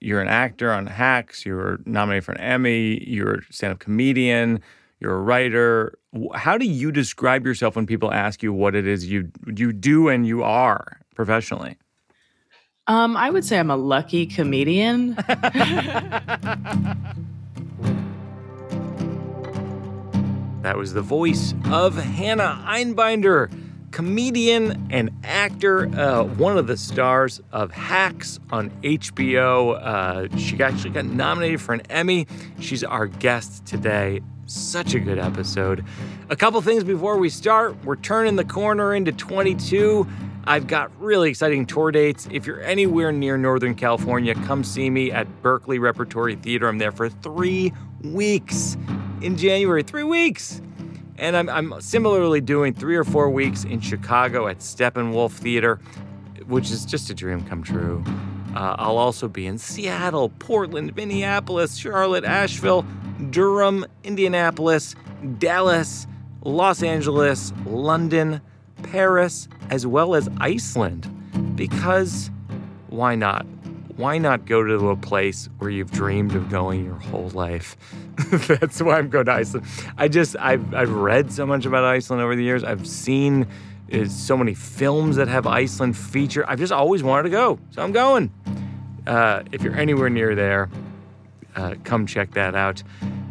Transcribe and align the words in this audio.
you're 0.00 0.20
an 0.20 0.28
actor 0.28 0.72
on 0.72 0.86
Hacks. 0.86 1.46
You 1.46 1.54
were 1.54 1.80
nominated 1.84 2.24
for 2.24 2.32
an 2.32 2.40
Emmy. 2.40 3.02
You're 3.08 3.36
a 3.36 3.42
stand-up 3.50 3.78
comedian. 3.78 4.60
You're 5.00 5.14
a 5.14 5.20
writer. 5.20 5.98
How 6.34 6.56
do 6.58 6.66
you 6.66 6.90
describe 6.90 7.44
yourself 7.44 7.76
when 7.76 7.86
people 7.86 8.12
ask 8.12 8.42
you 8.42 8.52
what 8.52 8.74
it 8.74 8.86
is 8.86 9.06
you 9.06 9.30
you 9.54 9.72
do 9.72 10.08
and 10.08 10.26
you 10.26 10.42
are 10.42 11.00
professionally? 11.14 11.76
Um, 12.86 13.16
I 13.16 13.30
would 13.30 13.44
say 13.44 13.58
I'm 13.58 13.70
a 13.70 13.76
lucky 13.76 14.26
comedian. 14.26 15.14
that 20.62 20.76
was 20.76 20.92
the 20.92 21.02
voice 21.02 21.52
of 21.66 21.96
Hannah 21.96 22.64
Einbinder, 22.66 23.50
comedian 23.90 24.88
and 24.90 25.10
actor, 25.24 25.86
uh, 25.98 26.24
one 26.24 26.58
of 26.58 26.66
the 26.66 26.76
stars 26.76 27.40
of 27.52 27.70
Hacks 27.70 28.38
on 28.50 28.70
HBO. 28.82 29.80
Uh, 29.82 30.36
she 30.36 30.62
actually 30.62 30.90
got 30.90 31.04
nominated 31.06 31.60
for 31.60 31.74
an 31.74 31.82
Emmy. 31.90 32.26
She's 32.60 32.84
our 32.84 33.06
guest 33.06 33.64
today. 33.66 34.20
Such 34.46 34.94
a 34.94 35.00
good 35.00 35.18
episode. 35.18 35.84
A 36.30 36.36
couple 36.36 36.60
things 36.62 36.84
before 36.84 37.18
we 37.18 37.28
start. 37.28 37.76
We're 37.84 37.96
turning 37.96 38.36
the 38.36 38.44
corner 38.44 38.94
into 38.94 39.12
22. 39.12 40.06
I've 40.44 40.68
got 40.68 40.92
really 41.00 41.30
exciting 41.30 41.66
tour 41.66 41.90
dates. 41.90 42.28
If 42.30 42.46
you're 42.46 42.60
anywhere 42.60 43.10
near 43.10 43.36
Northern 43.36 43.74
California, 43.74 44.34
come 44.46 44.62
see 44.62 44.88
me 44.88 45.10
at 45.10 45.26
Berkeley 45.42 45.80
Repertory 45.80 46.36
Theater. 46.36 46.68
I'm 46.68 46.78
there 46.78 46.92
for 46.92 47.08
three 47.08 47.72
weeks 48.04 48.76
in 49.22 49.36
January. 49.36 49.82
Three 49.82 50.04
weeks! 50.04 50.60
And 51.18 51.36
I'm, 51.36 51.48
I'm 51.48 51.80
similarly 51.80 52.40
doing 52.40 52.74
three 52.74 52.96
or 52.96 53.04
four 53.04 53.30
weeks 53.30 53.64
in 53.64 53.80
Chicago 53.80 54.48
at 54.48 54.58
Steppenwolf 54.58 55.32
Theater, 55.32 55.80
which 56.46 56.70
is 56.70 56.84
just 56.84 57.10
a 57.10 57.14
dream 57.14 57.44
come 57.44 57.62
true. 57.62 58.04
Uh, 58.54 58.76
I'll 58.78 58.98
also 58.98 59.28
be 59.28 59.46
in 59.46 59.58
Seattle, 59.58 60.30
Portland, 60.38 60.94
Minneapolis, 60.96 61.76
Charlotte, 61.76 62.24
Asheville, 62.24 62.86
Durham, 63.30 63.84
Indianapolis, 64.04 64.94
Dallas, 65.38 66.06
Los 66.42 66.82
Angeles, 66.82 67.52
London, 67.66 68.40
Paris, 68.82 69.48
as 69.70 69.86
well 69.86 70.14
as 70.14 70.28
Iceland. 70.38 71.10
Because 71.56 72.30
why 72.88 73.14
not? 73.14 73.46
Why 73.96 74.18
not 74.18 74.44
go 74.44 74.62
to 74.62 74.90
a 74.90 74.96
place 74.96 75.48
where 75.58 75.70
you've 75.70 75.90
dreamed 75.90 76.34
of 76.34 76.50
going 76.50 76.84
your 76.84 76.96
whole 76.96 77.30
life? 77.30 77.76
That's 78.30 78.82
why 78.82 78.98
I'm 78.98 79.08
going 79.08 79.24
to 79.26 79.32
Iceland. 79.32 79.66
I 79.96 80.08
just, 80.08 80.36
I've, 80.38 80.74
I've 80.74 80.92
read 80.92 81.32
so 81.32 81.46
much 81.46 81.64
about 81.64 81.84
Iceland 81.84 82.22
over 82.22 82.36
the 82.36 82.42
years. 82.42 82.62
I've 82.62 82.86
seen 82.86 83.46
uh, 83.90 84.04
so 84.04 84.36
many 84.36 84.52
films 84.52 85.16
that 85.16 85.28
have 85.28 85.46
Iceland 85.46 85.96
feature. 85.96 86.44
I've 86.46 86.58
just 86.58 86.72
always 86.72 87.02
wanted 87.02 87.24
to 87.24 87.30
go. 87.30 87.58
So 87.70 87.82
I'm 87.82 87.92
going. 87.92 88.30
Uh, 89.06 89.44
if 89.52 89.62
you're 89.62 89.76
anywhere 89.76 90.10
near 90.10 90.34
there, 90.34 90.68
uh, 91.54 91.76
come 91.84 92.06
check 92.06 92.32
that 92.32 92.54
out 92.54 92.82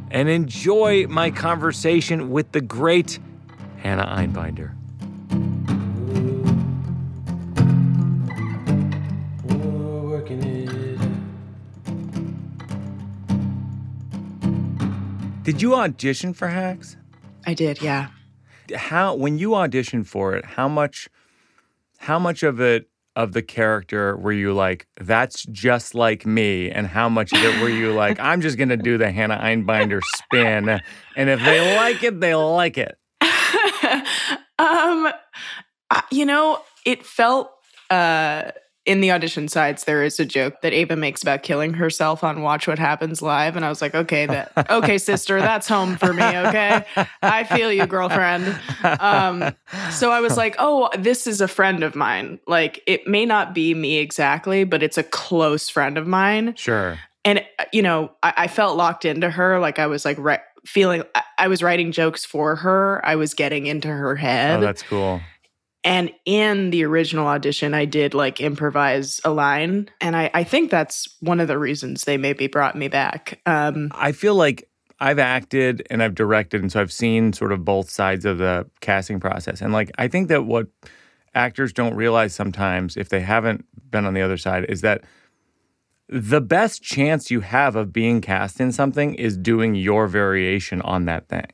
and 0.09 0.29
enjoy 0.29 1.05
my 1.07 1.29
conversation 1.29 2.31
with 2.31 2.51
the 2.53 2.61
great 2.61 3.19
Hannah 3.77 4.05
Einbinder. 4.07 4.73
Did 15.45 15.61
you 15.61 15.75
audition 15.75 16.33
for 16.33 16.47
Hacks? 16.47 16.97
I 17.45 17.53
did, 17.53 17.79
yeah. 17.79 18.07
How 18.75 19.13
when 19.13 19.37
you 19.37 19.49
auditioned 19.49 20.07
for 20.07 20.33
it, 20.35 20.43
how 20.43 20.67
much 20.67 21.07
how 21.99 22.17
much 22.17 22.41
of 22.41 22.59
it 22.59 22.89
of 23.15 23.33
the 23.33 23.43
character 23.43 24.17
were 24.17 24.31
you 24.31 24.53
like, 24.53 24.87
that's 24.99 25.43
just 25.43 25.93
like 25.93 26.25
me? 26.25 26.71
And 26.71 26.87
how 26.87 27.09
much 27.09 27.31
of 27.31 27.43
it 27.43 27.61
were 27.61 27.69
you 27.69 27.93
like, 28.03 28.19
I'm 28.19 28.41
just 28.41 28.57
gonna 28.57 28.75
do 28.75 28.97
the 28.97 29.11
Hannah 29.11 29.37
Einbinder 29.37 30.01
spin, 30.15 30.81
and 31.15 31.29
if 31.29 31.39
they 31.43 31.75
like 31.75 32.01
it, 32.01 32.19
they 32.19 32.33
like 32.33 32.79
it. 32.79 32.97
um, 34.57 35.13
you 36.11 36.25
know, 36.25 36.59
it 36.87 37.05
felt 37.05 37.51
uh 37.91 38.49
in 38.85 39.01
the 39.01 39.11
audition 39.11 39.47
sides, 39.47 39.85
there 39.85 40.03
is 40.03 40.19
a 40.19 40.25
joke 40.25 40.61
that 40.61 40.71
Ava 40.71 40.95
makes 40.95 41.23
about 41.23 41.41
killing 41.41 41.73
herself 41.73 42.23
on 42.23 42.43
Watch 42.43 42.67
What 42.67 42.77
Happens 42.77 43.21
Live. 43.21 43.55
And 43.55 43.65
I 43.65 43.69
was 43.69 43.81
like, 43.81 43.95
okay, 43.95 44.27
that 44.27 44.51
okay, 44.69 44.97
sister, 44.97 45.39
that's 45.39 45.67
home 45.67 45.97
for 45.97 46.13
me. 46.13 46.23
Okay. 46.23 46.85
I 47.21 47.43
feel 47.45 47.71
you, 47.71 47.87
girlfriend. 47.87 48.57
Um, 48.83 49.55
so 49.91 50.11
I 50.11 50.21
was 50.21 50.37
like, 50.37 50.55
oh, 50.59 50.89
this 50.97 51.25
is 51.25 51.41
a 51.41 51.47
friend 51.47 51.83
of 51.83 51.95
mine. 51.95 52.39
Like 52.47 52.83
it 52.85 53.07
may 53.07 53.25
not 53.25 53.55
be 53.55 53.73
me 53.73 53.97
exactly, 53.97 54.63
but 54.63 54.83
it's 54.83 54.97
a 54.97 55.03
close 55.03 55.67
friend 55.67 55.97
of 55.97 56.05
mine. 56.05 56.53
Sure. 56.55 56.99
And 57.23 57.43
you 57.73 57.81
know, 57.81 58.11
I, 58.21 58.33
I 58.37 58.47
felt 58.47 58.77
locked 58.77 59.03
into 59.03 59.31
her. 59.31 59.59
Like 59.59 59.79
I 59.79 59.87
was 59.87 60.05
like 60.05 60.17
right 60.19 60.41
feeling 60.65 61.03
I 61.37 61.47
was 61.47 61.63
writing 61.63 61.91
jokes 61.91 62.25
for 62.25 62.55
her. 62.57 63.03
I 63.03 63.15
was 63.15 63.33
getting 63.33 63.65
into 63.65 63.87
her 63.87 64.15
head. 64.15 64.59
Oh, 64.59 64.61
that's 64.61 64.83
cool. 64.83 65.21
And 65.85 66.11
in 66.25 66.71
the 66.71 66.83
original 66.83 67.27
audition, 67.27 67.75
I 67.75 67.85
did 67.85 68.15
like 68.15 68.41
improvise 68.41 69.21
a 69.23 69.29
line. 69.29 69.87
And 70.01 70.15
I, 70.15 70.31
I 70.33 70.43
think 70.43 70.71
that's 70.71 71.07
one 71.21 71.39
of 71.39 71.47
the 71.47 71.59
reasons 71.59 72.03
they 72.03 72.17
maybe 72.17 72.47
brought 72.47 72.75
me 72.75 72.87
back. 72.87 73.39
Um, 73.45 73.91
I 73.93 74.11
feel 74.11 74.33
like 74.33 74.67
I've 74.99 75.19
acted 75.19 75.85
and 75.91 76.01
I've 76.01 76.15
directed. 76.15 76.61
And 76.61 76.71
so 76.71 76.81
I've 76.81 76.91
seen 76.91 77.33
sort 77.33 77.51
of 77.51 77.63
both 77.63 77.89
sides 77.89 78.25
of 78.25 78.39
the 78.39 78.67
casting 78.81 79.19
process. 79.19 79.61
And 79.61 79.71
like, 79.71 79.91
I 79.99 80.07
think 80.07 80.27
that 80.29 80.45
what 80.45 80.67
actors 81.35 81.71
don't 81.71 81.93
realize 81.95 82.33
sometimes, 82.33 82.97
if 82.97 83.09
they 83.09 83.19
haven't 83.19 83.65
been 83.91 84.05
on 84.05 84.15
the 84.15 84.21
other 84.21 84.37
side, 84.37 84.65
is 84.67 84.81
that 84.81 85.03
the 86.09 86.41
best 86.41 86.81
chance 86.81 87.29
you 87.29 87.41
have 87.41 87.75
of 87.75 87.93
being 87.93 88.21
cast 88.21 88.59
in 88.59 88.71
something 88.71 89.15
is 89.15 89.37
doing 89.37 89.75
your 89.75 90.07
variation 90.07 90.81
on 90.81 91.05
that 91.05 91.27
thing. 91.27 91.45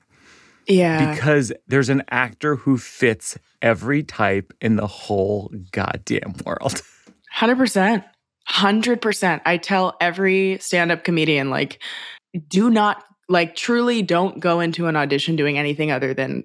Yeah. 0.68 1.14
Because 1.14 1.52
there's 1.68 1.90
an 1.90 2.04
actor 2.10 2.56
who 2.56 2.78
fits 2.78 3.38
every 3.62 4.04
type 4.04 4.54
in 4.62 4.76
the 4.76 4.88
whole 4.88 5.52
goddamn 5.72 6.36
world. 6.46 6.82
100%. 7.36 8.04
100%. 8.50 9.42
I 9.46 9.58
tell 9.58 9.96
every 10.02 10.58
stand 10.60 10.92
up 10.92 11.04
comedian, 11.04 11.50
like, 11.50 11.82
do 12.48 12.70
not, 12.70 13.04
like, 13.30 13.56
truly 13.56 14.02
don't 14.02 14.40
go 14.40 14.60
into 14.60 14.88
an 14.88 14.96
audition 14.96 15.36
doing 15.36 15.58
anything 15.58 15.92
other 15.92 16.14
than 16.14 16.44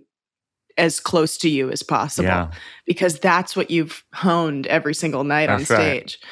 as 0.78 1.00
close 1.00 1.38
to 1.38 1.48
you 1.48 1.70
as 1.70 1.82
possible 1.82 2.28
yeah. 2.28 2.50
because 2.84 3.18
that's 3.18 3.56
what 3.56 3.70
you've 3.70 4.04
honed 4.12 4.66
every 4.66 4.94
single 4.94 5.24
night 5.24 5.46
that's 5.46 5.70
on 5.70 5.76
stage. 5.78 6.18
Right. 6.22 6.26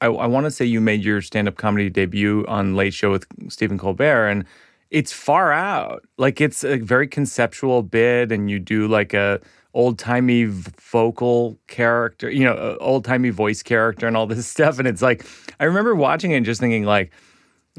I, 0.00 0.06
I 0.06 0.26
want 0.26 0.44
to 0.44 0.50
say 0.50 0.64
you 0.64 0.80
made 0.80 1.02
your 1.02 1.22
stand 1.22 1.48
up 1.48 1.56
comedy 1.56 1.90
debut 1.90 2.44
on 2.46 2.76
Late 2.76 2.94
Show 2.94 3.10
with 3.10 3.26
Stephen 3.48 3.78
Colbert. 3.78 4.28
And 4.28 4.44
it's 4.90 5.12
far 5.12 5.52
out. 5.52 6.06
Like 6.16 6.40
it's 6.40 6.64
a 6.64 6.78
very 6.78 7.06
conceptual 7.08 7.82
bid, 7.82 8.32
and 8.32 8.50
you 8.50 8.58
do 8.58 8.88
like 8.88 9.14
a 9.14 9.40
old 9.74 9.98
timey 9.98 10.44
vocal 10.44 11.58
character, 11.66 12.30
you 12.30 12.44
know, 12.44 12.76
old 12.80 13.04
timey 13.04 13.30
voice 13.30 13.62
character, 13.62 14.06
and 14.06 14.16
all 14.16 14.26
this 14.26 14.46
stuff. 14.54 14.78
And 14.78 14.88
it's 14.88 15.02
like 15.02 15.26
I 15.60 15.64
remember 15.64 15.94
watching 15.94 16.32
it 16.32 16.36
and 16.36 16.46
just 16.46 16.60
thinking 16.60 16.84
like. 16.84 17.12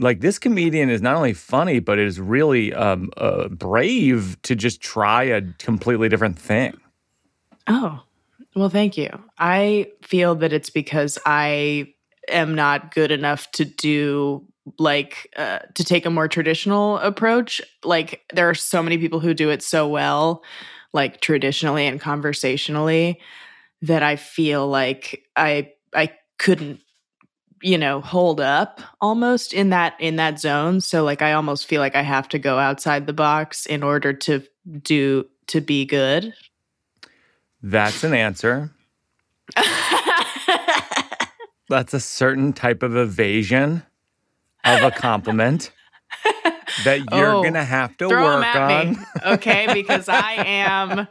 Like 0.02 0.22
this 0.22 0.40
comedian 0.40 0.90
is 0.90 1.02
not 1.02 1.18
only 1.18 1.34
funny, 1.34 1.80
but 1.80 2.00
is 2.00 2.22
really 2.22 2.74
um, 2.74 3.12
uh, 3.18 3.50
brave 3.50 4.42
to 4.44 4.56
just 4.56 4.80
try 4.80 5.24
a 5.24 5.42
completely 5.58 6.08
different 6.08 6.40
thing. 6.40 6.80
Oh, 7.68 8.02
well, 8.56 8.70
thank 8.70 8.98
you. 8.98 9.10
I 9.38 9.92
feel 10.02 10.36
that 10.36 10.54
it's 10.54 10.70
because 10.70 11.20
I 11.26 11.94
am 12.30 12.56
not 12.56 12.94
good 12.94 13.12
enough 13.12 13.52
to 13.52 13.66
do 13.66 14.46
like 14.78 15.32
uh, 15.36 15.60
to 15.74 15.84
take 15.84 16.06
a 16.06 16.10
more 16.10 16.28
traditional 16.28 16.98
approach 17.00 17.62
like 17.84 18.22
there 18.34 18.50
are 18.50 18.56
so 18.56 18.84
many 18.84 18.98
people 18.98 19.20
who 19.20 19.34
do 19.34 19.50
it 19.50 19.64
so 19.64 19.88
well 19.88 20.44
like 20.94 21.22
traditionally 21.22 21.88
and 21.88 22.00
conversationally 22.00 23.20
that 23.82 24.04
i 24.04 24.16
feel 24.16 24.68
like 24.68 25.24
i 25.36 25.72
i 25.96 26.12
couldn't 26.38 26.82
you 27.62 27.78
know 27.78 28.02
hold 28.02 28.40
up 28.40 28.82
almost 29.02 29.54
in 29.54 29.70
that 29.70 29.96
in 30.00 30.16
that 30.18 30.40
zone. 30.40 30.82
So 30.82 31.04
like 31.04 31.22
i 31.22 31.34
almost 31.34 31.68
feel 31.68 31.82
like 31.82 31.96
i 31.96 32.02
have 32.02 32.28
to 32.30 32.40
go 32.40 32.58
outside 32.58 33.06
the 33.08 33.14
box 33.14 33.66
in 33.66 33.84
order 33.84 34.14
to 34.14 34.44
do 34.82 35.26
to 35.48 35.62
be 35.62 35.86
good. 35.86 36.34
That's 37.62 38.04
an 38.04 38.14
answer. 38.14 38.72
That's 41.70 41.94
a 41.94 42.00
certain 42.00 42.54
type 42.54 42.82
of 42.82 42.96
evasion 42.96 43.84
of 44.66 44.84
a 44.84 44.92
compliment 44.92 45.72
that 46.84 47.02
you're 47.12 47.36
oh, 47.36 47.44
gonna 47.44 47.64
have 47.64 47.96
to 47.98 48.08
work 48.10 48.56
on. 48.56 48.92
Me, 48.92 48.98
okay, 49.26 49.68
because 49.74 50.10
I 50.10 50.34
am. 50.46 51.08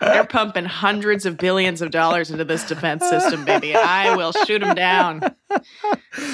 They're 0.00 0.24
pumping 0.24 0.64
hundreds 0.64 1.26
of 1.26 1.36
billions 1.36 1.82
of 1.82 1.90
dollars 1.90 2.30
into 2.30 2.44
this 2.44 2.66
defense 2.66 3.06
system, 3.08 3.44
baby. 3.44 3.74
I 3.74 4.16
will 4.16 4.32
shoot 4.32 4.60
them 4.60 4.74
down. 4.74 5.20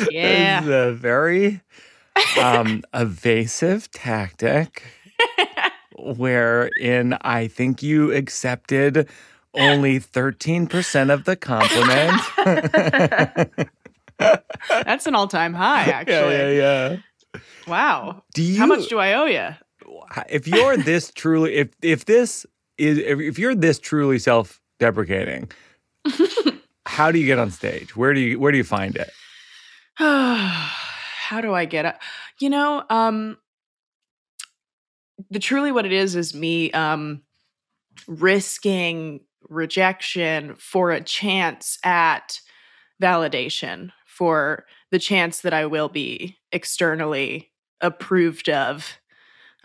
Yeah, 0.08 0.60
it's 0.60 0.68
a 0.68 0.92
very 0.92 1.62
um, 2.40 2.84
evasive 2.94 3.90
tactic. 3.90 4.84
wherein 5.98 7.16
I 7.22 7.48
think 7.48 7.82
you 7.82 8.12
accepted 8.12 9.08
only 9.54 9.98
13% 9.98 11.12
of 11.12 11.24
the 11.24 11.36
compliment. 11.36 12.20
That's 14.18 15.06
an 15.06 15.14
all-time 15.14 15.54
high, 15.54 15.84
actually. 15.84 16.16
Yeah, 16.16 16.50
yeah, 16.50 16.96
yeah. 17.34 17.40
Wow. 17.66 18.22
Do 18.34 18.42
you? 18.42 18.58
How 18.58 18.66
much 18.66 18.88
do 18.88 18.98
I 18.98 19.12
owe 19.14 19.26
you? 19.26 19.54
if 20.28 20.46
you're 20.48 20.76
this 20.76 21.10
truly, 21.14 21.54
if 21.54 21.68
if 21.82 22.04
this 22.04 22.46
is, 22.78 22.98
if, 22.98 23.20
if 23.20 23.38
you're 23.38 23.54
this 23.54 23.78
truly 23.78 24.18
self-deprecating, 24.18 25.50
how 26.86 27.10
do 27.12 27.18
you 27.18 27.26
get 27.26 27.38
on 27.38 27.50
stage? 27.50 27.96
Where 27.96 28.14
do 28.14 28.20
you 28.20 28.38
where 28.38 28.52
do 28.52 28.58
you 28.58 28.64
find 28.64 28.96
it? 28.96 29.10
How 29.98 31.40
do 31.40 31.52
I 31.54 31.64
get 31.64 31.84
up? 31.86 32.00
You 32.38 32.50
know, 32.50 32.84
um, 32.88 33.36
the 35.30 35.40
truly 35.40 35.72
what 35.72 35.84
it 35.84 35.92
is 35.92 36.14
is 36.14 36.34
me 36.34 36.70
um, 36.70 37.22
risking 38.06 39.20
rejection 39.48 40.54
for 40.54 40.92
a 40.92 41.00
chance 41.00 41.78
at 41.82 42.40
validation, 43.02 43.90
for 44.16 44.64
the 44.90 44.98
chance 44.98 45.40
that 45.42 45.52
I 45.52 45.66
will 45.66 45.88
be 45.88 46.38
externally 46.52 47.50
approved 47.82 48.48
of, 48.48 48.98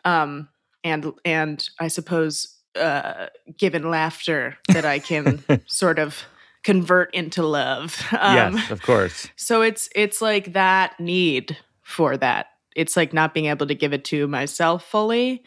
um, 0.04 0.50
and 0.84 1.14
and 1.24 1.68
I 1.80 1.88
suppose 1.88 2.58
uh, 2.76 3.28
given 3.58 3.90
laughter 3.90 4.58
that 4.70 4.84
I 4.86 5.00
can 5.00 5.44
sort 5.68 6.00
of 6.00 6.24
convert 6.64 7.14
into 7.14 7.44
love. 7.44 8.02
Um, 8.22 8.56
yes, 8.56 8.72
of 8.72 8.82
course. 8.82 9.30
So 9.36 9.62
it's 9.62 9.90
it's 9.96 10.22
like 10.22 10.54
that 10.54 11.00
need 11.00 11.58
for 11.82 12.18
that. 12.18 12.48
It's 12.76 12.96
like 12.98 13.14
not 13.14 13.34
being 13.34 13.48
able 13.48 13.68
to 13.68 13.76
give 13.76 13.94
it 13.94 14.04
to 14.06 14.28
myself 14.28 14.86
fully. 14.86 15.44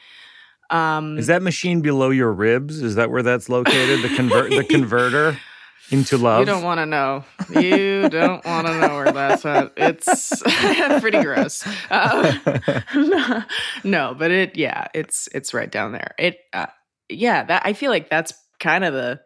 Um, 0.71 1.19
Is 1.19 1.27
that 1.29 1.43
machine 1.43 1.83
below 1.83 2.11
your 2.11 2.33
ribs? 2.33 2.83
Is 2.83 2.95
that 2.95 3.11
where 3.11 3.23
that's 3.23 3.49
located? 3.49 4.03
The 4.03 4.17
convert 4.17 4.51
the 4.51 4.65
converter 4.69 5.39
into 5.91 6.19
love. 6.19 6.41
You 6.41 6.47
don't 6.47 6.63
want 6.63 6.79
to 6.79 6.87
know. 6.87 7.25
You 7.51 8.09
don't 8.09 8.45
want 8.45 8.67
to 8.67 8.79
know 8.81 8.95
where 8.97 9.13
that's 9.13 9.45
at. 9.45 9.73
It's 9.77 10.43
pretty 11.01 11.23
gross. 11.23 11.67
Uh, 11.91 13.43
no, 13.85 14.15
but 14.19 14.31
it 14.31 14.57
yeah, 14.57 14.89
it's 14.95 15.29
it's 15.35 15.55
right 15.55 15.71
down 15.71 15.93
there. 15.93 16.15
It 16.19 16.39
uh, 16.53 16.67
yeah, 17.09 17.45
that 17.45 17.63
I 17.65 17.73
feel 17.73 17.91
like 17.91 18.09
that's 18.09 18.33
kind 18.61 18.85
of 18.85 18.95
the 18.95 19.21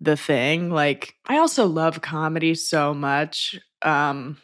the 0.00 0.16
thing. 0.16 0.70
Like 0.70 1.14
I 1.26 1.38
also 1.38 1.66
love 1.66 2.00
comedy 2.00 2.54
so 2.54 2.94
much. 2.94 3.58
Um 3.82 4.38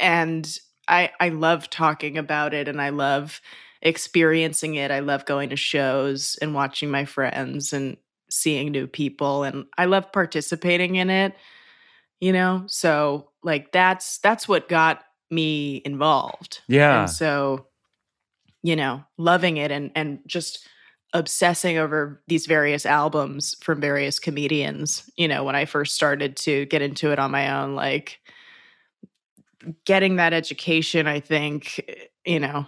and 0.00 0.48
I 0.88 1.10
I 1.20 1.28
love 1.30 1.70
talking 1.70 2.18
about 2.18 2.54
it 2.54 2.68
and 2.68 2.80
I 2.80 2.90
love 2.90 3.40
experiencing 3.82 4.74
it. 4.76 4.90
I 4.90 5.00
love 5.00 5.26
going 5.26 5.50
to 5.50 5.56
shows 5.56 6.38
and 6.40 6.54
watching 6.54 6.90
my 6.90 7.04
friends 7.04 7.72
and 7.72 7.98
seeing 8.30 8.72
new 8.72 8.86
people 8.86 9.44
and 9.44 9.66
I 9.78 9.84
love 9.86 10.12
participating 10.12 10.96
in 10.96 11.10
it. 11.10 11.34
You 12.20 12.32
know? 12.32 12.64
So 12.66 13.30
like 13.42 13.72
that's 13.72 14.18
that's 14.18 14.48
what 14.48 14.68
got 14.68 15.04
me 15.30 15.82
involved. 15.84 16.60
Yeah. 16.68 17.02
And 17.02 17.10
so 17.10 17.66
you 18.62 18.74
know, 18.74 19.04
loving 19.18 19.58
it 19.58 19.70
and 19.70 19.92
and 19.94 20.20
just 20.26 20.66
obsessing 21.12 21.78
over 21.78 22.20
these 22.26 22.46
various 22.46 22.84
albums 22.84 23.54
from 23.60 23.80
various 23.80 24.18
comedians, 24.18 25.08
you 25.16 25.28
know, 25.28 25.44
when 25.44 25.54
I 25.54 25.64
first 25.64 25.94
started 25.94 26.36
to 26.38 26.66
get 26.66 26.82
into 26.82 27.12
it 27.12 27.20
on 27.20 27.30
my 27.30 27.60
own, 27.60 27.76
like 27.76 28.18
getting 29.84 30.16
that 30.16 30.32
education, 30.32 31.06
I 31.06 31.20
think, 31.20 31.80
eh, 31.88 31.94
you 32.26 32.40
know, 32.40 32.66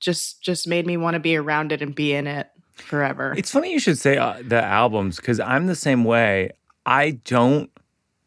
just 0.00 0.42
just 0.42 0.66
made 0.66 0.86
me 0.86 0.96
want 0.96 1.14
to 1.14 1.20
be 1.20 1.36
around 1.36 1.72
it 1.72 1.82
and 1.82 1.94
be 1.94 2.12
in 2.12 2.26
it 2.26 2.48
forever. 2.74 3.34
It's 3.36 3.50
funny 3.50 3.72
you 3.72 3.78
should 3.78 3.98
say 3.98 4.16
uh, 4.16 4.42
the 4.44 4.62
albums 4.62 5.20
cuz 5.20 5.40
I'm 5.40 5.66
the 5.66 5.76
same 5.76 6.04
way. 6.04 6.50
I 6.86 7.12
don't 7.24 7.70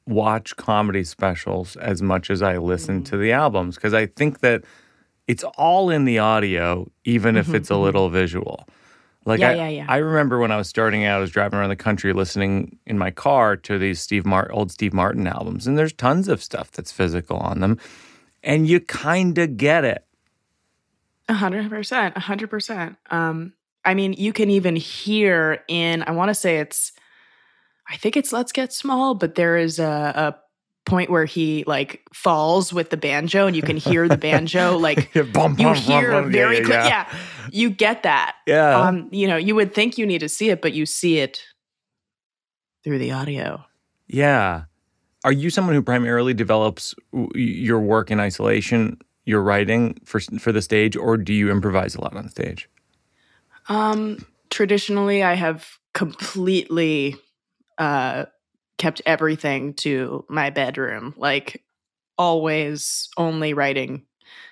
watch 0.08 0.56
comedy 0.56 1.04
specials 1.04 1.76
as 1.78 2.02
much 2.02 2.30
as 2.30 2.42
I 2.42 2.58
listen 2.58 3.02
mm. 3.02 3.06
to 3.06 3.18
the 3.18 3.34
albums 3.34 3.76
because 3.76 3.94
I 3.94 4.06
think 4.06 4.40
that 4.40 4.64
it's 5.28 5.44
all 5.58 5.90
in 5.90 6.06
the 6.06 6.20
audio 6.20 6.90
even 7.04 7.36
mm-hmm, 7.36 7.50
if 7.50 7.54
it's 7.54 7.70
a 7.70 7.74
mm-hmm. 7.74 7.84
little 7.84 8.10
visual. 8.10 8.68
Like 9.28 9.42
yeah, 9.42 9.50
I, 9.50 9.54
yeah, 9.56 9.68
yeah. 9.68 9.86
I 9.90 9.98
remember 9.98 10.40
when 10.40 10.54
I 10.54 10.58
was 10.58 10.70
starting 10.70 11.04
out, 11.04 11.18
I 11.18 11.20
was 11.20 11.32
driving 11.32 11.60
around 11.60 11.68
the 11.68 11.76
country 11.76 12.14
listening 12.14 12.80
in 12.86 12.98
my 12.98 13.12
car 13.12 13.58
to 13.58 13.78
these 13.78 14.00
Steve 14.00 14.26
Martin, 14.26 14.56
old 14.56 14.72
Steve 14.72 14.94
Martin 14.94 15.28
albums, 15.28 15.68
and 15.68 15.78
there's 15.78 15.92
tons 15.92 16.30
of 16.30 16.42
stuff 16.42 16.72
that's 16.72 16.94
physical 16.94 17.36
on 17.36 17.60
them, 17.60 17.78
and 18.42 18.70
you 18.70 18.80
kind 18.80 19.38
of 19.38 19.58
get 19.58 19.84
it. 19.84 20.06
A 21.28 21.34
hundred 21.34 21.70
percent, 21.70 22.16
a 22.16 22.22
hundred 22.22 22.50
percent. 22.50 22.96
Um, 23.12 23.52
I 23.88 23.94
mean, 23.94 24.14
you 24.14 24.34
can 24.34 24.50
even 24.50 24.76
hear 24.76 25.64
in. 25.70 26.04
I 26.04 26.12
want 26.12 26.30
to 26.30 26.36
say 26.36 26.58
it's. 26.58 26.92
I 27.90 27.96
think 27.96 28.18
it's 28.18 28.34
Let's 28.34 28.52
Get 28.52 28.74
Small, 28.74 29.16
but 29.16 29.36
there 29.36 29.56
is 29.56 29.80
a, 29.80 29.86
a 29.86 30.36
point 30.86 31.10
where 31.10 31.26
he 31.26 31.64
like 31.68 32.02
falls 32.14 32.74
with 32.74 32.90
the 32.90 32.98
banjo 32.98 33.46
and 33.46 33.56
you 33.56 33.62
can 33.62 33.78
hear 33.78 34.08
the 34.08 34.18
banjo 34.18 34.78
like 34.80 35.14
bum, 35.14 35.32
bum, 35.32 35.56
you 35.58 35.74
hear 35.74 36.12
bum, 36.12 36.32
very 36.32 36.60
yeah, 36.60 36.64
clear 36.64 36.80
yeah. 36.80 36.88
yeah. 37.12 37.18
you 37.52 37.70
get 37.70 38.04
that 38.04 38.36
yeah 38.48 38.80
um 38.80 39.10
you 39.12 39.28
know 39.28 39.36
you 39.36 39.54
would 39.54 39.74
think 39.74 39.98
you 39.98 40.06
need 40.06 40.20
to 40.20 40.30
see 40.30 40.50
it 40.50 40.62
but 40.62 40.72
you 40.72 40.86
see 40.86 41.18
it 41.20 41.44
through 42.86 42.98
the 42.98 43.12
audio 43.12 43.62
yeah 44.08 44.64
are 45.26 45.34
you 45.34 45.50
someone 45.50 45.76
who 45.76 45.82
primarily 45.82 46.34
develops 46.34 46.96
your 47.36 47.82
work 47.82 48.10
in 48.10 48.18
isolation 48.22 48.98
your 49.26 49.42
writing 49.42 50.00
for 50.06 50.22
for 50.40 50.54
the 50.54 50.62
stage 50.62 50.96
or 50.96 51.18
do 51.18 51.34
you 51.34 51.52
improvise 51.52 51.96
a 51.96 52.02
lot 52.02 52.16
on 52.16 52.30
stage 52.30 52.70
um 53.70 54.18
traditionally 54.50 55.24
i 55.24 55.34
have 55.34 55.68
completely 55.94 57.16
uh 57.78 58.26
kept 58.78 59.02
everything 59.06 59.74
to 59.74 60.26
my 60.30 60.50
bedroom, 60.50 61.14
like 61.18 61.64
always 62.18 63.10
only 63.18 63.54
writing 63.54 64.06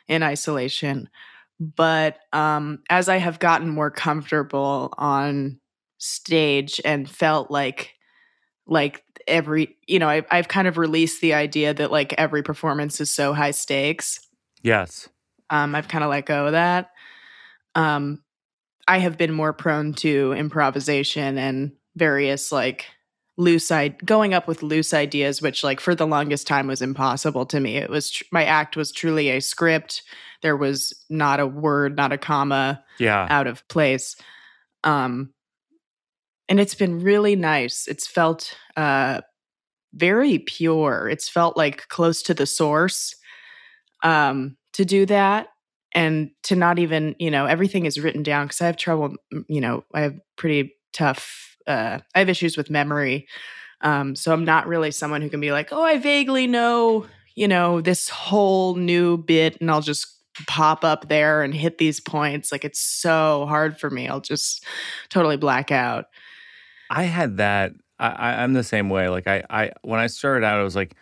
in 0.08 0.24
isolation. 0.24 1.10
But 1.60 2.20
um, 2.34 2.80
as 2.90 3.08
I 3.08 3.18
have 3.18 3.40
gotten 3.40 3.70
more 3.70 3.92
comfortable 3.92 4.94
on 4.98 5.60
stage 5.98 6.82
and 6.84 7.10
felt 7.10 7.50
like 7.50 7.94
like 8.68 9.04
every 9.28 9.78
you 9.88 9.98
know 10.00 10.10
I've, 10.10 10.26
I've 10.30 10.48
kind 10.48 10.68
of 10.68 10.78
released 10.78 11.22
the 11.22 11.34
idea 11.34 11.74
that 11.74 11.92
like 11.92 12.14
every 12.14 12.44
performance 12.44 13.00
is 13.00 13.10
so 13.10 13.34
high 13.34 13.52
stakes. 13.52 14.20
Yes. 14.62 15.08
Um 15.50 15.74
i've 15.74 15.88
kind 15.88 16.04
of 16.04 16.10
let 16.10 16.26
go 16.26 16.48
of 16.48 16.52
that. 16.52 16.90
Um 17.74 18.22
i 18.88 19.00
have 19.00 19.18
been 19.18 19.32
more 19.32 19.54
prone 19.54 19.94
to 19.94 20.34
improvisation 20.34 21.38
and 21.38 21.72
various 21.96 22.52
like 22.52 22.88
loose 23.38 23.70
I 23.70 23.90
going 23.90 24.34
up 24.34 24.48
with 24.48 24.64
loose 24.64 24.94
ideas 24.94 25.42
which 25.42 25.64
like 25.64 25.80
for 25.80 25.94
the 25.94 26.08
longest 26.08 26.48
time 26.48 26.68
was 26.68 26.82
impossible 26.82 27.46
to 27.48 27.60
me. 27.60 27.78
It 27.78 27.90
was 27.90 28.12
tr- 28.12 28.24
my 28.32 28.46
act 28.46 28.78
was 28.78 28.92
truly 28.92 29.30
a 29.30 29.42
script. 29.42 30.04
There 30.42 30.56
was 30.56 30.94
not 31.10 31.40
a 31.40 31.48
word 31.48 31.98
not 31.98 32.14
a 32.14 32.18
comma 32.18 32.84
yeah. 32.98 33.28
out 33.30 33.48
of 33.48 33.68
place. 33.68 34.16
Um 34.84 35.34
and 36.48 36.60
it's 36.60 36.76
been 36.76 37.02
really 37.02 37.36
nice. 37.36 37.88
It's 37.88 38.08
felt 38.08 38.56
uh 38.78 39.22
very 39.94 40.40
pure. 40.40 41.10
It's 41.10 41.28
felt 41.28 41.58
like 41.58 41.88
close 41.90 42.22
to 42.24 42.34
the 42.34 42.46
source 42.46 43.16
um 44.02 44.56
to 44.74 44.86
do 44.86 45.06
that 45.08 45.48
and 45.96 46.30
to 46.44 46.56
not 46.56 46.78
even 46.78 47.16
you 47.18 47.32
know 47.32 47.48
everything 47.48 47.86
is 47.86 48.00
written 48.00 48.22
down 48.22 48.46
because 48.46 48.62
i 48.62 48.68
have 48.68 48.78
trouble 48.78 49.16
you 49.48 49.60
know 49.60 49.84
i 49.94 50.02
have 50.02 50.20
pretty 50.36 50.76
tough 50.94 51.56
uh, 51.68 52.00
I 52.14 52.20
have 52.20 52.30
issues 52.30 52.58
with 52.58 52.70
memory. 52.70 53.28
Um, 53.82 54.16
so 54.16 54.32
I'm 54.32 54.46
not 54.46 54.68
really 54.68 54.92
someone 54.92 55.22
who 55.22 55.30
can 55.30 55.42
be 55.42 55.52
like, 55.52 55.70
oh, 55.72 55.84
I 55.84 55.98
vaguely 55.98 56.48
know, 56.48 57.06
you 57.36 57.48
know, 57.48 57.82
this 57.82 58.10
whole 58.10 58.76
new 58.76 59.18
bit, 59.18 59.60
and 59.60 59.70
I'll 59.70 59.82
just 59.82 60.08
pop 60.48 60.84
up 60.84 61.08
there 61.08 61.44
and 61.44 61.54
hit 61.54 61.78
these 61.78 62.00
points. 62.00 62.52
Like 62.52 62.66
it's 62.66 62.80
so 62.80 63.46
hard 63.48 63.80
for 63.80 63.90
me. 63.90 64.08
I'll 64.08 64.22
just 64.22 64.66
totally 65.10 65.38
black 65.38 65.72
out. 65.72 66.06
I 66.90 67.04
had 67.04 67.38
that. 67.38 67.74
I, 67.98 68.44
I'm 68.44 68.54
the 68.54 68.64
same 68.64 68.90
way. 68.90 69.08
Like 69.08 69.28
I, 69.28 69.44
I 69.50 69.72
when 69.82 70.00
I 70.00 70.08
started 70.08 70.46
out, 70.46 70.60
it 70.60 70.64
was 70.64 70.76
like 70.76 70.96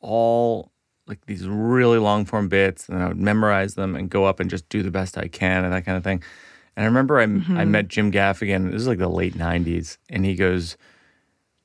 all 0.00 0.72
like 1.06 1.24
these 1.26 1.46
really 1.46 1.98
long 1.98 2.24
form 2.24 2.48
bits, 2.48 2.88
and 2.88 3.02
I 3.02 3.08
would 3.08 3.20
memorize 3.20 3.74
them 3.74 3.94
and 3.96 4.08
go 4.08 4.24
up 4.24 4.40
and 4.40 4.48
just 4.48 4.68
do 4.68 4.82
the 4.82 4.90
best 4.90 5.18
I 5.18 5.28
can 5.28 5.64
and 5.64 5.72
that 5.72 5.84
kind 5.84 5.98
of 5.98 6.04
thing. 6.04 6.22
And 6.76 6.84
I 6.84 6.86
remember 6.86 7.18
I, 7.18 7.26
mm-hmm. 7.26 7.56
I 7.56 7.64
met 7.64 7.88
Jim 7.88 8.10
Gaffigan. 8.10 8.72
This 8.72 8.82
is 8.82 8.88
like 8.88 8.98
the 8.98 9.08
late 9.08 9.34
'90s, 9.34 9.98
and 10.08 10.24
he 10.24 10.34
goes, 10.34 10.76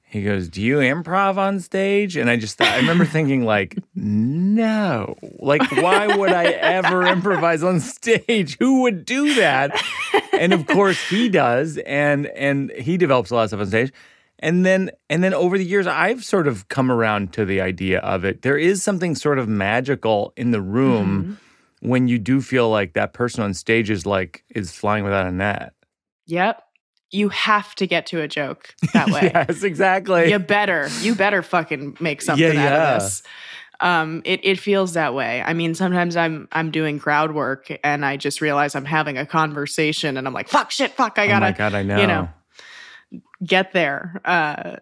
he 0.09 0.23
goes, 0.23 0.49
"Do 0.49 0.61
you 0.61 0.77
improv 0.77 1.37
on 1.37 1.59
stage?" 1.59 2.17
And 2.17 2.29
I 2.31 2.35
just 2.35 2.57
thought, 2.57 2.69
I 2.69 2.77
remember 2.77 3.05
thinking 3.05 3.45
like, 3.45 3.77
"No, 3.93 5.15
like 5.39 5.71
why 5.71 6.15
would 6.15 6.31
I 6.31 6.45
ever 6.45 7.05
improvise 7.07 7.63
on 7.63 7.79
stage? 7.79 8.57
Who 8.57 8.81
would 8.81 9.05
do 9.05 9.35
that?" 9.35 9.79
And 10.33 10.51
of 10.51 10.65
course 10.65 10.99
he 11.09 11.29
does, 11.29 11.77
and 11.77 12.25
and 12.27 12.71
he 12.71 12.97
develops 12.97 13.29
a 13.29 13.35
lot 13.35 13.43
of 13.43 13.49
stuff 13.49 13.59
on 13.61 13.67
stage. 13.67 13.93
And 14.39 14.65
then 14.65 14.91
and 15.09 15.23
then 15.23 15.33
over 15.33 15.57
the 15.57 15.65
years, 15.65 15.85
I've 15.85 16.23
sort 16.23 16.47
of 16.47 16.69
come 16.69 16.91
around 16.91 17.33
to 17.33 17.45
the 17.45 17.61
idea 17.61 17.99
of 17.99 18.23
it. 18.23 18.41
There 18.41 18.57
is 18.57 18.81
something 18.81 19.15
sort 19.15 19.37
of 19.37 19.47
magical 19.47 20.33
in 20.37 20.51
the 20.51 20.61
room. 20.61 21.23
Mm-hmm 21.23 21.33
when 21.81 22.07
you 22.07 22.19
do 22.19 22.41
feel 22.41 22.69
like 22.69 22.93
that 22.93 23.13
person 23.13 23.43
on 23.43 23.53
stage 23.53 23.89
is 23.89 24.05
like 24.05 24.43
is 24.49 24.71
flying 24.71 25.03
without 25.03 25.25
a 25.25 25.31
net. 25.31 25.73
Yep. 26.27 26.61
You 27.11 27.29
have 27.29 27.73
to 27.75 27.87
get 27.87 28.05
to 28.07 28.21
a 28.21 28.27
joke 28.27 28.75
that 28.93 29.07
way. 29.11 29.31
yes, 29.33 29.63
exactly. 29.63 30.29
You 30.29 30.39
better. 30.39 30.89
You 31.01 31.15
better 31.15 31.41
fucking 31.41 31.97
make 31.99 32.21
something 32.21 32.45
yeah, 32.45 32.49
out 32.49 32.71
yeah. 32.71 32.95
of 32.95 33.01
this. 33.01 33.23
um, 33.79 34.21
it 34.25 34.41
it 34.43 34.59
feels 34.59 34.93
that 34.93 35.15
way. 35.15 35.41
I 35.41 35.53
mean, 35.53 35.73
sometimes 35.73 36.15
I'm 36.15 36.47
I'm 36.51 36.69
doing 36.69 36.99
crowd 36.99 37.33
work 37.33 37.71
and 37.83 38.05
I 38.05 38.17
just 38.17 38.41
realize 38.41 38.75
I'm 38.75 38.85
having 38.85 39.17
a 39.17 39.25
conversation 39.25 40.17
and 40.17 40.27
I'm 40.27 40.33
like, 40.33 40.49
fuck, 40.49 40.69
shit, 40.69 40.91
fuck, 40.91 41.17
I 41.17 41.27
gotta, 41.27 41.47
oh 41.47 41.53
god, 41.53 41.73
I 41.73 41.83
know. 41.83 41.99
you 41.99 42.07
know, 42.07 42.29
get 43.45 43.71
there. 43.73 44.21
Uh, 44.25 44.77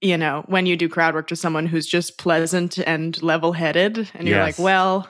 you 0.00 0.16
know, 0.18 0.44
when 0.46 0.66
you 0.66 0.76
do 0.76 0.88
crowd 0.88 1.14
work 1.14 1.26
to 1.28 1.36
someone 1.36 1.66
who's 1.66 1.86
just 1.86 2.18
pleasant 2.18 2.78
and 2.78 3.20
level 3.22 3.52
headed, 3.52 4.10
and 4.14 4.28
you're 4.28 4.36
Yes. 4.38 4.58
like, 4.58 4.64
well, 4.64 5.08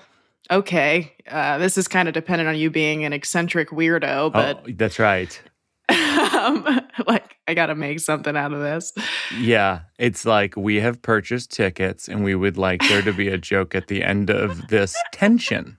okay, 0.50 1.12
uh, 1.28 1.58
this 1.58 1.76
is 1.76 1.88
kind 1.88 2.08
of 2.08 2.14
dependent 2.14 2.48
on 2.48 2.56
you 2.56 2.70
being 2.70 3.04
an 3.04 3.12
eccentric 3.12 3.70
weirdo, 3.70 4.32
but 4.32 4.62
oh, 4.66 4.70
that's 4.76 4.98
right. 4.98 5.40
um, 5.88 6.80
like, 7.06 7.36
I 7.48 7.54
got 7.54 7.66
to 7.66 7.74
make 7.74 8.00
something 8.00 8.36
out 8.36 8.52
of 8.52 8.60
this. 8.60 8.92
Yeah, 9.38 9.80
it's 9.98 10.24
like 10.24 10.56
we 10.56 10.76
have 10.76 11.02
purchased 11.02 11.50
tickets 11.50 12.08
and 12.08 12.24
we 12.24 12.34
would 12.34 12.56
like 12.56 12.80
there 12.88 13.02
to 13.02 13.12
be 13.12 13.28
a 13.28 13.38
joke 13.38 13.74
at 13.74 13.88
the 13.88 14.02
end 14.02 14.30
of 14.30 14.68
this 14.68 14.96
tension. 15.12 15.78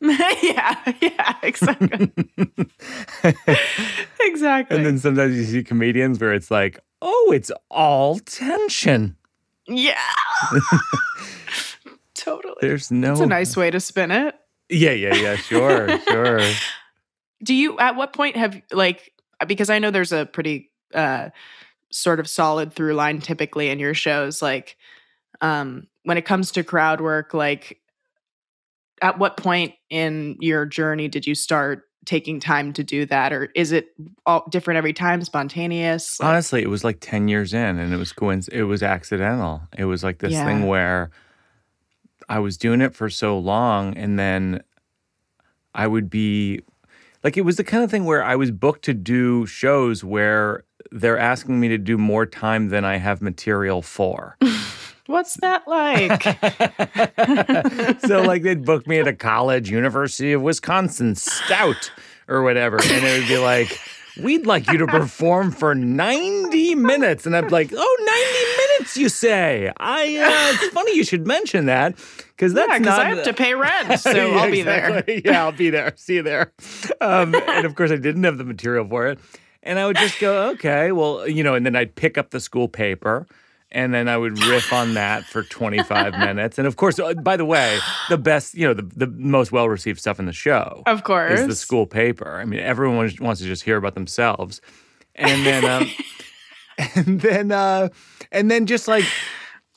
yeah, 0.42 0.92
yeah, 1.02 1.36
exactly. 1.42 2.10
exactly. 4.20 4.76
And 4.76 4.86
then 4.86 4.98
sometimes 4.98 5.36
you 5.36 5.44
see 5.44 5.62
comedians 5.62 6.18
where 6.18 6.32
it's 6.32 6.50
like, 6.50 6.80
oh, 7.02 7.32
it's 7.34 7.52
all 7.70 8.18
tension. 8.20 9.16
yeah. 9.68 9.98
totally. 12.14 12.54
There's 12.62 12.90
no. 12.90 13.12
It's 13.12 13.20
a 13.20 13.26
nice 13.26 13.56
way 13.58 13.70
to 13.70 13.78
spin 13.78 14.10
it. 14.10 14.34
Yeah, 14.70 14.92
yeah, 14.92 15.14
yeah. 15.16 15.36
Sure, 15.36 15.98
sure. 16.00 16.40
Do 17.42 17.52
you, 17.52 17.78
at 17.78 17.96
what 17.96 18.14
point 18.14 18.36
have, 18.36 18.60
like, 18.72 19.12
because 19.46 19.68
I 19.68 19.80
know 19.80 19.90
there's 19.90 20.12
a 20.12 20.24
pretty 20.24 20.70
uh, 20.94 21.28
sort 21.90 22.20
of 22.20 22.28
solid 22.28 22.72
through 22.72 22.94
line 22.94 23.20
typically 23.20 23.68
in 23.68 23.78
your 23.78 23.94
shows, 23.94 24.40
like, 24.40 24.76
um, 25.42 25.88
when 26.04 26.16
it 26.16 26.24
comes 26.24 26.52
to 26.52 26.64
crowd 26.64 27.00
work, 27.02 27.34
like, 27.34 27.79
at 29.02 29.18
what 29.18 29.36
point 29.36 29.74
in 29.88 30.36
your 30.40 30.66
journey 30.66 31.08
did 31.08 31.26
you 31.26 31.34
start 31.34 31.84
taking 32.06 32.40
time 32.40 32.72
to 32.72 32.82
do 32.82 33.04
that 33.06 33.32
or 33.32 33.50
is 33.54 33.72
it 33.72 33.88
all 34.24 34.46
different 34.50 34.78
every 34.78 34.92
time 34.92 35.22
spontaneous 35.22 36.18
Like- 36.18 36.28
Honestly, 36.28 36.62
it 36.62 36.68
was 36.68 36.82
like 36.82 36.98
10 37.00 37.28
years 37.28 37.52
in 37.52 37.78
and 37.78 37.92
it 37.92 37.96
was 37.98 38.12
coinc- 38.12 38.48
it 38.50 38.64
was 38.64 38.82
accidental. 38.82 39.62
It 39.76 39.84
was 39.84 40.02
like 40.02 40.18
this 40.18 40.32
Yeah. 40.32 40.46
thing 40.46 40.66
where 40.66 41.10
I 42.28 42.38
was 42.38 42.56
doing 42.56 42.80
it 42.80 42.94
for 42.94 43.10
so 43.10 43.38
long 43.38 43.96
and 43.96 44.18
then 44.18 44.62
I 45.74 45.86
would 45.86 46.08
be 46.08 46.60
like 47.22 47.36
it 47.36 47.42
was 47.42 47.56
the 47.56 47.64
kind 47.64 47.84
of 47.84 47.90
thing 47.90 48.04
where 48.06 48.24
I 48.24 48.34
was 48.34 48.50
booked 48.50 48.84
to 48.86 48.94
do 48.94 49.44
shows 49.46 50.02
where 50.02 50.64
they're 50.90 51.18
asking 51.18 51.60
me 51.60 51.68
to 51.68 51.78
do 51.78 51.98
more 51.98 52.24
time 52.24 52.70
than 52.70 52.84
I 52.84 52.96
have 52.96 53.20
material 53.20 53.82
for. 53.82 54.36
what's 55.10 55.34
that 55.40 55.66
like 55.66 56.22
so 58.00 58.22
like 58.22 58.42
they'd 58.42 58.64
book 58.64 58.86
me 58.86 58.98
at 58.98 59.08
a 59.08 59.14
college, 59.14 59.70
University 59.70 60.32
of 60.32 60.42
Wisconsin, 60.42 61.14
Stout 61.14 61.90
or 62.28 62.42
whatever, 62.42 62.76
and 62.80 63.04
it 63.04 63.20
would 63.20 63.28
be 63.28 63.38
like, 63.38 63.78
we'd 64.22 64.46
like 64.46 64.70
you 64.70 64.78
to 64.78 64.86
perform 64.86 65.50
for 65.50 65.74
90 65.74 66.74
minutes. 66.76 67.26
And 67.26 67.36
I'd 67.36 67.46
be 67.46 67.50
like, 67.50 67.72
oh, 67.76 67.96
90 68.56 68.78
minutes, 68.78 68.96
you 68.96 69.08
say? 69.08 69.72
I 69.78 70.02
uh, 70.16 70.54
it's 70.64 70.72
funny 70.72 70.96
you 70.96 71.04
should 71.04 71.26
mention 71.26 71.66
that 71.66 71.96
because 72.28 72.54
that's 72.54 72.68
yeah 72.68 72.78
because 72.78 72.98
not 72.98 73.06
i 73.06 73.08
have 73.08 73.24
to 73.24 73.34
pay 73.34 73.54
rent 73.54 74.00
so 74.00 74.10
Yeah, 74.12 74.38
i'll 74.38 74.50
be 74.50 74.62
there. 74.62 75.04
Yeah, 75.08 75.44
I'll 75.44 75.52
be 75.52 75.70
there. 75.70 75.92
See 75.96 76.14
you 76.16 76.22
there. 76.22 76.52
Um, 77.00 77.34
and 77.34 77.66
of 77.66 77.74
course, 77.74 77.90
I 77.90 77.96
didn't 77.96 78.24
have 78.24 78.38
the 78.38 78.44
material 78.44 78.88
for 78.88 79.08
it. 79.08 79.18
And 79.62 79.78
I 79.78 79.86
would 79.86 79.96
just 79.96 80.18
go, 80.20 80.50
okay, 80.52 80.90
well, 80.90 81.28
you 81.28 81.44
know, 81.44 81.54
and 81.54 81.66
then 81.66 81.76
I'd 81.76 81.94
pick 81.94 82.16
up 82.16 82.30
the 82.30 82.40
school 82.40 82.66
paper 82.66 83.26
and 83.72 83.94
then 83.94 84.08
I 84.08 84.16
would 84.16 84.42
riff 84.44 84.72
on 84.72 84.94
that 84.94 85.24
for 85.24 85.42
25 85.42 86.12
minutes. 86.18 86.58
And 86.58 86.66
of 86.66 86.76
course, 86.76 86.98
uh, 86.98 87.14
by 87.14 87.36
the 87.36 87.44
way, 87.44 87.78
the 88.08 88.18
best, 88.18 88.54
you 88.54 88.66
know, 88.66 88.74
the, 88.74 88.82
the 88.82 89.06
most 89.06 89.52
well 89.52 89.68
received 89.68 90.00
stuff 90.00 90.18
in 90.18 90.26
the 90.26 90.32
show 90.32 90.82
of 90.86 91.04
course 91.04 91.40
is 91.40 91.46
the 91.46 91.54
school 91.54 91.86
paper. 91.86 92.40
I 92.40 92.44
mean, 92.44 92.60
everyone 92.60 93.10
wants 93.20 93.40
to 93.40 93.46
just 93.46 93.62
hear 93.62 93.76
about 93.76 93.94
themselves. 93.94 94.60
And 95.14 95.46
then, 95.46 95.64
um, 95.64 95.90
and 96.94 97.20
then, 97.20 97.52
uh, 97.52 97.88
and 98.32 98.50
then 98.50 98.66
just 98.66 98.88
like, 98.88 99.04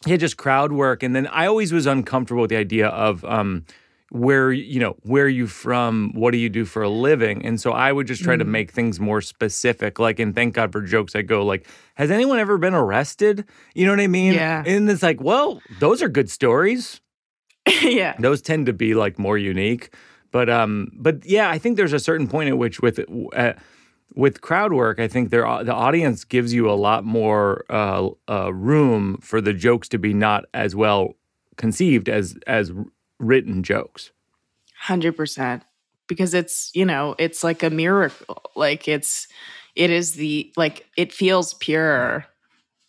yeah, 0.06 0.18
just 0.18 0.38
crowd 0.38 0.72
work. 0.72 1.04
And 1.04 1.16
then 1.16 1.28
I 1.28 1.46
always 1.46 1.72
was 1.72 1.86
uncomfortable 1.86 2.42
with 2.42 2.50
the 2.50 2.58
idea 2.58 2.88
of, 2.88 3.24
um, 3.26 3.66
where 4.14 4.52
you 4.52 4.80
know 4.80 4.96
where 5.02 5.26
are 5.26 5.28
you 5.28 5.48
from 5.48 6.12
what 6.14 6.30
do 6.30 6.38
you 6.38 6.48
do 6.48 6.66
for 6.66 6.84
a 6.84 6.90
living? 6.90 7.44
And 7.44 7.60
so 7.60 7.72
i 7.72 7.92
would 7.92 8.06
just 8.06 8.22
try 8.22 8.36
to 8.36 8.46
make 8.46 8.70
things 8.72 9.00
more 9.00 9.22
specific 9.22 9.98
like 9.98 10.20
and 10.20 10.36
thank 10.36 10.54
god 10.54 10.72
for 10.72 10.82
jokes 10.84 11.16
i 11.16 11.24
go 11.24 11.44
like 11.44 11.68
has 11.96 12.12
anyone 12.12 12.38
ever 12.38 12.60
been 12.60 12.76
arrested? 12.76 13.44
You 13.74 13.88
know 13.88 13.92
what 13.92 14.00
i 14.00 14.08
mean? 14.08 14.34
Yeah. 14.34 14.64
and 14.68 14.88
it's 14.88 15.02
like 15.02 15.20
well 15.20 15.62
those 15.80 16.04
are 16.04 16.10
good 16.10 16.30
stories. 16.30 17.02
Yeah. 17.82 18.16
Those 18.20 18.42
tend 18.42 18.68
to 18.68 18.74
be 18.74 18.94
like 18.94 19.18
more 19.18 19.38
unique. 19.38 19.94
But 20.32 20.48
um 20.48 20.92
but 20.94 21.26
yeah 21.26 21.50
i 21.50 21.58
think 21.58 21.78
there's 21.78 21.94
a 21.94 22.00
certain 22.00 22.28
point 22.28 22.50
at 22.50 22.58
which 22.58 22.82
with 22.82 23.00
uh, 23.36 23.54
with 24.16 24.42
crowd 24.42 24.74
work 24.74 25.00
i 25.00 25.08
think 25.08 25.32
there 25.32 25.42
the 25.64 25.74
audience 25.74 26.24
gives 26.24 26.54
you 26.54 26.70
a 26.70 26.78
lot 26.88 27.04
more 27.04 27.66
uh, 27.70 28.10
uh 28.30 28.54
room 28.54 29.18
for 29.22 29.42
the 29.42 29.54
jokes 29.54 29.90
to 29.90 29.98
be 29.98 30.14
not 30.14 30.46
as 30.54 30.76
well 30.76 31.16
conceived 31.58 32.10
as 32.10 32.38
as 32.46 32.72
written 33.24 33.64
jokes. 33.64 34.12
100% 34.88 35.62
because 36.08 36.34
it's 36.34 36.72
you 36.74 36.86
know 36.86 37.16
it's 37.18 37.44
like 37.44 37.64
a 37.64 37.70
miracle. 37.70 38.42
Like 38.56 38.88
it's 38.88 39.28
it 39.76 39.90
is 39.90 40.14
the 40.14 40.52
like 40.58 40.86
it 40.98 41.14
feels 41.14 41.54
pure. 41.56 42.26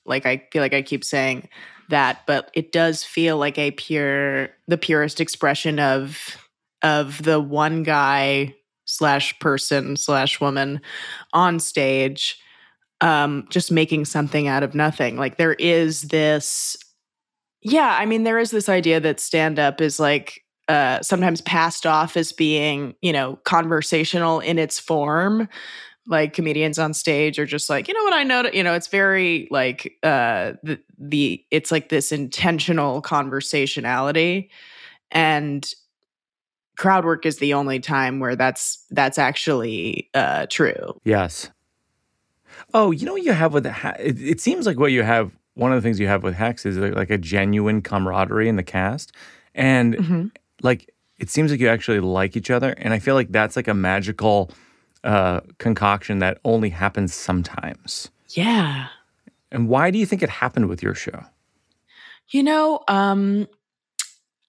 Like 0.07 0.27
i 0.27 0.47
feel 0.53 0.61
like 0.61 0.75
i 0.75 0.83
keep 0.83 1.03
saying 1.03 1.49
that 1.89 2.21
but 2.27 2.51
it 2.53 2.73
does 2.73 3.03
feel 3.03 3.39
like 3.39 3.59
a 3.59 3.71
pure 3.71 4.51
the 4.69 4.77
purest 4.77 5.19
expression 5.19 5.79
of 5.79 6.37
of 6.83 7.23
the 7.23 7.41
one 7.41 7.83
guy 7.83 8.55
slash 8.85 9.39
person 9.39 9.97
slash 9.97 10.41
woman 10.41 10.81
on 11.33 11.59
stage 11.59 12.39
um 13.01 13.47
just 13.51 13.73
making 13.73 14.05
something 14.05 14.47
out 14.47 14.63
of 14.63 14.75
nothing. 14.75 15.17
Like 15.17 15.37
there 15.37 15.55
is 15.55 16.03
this 16.03 16.77
yeah 17.65 17.97
i 17.99 18.07
mean 18.07 18.23
there 18.23 18.39
is 18.39 18.53
this 18.53 18.69
idea 18.69 19.01
that 19.01 19.19
stand 19.19 19.59
up 19.59 19.81
is 19.81 19.99
like 19.99 20.45
uh, 20.69 21.01
sometimes 21.03 21.41
passed 21.43 21.87
off 21.87 22.17
as 22.17 22.33
being, 22.33 22.95
you 23.03 23.13
know, 23.13 23.37
conversational 23.45 24.41
in 24.41 24.59
its 24.59 24.79
form. 24.79 25.49
Like 26.07 26.35
comedians 26.35 26.79
on 26.79 26.93
stage 26.93 27.39
are 27.39 27.47
just 27.47 27.71
like, 27.71 27.89
you 27.89 27.95
know 27.95 28.03
what 28.03 28.13
I 28.13 28.25
know, 28.25 28.51
you 28.53 28.63
know, 28.63 28.75
it's 28.75 28.89
very 28.89 29.49
like 29.51 29.97
uh 30.03 30.53
the, 30.63 30.79
the 30.99 31.43
it's 31.51 31.73
like 31.73 31.89
this 31.89 32.13
intentional 32.13 33.01
conversationality 33.01 34.51
and 35.11 35.67
crowd 36.77 37.07
work 37.07 37.25
is 37.25 37.39
the 37.39 37.55
only 37.55 37.81
time 37.81 38.21
where 38.21 38.37
that's 38.37 38.85
that's 38.91 39.17
actually 39.17 40.11
uh 40.13 40.45
true. 40.51 41.01
yes 41.05 41.49
oh 42.75 42.91
you 42.91 43.07
know 43.07 43.13
what 43.13 43.23
you 43.23 43.33
have 43.33 43.55
with 43.55 43.63
the 43.63 43.73
ha- 43.73 43.97
it, 43.99 44.21
it 44.21 44.41
seems 44.41 44.67
like 44.67 44.79
what 44.79 44.93
you 44.93 45.03
have 45.03 45.31
one 45.55 45.73
of 45.73 45.77
the 45.81 45.87
things 45.87 45.99
you 46.01 46.07
have 46.09 46.23
with 46.23 46.35
Hacks 46.35 46.67
is 46.67 46.77
like, 46.77 46.95
like 46.95 47.11
a 47.11 47.19
genuine 47.19 47.81
camaraderie 47.83 48.49
in 48.49 48.57
the 48.57 48.63
cast 48.63 49.13
and 49.55 49.95
Mhm. 49.97 50.31
like 50.63 50.91
it 51.19 51.31
seems 51.31 51.51
like 51.51 51.61
you 51.61 51.69
actually 51.69 52.01
like 52.01 52.37
each 52.37 52.51
other 52.51 52.71
and 52.79 52.93
i 52.93 52.99
feel 52.99 53.15
like 53.15 53.31
that's 53.31 53.55
like 53.57 53.69
a 53.69 53.75
magical 53.75 54.51
uh 55.05 55.41
concoction 55.59 56.19
that 56.19 56.39
only 56.45 56.71
happens 56.71 57.15
sometimes 57.15 58.11
Yeah. 58.31 58.89
and 59.53 59.69
why 59.69 59.91
do 59.93 59.99
you 59.99 60.07
think 60.07 60.23
it 60.23 60.29
happened 60.31 60.69
with 60.69 60.83
your 60.83 60.95
show 60.95 61.25
You 62.31 62.43
know, 62.43 62.81
um 62.89 63.47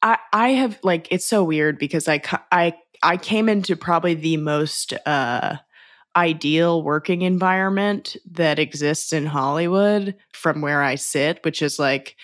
I 0.02 0.18
I 0.34 0.50
have 0.50 0.80
like 0.84 1.08
it's 1.12 1.26
so 1.26 1.44
weird 1.44 1.78
because 1.78 2.08
I 2.08 2.22
I 2.52 2.74
I 3.04 3.18
came 3.18 3.50
into 3.50 3.76
probably 3.76 4.14
the 4.16 4.38
most 4.38 4.94
uh 5.06 5.58
ideal 6.16 6.82
working 6.84 7.22
environment 7.24 8.16
that 8.32 8.60
exists 8.60 9.14
in 9.14 9.26
Hollywood 9.26 10.16
from 10.34 10.62
where 10.62 10.82
I 10.84 10.96
sit, 10.96 11.44
which 11.44 11.62
is 11.62 11.80
like 11.80 12.16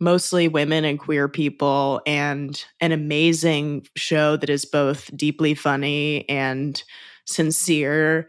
mostly 0.00 0.48
women 0.48 0.84
and 0.84 0.98
queer 0.98 1.28
people 1.28 2.00
and 2.06 2.64
an 2.80 2.92
amazing 2.92 3.86
show 3.96 4.36
that 4.36 4.50
is 4.50 4.64
both 4.64 5.14
deeply 5.16 5.54
funny 5.54 6.28
and 6.28 6.82
sincere 7.24 8.28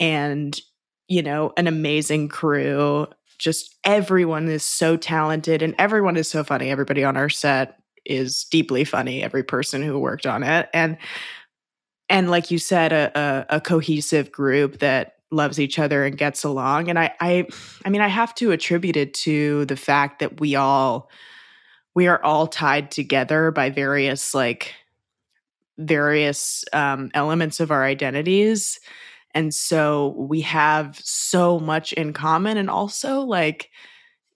and 0.00 0.60
you 1.08 1.22
know 1.22 1.52
an 1.56 1.66
amazing 1.66 2.28
crew. 2.28 3.06
Just 3.38 3.76
everyone 3.84 4.48
is 4.48 4.64
so 4.64 4.96
talented 4.96 5.62
and 5.62 5.74
everyone 5.78 6.16
is 6.16 6.28
so 6.28 6.44
funny. 6.44 6.70
Everybody 6.70 7.04
on 7.04 7.16
our 7.16 7.28
set 7.28 7.78
is 8.04 8.44
deeply 8.44 8.84
funny 8.84 9.22
every 9.22 9.42
person 9.44 9.82
who 9.82 9.98
worked 9.98 10.26
on 10.26 10.42
it. 10.42 10.68
And 10.72 10.96
and 12.08 12.30
like 12.30 12.50
you 12.50 12.58
said 12.58 12.92
a, 12.92 13.46
a, 13.50 13.56
a 13.56 13.60
cohesive 13.60 14.32
group 14.32 14.78
that 14.78 15.16
loves 15.30 15.60
each 15.60 15.78
other 15.78 16.04
and 16.04 16.16
gets 16.16 16.42
along 16.42 16.88
and 16.88 16.98
I, 16.98 17.12
I 17.20 17.46
i 17.84 17.90
mean 17.90 18.00
i 18.00 18.08
have 18.08 18.34
to 18.36 18.50
attribute 18.50 18.96
it 18.96 19.12
to 19.14 19.66
the 19.66 19.76
fact 19.76 20.20
that 20.20 20.40
we 20.40 20.54
all 20.54 21.10
we 21.94 22.06
are 22.06 22.22
all 22.22 22.46
tied 22.46 22.90
together 22.90 23.50
by 23.50 23.68
various 23.68 24.34
like 24.34 24.74
various 25.76 26.64
um, 26.72 27.10
elements 27.14 27.60
of 27.60 27.70
our 27.70 27.84
identities 27.84 28.80
and 29.34 29.54
so 29.54 30.14
we 30.16 30.40
have 30.40 30.98
so 31.04 31.60
much 31.60 31.92
in 31.92 32.12
common 32.12 32.56
and 32.56 32.70
also 32.70 33.20
like 33.20 33.70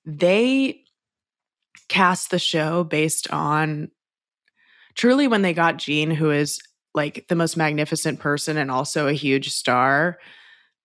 they 0.04 0.82
cast 1.88 2.30
the 2.30 2.38
show 2.38 2.84
based 2.84 3.30
on 3.30 3.90
truly 4.94 5.26
when 5.28 5.42
they 5.42 5.52
got 5.52 5.78
Jean, 5.78 6.10
who 6.10 6.30
is 6.30 6.60
like 6.94 7.26
the 7.28 7.34
most 7.34 7.56
magnificent 7.56 8.20
person 8.20 8.56
and 8.56 8.70
also 8.70 9.08
a 9.08 9.12
huge 9.12 9.50
star. 9.50 10.18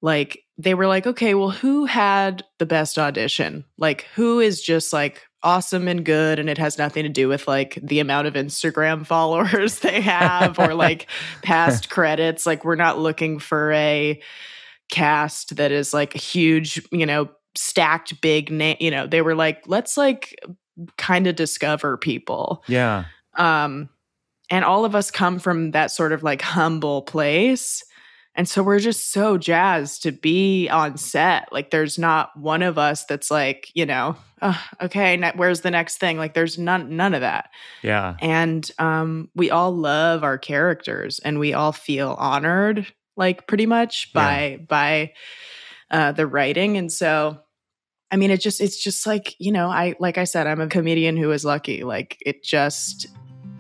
Like 0.02 0.44
they 0.58 0.74
were 0.74 0.88
like, 0.88 1.08
okay, 1.08 1.34
well, 1.34 1.50
who 1.50 1.86
had 1.86 2.44
the 2.60 2.66
best 2.66 2.98
audition? 2.98 3.66
Like, 3.78 4.08
who 4.16 4.40
is 4.40 4.62
just 4.62 4.94
like 4.94 5.24
awesome 5.44 5.88
and 5.88 6.04
good 6.04 6.40
and 6.40 6.50
it 6.50 6.58
has 6.58 6.78
nothing 6.78 7.04
to 7.04 7.10
do 7.10 7.28
with 7.28 7.48
like 7.48 7.78
the 7.82 8.00
amount 8.00 8.28
of 8.28 8.34
Instagram 8.34 9.06
followers 9.06 9.80
they 9.80 10.02
have 10.02 10.60
or 10.60 10.74
like 10.74 11.08
past 11.44 11.90
credits. 11.90 12.46
Like 12.46 12.66
we're 12.66 12.76
not 12.76 13.00
looking 13.00 13.40
for 13.40 13.72
a 13.74 14.22
cast 14.90 15.58
that 15.58 15.72
is 15.72 15.94
like 15.94 16.16
a 16.16 16.20
huge, 16.20 16.82
you 16.92 17.06
know, 17.06 17.30
stacked 17.56 18.20
big 18.22 18.52
name, 18.52 18.78
you 18.80 18.92
know, 18.92 19.08
they 19.08 19.22
were 19.22 19.36
like 19.36 19.64
let's 19.68 19.98
like 19.98 20.36
kind 20.98 21.28
of 21.28 21.36
discover 21.36 21.98
people. 21.98 22.64
Yeah. 22.68 23.06
Um 23.36 23.90
and 24.50 24.63
all 24.63 24.86
of 24.86 24.96
us 24.96 25.12
come 25.12 25.39
from 25.39 25.72
that 25.72 25.92
sort 25.92 26.13
of 26.13 26.24
like 26.24 26.42
humble 26.42 27.01
place. 27.01 27.84
And 28.36 28.48
so 28.48 28.62
we're 28.62 28.80
just 28.80 29.12
so 29.12 29.38
jazzed 29.38 30.04
to 30.04 30.12
be 30.12 30.70
on 30.70 30.98
set. 30.98 31.51
Like, 31.51 31.72
there's 31.72 31.98
not 31.98 32.38
one 32.38 32.62
of 32.62 32.77
us 32.77 33.04
that's 33.06 33.32
like, 33.32 33.72
you 33.74 33.84
know, 33.88 34.16
oh, 34.44 34.63
okay, 34.80 35.32
where's 35.36 35.62
the 35.62 35.72
next 35.72 35.98
thing? 35.98 36.20
Like, 36.20 36.36
there's 36.36 36.60
none, 36.60 36.96
none 36.96 37.16
of 37.16 37.22
that. 37.22 37.50
Yeah. 37.82 38.16
And 38.20 38.70
um, 38.77 39.30
we 39.36 39.50
all 39.50 39.75
love 39.75 40.24
our 40.24 40.38
characters, 40.38 41.18
and 41.18 41.39
we 41.39 41.56
all 41.56 41.72
feel 41.72 42.16
honored, 42.20 42.86
like 43.16 43.48
pretty 43.48 43.66
much 43.66 44.13
by 44.13 44.48
yeah. 44.48 44.58
by 44.58 45.13
uh, 45.89 46.12
the 46.12 46.27
writing. 46.27 46.77
And 46.77 46.92
so, 46.92 47.39
I 48.12 48.18
mean, 48.18 48.30
it 48.30 48.39
just 48.39 48.62
it's 48.62 48.82
just 48.82 49.08
like 49.08 49.36
you 49.39 49.51
know, 49.51 49.68
I 49.68 49.96
like 50.00 50.20
I 50.20 50.25
said, 50.25 50.46
I'm 50.46 50.62
a 50.62 50.68
comedian 50.68 51.18
who 51.18 51.32
is 51.32 51.44
lucky. 51.44 51.84
Like, 51.84 52.18
it 52.24 52.44
just 52.44 53.08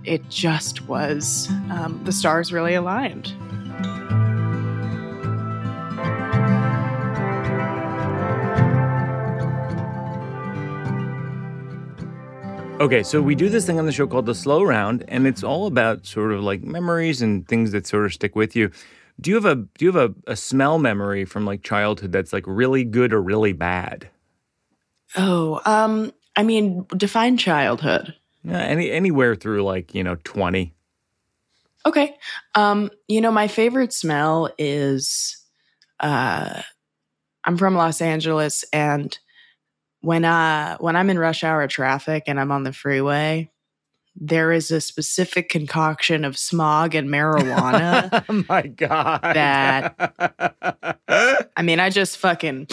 it 0.07 0.29
just 0.29 0.87
was 0.87 1.49
um, 1.69 2.01
the 2.03 2.11
stars 2.11 2.53
really 2.53 2.73
aligned. 2.73 3.33
Okay, 12.79 13.01
so 13.01 13.21
we 13.23 13.33
do 13.33 13.49
this 13.49 13.65
thing 13.65 13.79
on 13.79 13.87
the 13.87 13.91
show 13.91 14.05
called 14.05 14.27
the 14.27 14.35
slow 14.35 14.61
round, 14.61 15.03
and 15.07 15.25
it's 15.25 15.43
all 15.43 15.65
about 15.65 16.05
sort 16.05 16.31
of 16.31 16.43
like 16.43 16.61
memories 16.61 17.23
and 17.23 17.47
things 17.47 17.71
that 17.71 17.87
sort 17.87 18.05
of 18.05 18.13
stick 18.13 18.35
with 18.35 18.55
you. 18.55 18.69
Do 19.19 19.31
you 19.31 19.35
have 19.35 19.45
a 19.45 19.55
do 19.55 19.85
you 19.85 19.91
have 19.91 20.11
a, 20.11 20.31
a 20.31 20.35
smell 20.35 20.77
memory 20.77 21.25
from 21.25 21.43
like 21.43 21.63
childhood 21.63 22.11
that's 22.11 22.31
like 22.31 22.43
really 22.45 22.83
good 22.83 23.13
or 23.13 23.21
really 23.21 23.51
bad? 23.51 24.09
Oh, 25.15 25.59
um, 25.65 26.13
I 26.35 26.43
mean, 26.43 26.85
define 26.95 27.37
childhood. 27.37 28.13
Yeah, 28.47 28.59
any 28.59 28.89
anywhere 28.91 29.35
through 29.35 29.63
like 29.63 29.93
you 29.93 30.03
know 30.03 30.15
twenty. 30.23 30.73
Okay, 31.85 32.15
um, 32.55 32.89
you 33.07 33.19
know 33.19 33.31
my 33.31 33.47
favorite 33.47 33.91
smell 33.91 34.49
is, 34.57 35.37
uh, 35.99 36.61
I'm 37.43 37.57
from 37.57 37.75
Los 37.75 38.01
Angeles, 38.01 38.63
and 38.71 39.17
when 39.99 40.23
I 40.23 40.77
when 40.79 40.95
I'm 40.95 41.09
in 41.09 41.19
rush 41.19 41.43
hour 41.43 41.67
traffic 41.67 42.23
and 42.27 42.39
I'm 42.39 42.51
on 42.51 42.63
the 42.63 42.71
freeway, 42.71 43.51
there 44.15 44.53
is 44.53 44.71
a 44.71 44.79
specific 44.79 45.49
concoction 45.49 46.23
of 46.23 46.37
smog 46.37 46.95
and 46.95 47.09
marijuana. 47.09 48.23
oh 48.29 48.45
my 48.47 48.61
god. 48.61 49.21
That 49.23 50.95
I 51.57 51.61
mean, 51.61 51.81
I 51.81 51.89
just 51.89 52.17
fucking 52.17 52.67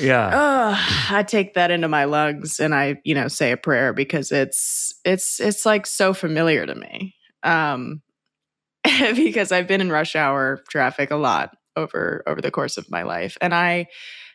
yeah. 0.00 0.30
Oh, 0.32 1.14
I 1.16 1.22
take 1.22 1.54
that 1.54 1.70
into 1.70 1.88
my 1.88 2.04
lungs 2.04 2.60
and 2.60 2.74
I, 2.74 3.00
you 3.04 3.14
know, 3.14 3.28
say 3.28 3.52
a 3.52 3.56
prayer 3.56 3.92
because 3.92 4.32
it's 4.32 4.94
it's 5.04 5.40
it's 5.40 5.66
like 5.66 5.86
so 5.86 6.14
familiar 6.14 6.66
to 6.66 6.74
me. 6.74 7.14
Um 7.42 8.02
because 8.84 9.52
I've 9.52 9.68
been 9.68 9.80
in 9.80 9.90
rush 9.90 10.16
hour 10.16 10.62
traffic 10.68 11.10
a 11.10 11.16
lot 11.16 11.56
over 11.76 12.22
over 12.26 12.40
the 12.40 12.50
course 12.50 12.76
of 12.76 12.90
my 12.90 13.02
life 13.02 13.36
and 13.40 13.54
I 13.54 13.86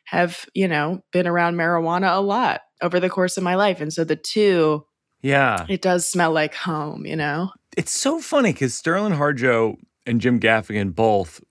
have, 0.05 0.45
you 0.53 0.67
know, 0.67 1.01
been 1.11 1.27
around 1.27 1.55
marijuana 1.55 2.17
a 2.17 2.21
lot 2.21 2.61
over 2.81 2.99
the 2.99 3.09
course 3.09 3.37
of 3.37 3.43
my 3.43 3.55
life. 3.55 3.81
And 3.81 3.91
so 3.91 4.03
the 4.03 4.15
two, 4.15 4.85
yeah, 5.21 5.65
it 5.67 5.81
does 5.81 6.07
smell 6.07 6.31
like 6.31 6.55
home, 6.55 7.05
you 7.05 7.15
know? 7.15 7.51
It's 7.75 7.91
so 7.91 8.19
funny 8.19 8.53
because 8.53 8.73
Sterling 8.73 9.13
Harjo 9.13 9.75
and 10.05 10.21
Jim 10.21 10.39
Gaffigan 10.39 10.95
both 10.95 11.41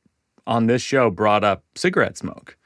on 0.46 0.66
this 0.66 0.82
show 0.82 1.10
brought 1.10 1.44
up 1.44 1.64
cigarette 1.74 2.16
smoke. 2.16 2.56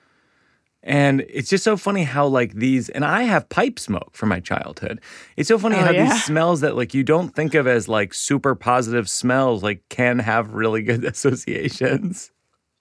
And 0.82 1.26
it's 1.28 1.50
just 1.50 1.62
so 1.62 1.76
funny 1.76 2.04
how 2.04 2.26
like 2.26 2.54
these 2.54 2.88
and 2.88 3.04
I 3.04 3.24
have 3.24 3.48
pipe 3.48 3.78
smoke 3.78 4.10
from 4.12 4.30
my 4.30 4.40
childhood. 4.40 5.00
It's 5.36 5.48
so 5.48 5.58
funny 5.58 5.76
oh, 5.76 5.80
how 5.80 5.90
yeah. 5.90 6.04
these 6.04 6.24
smells 6.24 6.62
that 6.62 6.76
like 6.76 6.94
you 6.94 7.02
don't 7.02 7.34
think 7.34 7.54
of 7.54 7.66
as 7.66 7.86
like 7.86 8.14
super 8.14 8.54
positive 8.54 9.08
smells 9.08 9.62
like 9.62 9.82
can 9.90 10.18
have 10.18 10.54
really 10.54 10.82
good 10.82 11.04
associations. 11.04 12.30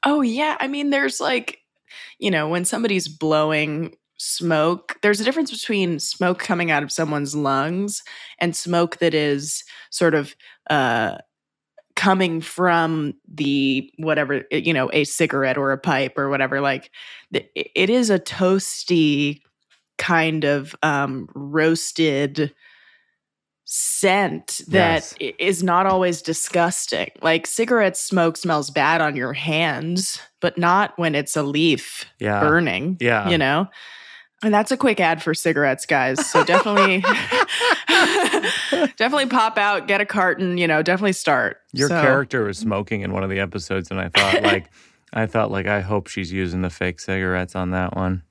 Oh 0.06 0.22
yeah, 0.22 0.56
I 0.60 0.68
mean 0.68 0.92
there's 0.92 1.20
like 1.20 1.60
you 2.20 2.32
know, 2.32 2.48
when 2.48 2.66
somebody's 2.66 3.08
blowing 3.08 3.96
smoke, 4.18 4.98
there's 5.02 5.22
a 5.22 5.24
difference 5.24 5.52
between 5.52 6.00
smoke 6.00 6.40
coming 6.40 6.72
out 6.72 6.84
of 6.84 6.92
someone's 6.92 7.36
lungs 7.36 8.04
and 8.40 8.56
smoke 8.56 8.98
that 8.98 9.14
is 9.14 9.64
sort 9.90 10.14
of 10.14 10.36
uh, 10.70 11.18
coming 12.00 12.40
from 12.40 13.14
the 13.28 13.92
whatever, 13.98 14.46
you 14.52 14.74
know, 14.74 14.90
a 14.94 15.04
cigarette 15.04 15.58
or 15.58 15.74
a 15.74 15.78
pipe 15.78 16.18
or 16.18 16.30
whatever. 16.30 16.62
Like 16.62 16.92
it 17.34 17.90
is 17.90 18.10
a 18.10 18.18
toasty 18.18 19.42
kind 19.98 20.46
of 20.46 20.74
um, 20.82 21.28
roasted 21.36 22.56
scent 23.66 24.62
that 24.70 25.14
yes. 25.20 25.34
is 25.40 25.62
not 25.62 25.88
always 25.88 26.22
disgusting. 26.22 27.12
Like 27.22 27.46
cigarette 27.46 27.98
smoke 27.98 28.38
smells 28.38 28.70
bad 28.70 29.02
on 29.02 29.18
your 29.18 29.34
hands, 29.34 30.22
but 30.40 30.58
not 30.58 30.98
when 30.98 31.16
it's 31.16 31.36
a 31.36 31.44
leaf 31.44 32.06
yeah. 32.18 32.40
burning. 32.40 32.96
Yeah. 33.02 33.28
You 33.28 33.38
know? 33.38 33.68
And 34.42 34.54
that's 34.54 34.72
a 34.72 34.78
quick 34.78 35.00
ad 35.00 35.22
for 35.22 35.34
cigarettes, 35.34 35.86
guys. 35.86 36.26
So 36.26 36.46
definitely 36.46 37.00
definitely 38.98 39.26
pop 39.26 39.58
out, 39.58 39.88
get 39.88 40.00
a 40.00 40.06
carton, 40.06 40.58
you 40.58 40.68
know, 40.68 40.82
definitely 40.82 41.14
start. 41.14 41.58
Your 41.74 41.90
so. 41.90 42.02
character 42.02 42.46
was 42.46 42.58
smoking 42.58 43.02
in 43.02 43.12
one 43.12 43.24
of 43.24 43.30
the 43.30 43.40
episodes 43.40 43.92
and 43.92 44.00
I 44.00 44.10
thought 44.10 44.42
like 44.44 44.72
I 45.12 45.26
thought 45.26 45.52
like 45.52 45.68
I 45.68 45.82
hope 45.82 46.08
she's 46.08 46.32
using 46.32 46.62
the 46.62 46.70
fake 46.70 47.00
cigarettes 47.00 47.56
on 47.56 47.72
that 47.72 47.96
one. 47.96 48.24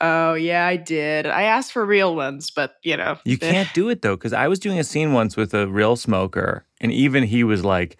Oh 0.00 0.34
yeah, 0.34 0.66
I 0.66 0.76
did. 0.76 1.26
I 1.26 1.42
asked 1.42 1.72
for 1.72 1.86
real 1.86 2.16
ones, 2.16 2.50
but 2.50 2.74
you 2.82 2.96
know. 2.96 3.18
You 3.24 3.38
eh. 3.40 3.50
can't 3.50 3.72
do 3.72 3.88
it 3.88 4.02
though, 4.02 4.16
because 4.16 4.32
I 4.32 4.48
was 4.48 4.58
doing 4.58 4.80
a 4.80 4.84
scene 4.84 5.12
once 5.12 5.36
with 5.36 5.54
a 5.54 5.68
real 5.68 5.94
smoker, 5.94 6.66
and 6.80 6.90
even 6.90 7.22
he 7.22 7.44
was 7.44 7.64
like, 7.64 7.98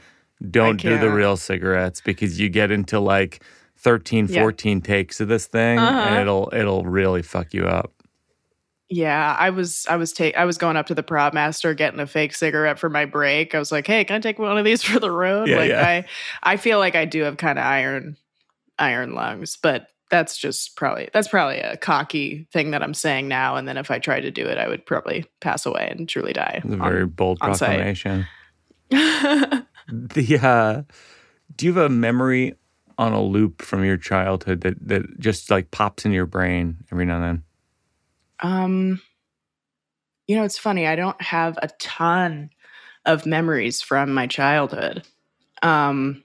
Don't 0.51 0.81
do 0.81 0.99
the 0.99 1.11
real 1.11 1.37
cigarettes 1.37 2.01
because 2.01 2.41
you 2.41 2.49
get 2.49 2.73
into 2.73 2.99
like 2.99 3.45
13, 3.83 4.29
14 4.29 4.79
yeah. 4.79 4.83
takes 4.83 5.21
of 5.21 5.29
this 5.29 5.47
thing 5.47 5.79
uh-huh. 5.79 5.99
and 5.99 6.21
it'll 6.21 6.51
it'll 6.53 6.85
really 6.85 7.23
fuck 7.23 7.53
you 7.53 7.67
up. 7.67 7.93
Yeah, 8.89 9.35
I 9.39 9.51
was 9.51 9.87
I 9.89 9.97
was 9.97 10.13
take 10.13 10.37
I 10.37 10.45
was 10.45 10.59
going 10.59 10.77
up 10.77 10.87
to 10.89 10.95
the 10.95 11.03
prop 11.03 11.33
master 11.33 11.73
getting 11.73 11.99
a 11.99 12.07
fake 12.07 12.35
cigarette 12.35 12.79
for 12.79 12.91
my 12.91 13.07
break. 13.07 13.55
I 13.55 13.59
was 13.59 13.73
like, 13.73 13.87
"Hey, 13.87 14.05
can 14.05 14.17
I 14.17 14.21
take 14.21 14.39
one 14.39 14.59
of 14.59 14.65
these 14.65 14.83
for 14.83 15.01
the 15.01 15.11
road?" 15.11 15.49
Yeah, 15.49 15.57
like 15.57 15.71
yeah. 15.71 15.87
I 15.87 16.05
I 16.43 16.57
feel 16.59 16.79
like 16.79 16.95
I 16.95 17.07
do 17.07 17.23
have 17.23 17.39
kind 17.39 17.59
of 17.59 17.65
iron 17.65 18.17
iron 18.79 19.15
lungs, 19.15 19.57
but 19.57 19.89
that's 20.11 20.37
just 20.37 20.77
probably 20.77 21.09
that's 21.15 21.29
probably 21.29 21.59
a 21.59 21.79
cocky 21.79 22.47
thing 22.53 22.73
that 22.73 22.83
I'm 22.83 22.93
saying 22.93 23.29
now. 23.29 23.57
And 23.57 23.67
then 23.67 23.79
if 23.79 23.91
I 23.91 23.99
tried 23.99 24.21
to 24.21 24.31
do 24.31 24.47
it, 24.47 24.59
I 24.59 24.69
would 24.69 24.85
probably 24.85 25.25
pass 25.41 25.65
away 25.65 25.89
and 25.91 26.07
truly 26.07 26.35
die. 26.35 26.61
It's 26.63 26.75
a 26.75 26.77
very 26.77 27.03
on, 27.03 27.09
bold 27.09 27.41
proclamation. 27.41 28.27
the 28.91 29.65
uh, 30.43 30.83
do 31.57 31.67
you 31.67 31.73
have 31.73 31.87
a 31.87 31.89
memory 31.89 32.55
on 32.99 33.13
a 33.13 33.23
loop 33.23 33.63
from 33.63 33.85
your 33.85 33.97
childhood 33.97 34.63
that 34.63 34.77
that 34.89 35.19
just 35.19 35.51
like 35.51 35.71
pops 35.71 36.05
in 36.05 36.13
your 36.13 36.27
brain 36.27 36.79
every 36.91 37.05
now 37.05 37.17
and 37.17 37.25
then? 37.25 37.43
Um, 38.41 39.01
you 40.27 40.37
know, 40.37 40.45
it's 40.45 40.59
funny. 40.59 40.87
I 40.87 40.97
don't 40.97 41.21
have 41.21 41.59
a 41.63 41.69
ton 41.79 42.51
of 43.05 43.27
memories 43.27 43.83
from 43.83 44.15
my 44.15 44.27
childhood. 44.27 45.07
Um, 45.63 46.23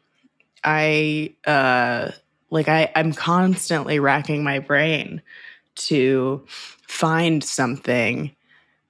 I 0.63 1.35
uh 1.45 2.11
like 2.49 2.69
I, 2.69 2.91
I'm 2.95 3.13
constantly 3.13 3.99
racking 3.99 4.43
my 4.43 4.59
brain 4.59 5.21
to 5.75 6.45
find 6.47 7.43
something. 7.43 8.35